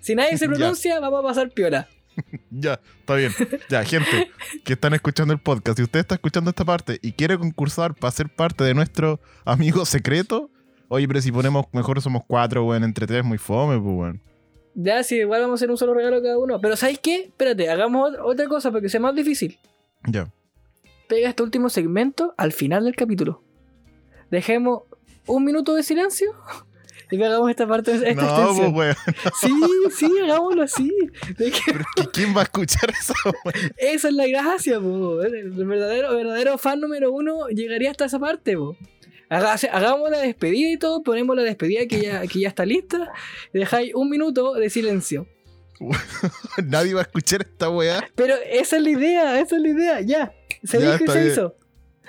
[0.00, 1.88] Si nadie se pronuncia, vamos a pasar piola.
[2.50, 3.30] Ya, está bien.
[3.70, 4.30] Ya, gente
[4.64, 8.10] que están escuchando el podcast, si usted está escuchando esta parte y quiere concursar para
[8.10, 10.50] ser parte de nuestro amigo secreto,
[10.88, 14.22] oye, pero si ponemos, mejor somos cuatro, weón, entre tres, muy fome, pues, weón.
[14.74, 16.60] Ya, si igual vamos a hacer un solo regalo cada uno.
[16.60, 17.20] Pero ¿sabes qué?
[17.26, 19.56] Espérate, hagamos ot- otra cosa porque sea más difícil.
[20.04, 20.32] Ya.
[21.08, 23.44] Pega este último segmento al final del capítulo.
[24.30, 24.82] Dejemos
[25.26, 26.32] un minuto de silencio
[27.10, 28.74] y que hagamos esta parte, esta No, pues, extensión.
[28.74, 28.94] weón.
[29.40, 30.92] Sí, sí, hagámoslo así.
[31.38, 33.14] Que- Pero ¿quién va a escuchar eso,
[33.78, 35.22] esa es la gracia, po.
[35.22, 38.76] El verdadero, verdadero fan número uno llegaría hasta esa parte, po.
[39.30, 43.12] Haga- Hagamos la despedida y todo, ponemos la despedida que ya, que ya está lista
[43.52, 45.26] y dejáis un minuto de silencio.
[46.64, 48.06] Nadie va a escuchar esta weá.
[48.14, 50.32] Pero esa es la idea, esa es la idea, ya.
[50.64, 51.32] Se Ya, dijo y se bien.
[51.32, 51.54] hizo.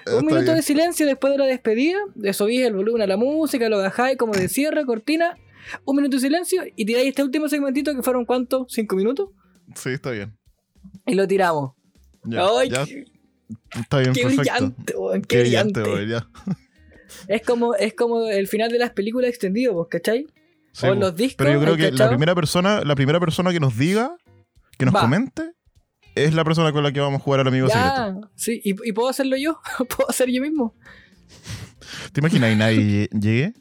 [0.08, 0.56] Un minuto bien.
[0.56, 2.00] de silencio después de la despedida,
[2.34, 5.38] subís el volumen a la música, lo bajáis como de cierre, cortina,
[5.86, 9.30] un minuto de silencio y tiráis este último segmentito que fueron cuántos, cinco minutos,
[9.76, 10.36] Sí, está bien.
[11.06, 11.74] y lo tiramos.
[12.24, 12.86] Ya, ¡Ay, ya,
[13.80, 14.42] está bien, qué perfecto.
[14.42, 15.82] brillante, qué, Qué brillante, brillante!
[15.82, 16.28] weón, ya.
[17.28, 20.28] Es como, es como el final de las películas extendido, ¿vos cachai?
[20.74, 21.38] Sí, o los discos.
[21.38, 24.16] Pero yo creo ¿hay que la primera persona, la primera persona que nos diga,
[24.78, 25.02] que nos Va.
[25.02, 25.54] comente,
[26.16, 27.88] es la persona con la que vamos a jugar al amigo secreto.
[27.88, 29.60] Ya, sí, y, y puedo hacerlo yo,
[29.98, 30.76] puedo hacer yo mismo.
[32.14, 32.78] ¿Te imaginas y nadie
[33.10, 33.54] lle- llegue?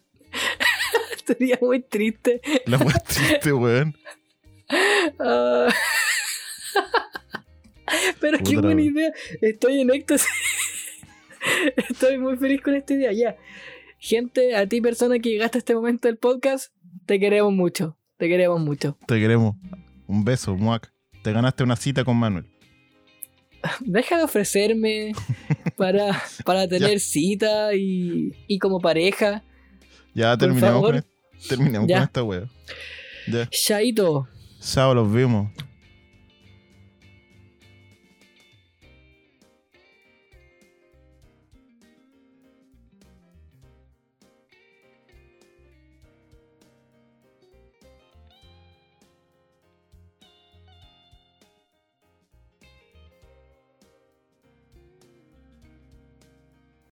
[1.26, 2.40] Sería muy triste.
[2.66, 3.94] La weá triste, weón.
[5.18, 5.68] Ah.
[8.20, 9.12] Pero qué buena idea.
[9.40, 10.28] Estoy en éxtasis.
[11.88, 13.12] Estoy muy feliz con esta idea.
[13.12, 13.36] Ya.
[13.98, 16.72] Gente, a ti persona que llegaste a este momento del podcast,
[17.06, 17.96] te queremos mucho.
[18.16, 18.98] Te queremos mucho.
[19.06, 19.56] Te queremos.
[20.06, 20.92] Un beso, muac.
[21.28, 22.46] Te ganaste una cita con Manuel.
[23.80, 25.12] Deja de ofrecerme
[25.76, 29.42] para, para tener cita y, y como pareja.
[30.14, 31.04] Ya terminamos, con,
[31.46, 31.96] terminamos Ya.
[31.96, 32.48] con esta weá.
[33.30, 33.46] Ya.
[33.50, 34.26] Chaito.
[34.62, 35.50] Chao, los vemos.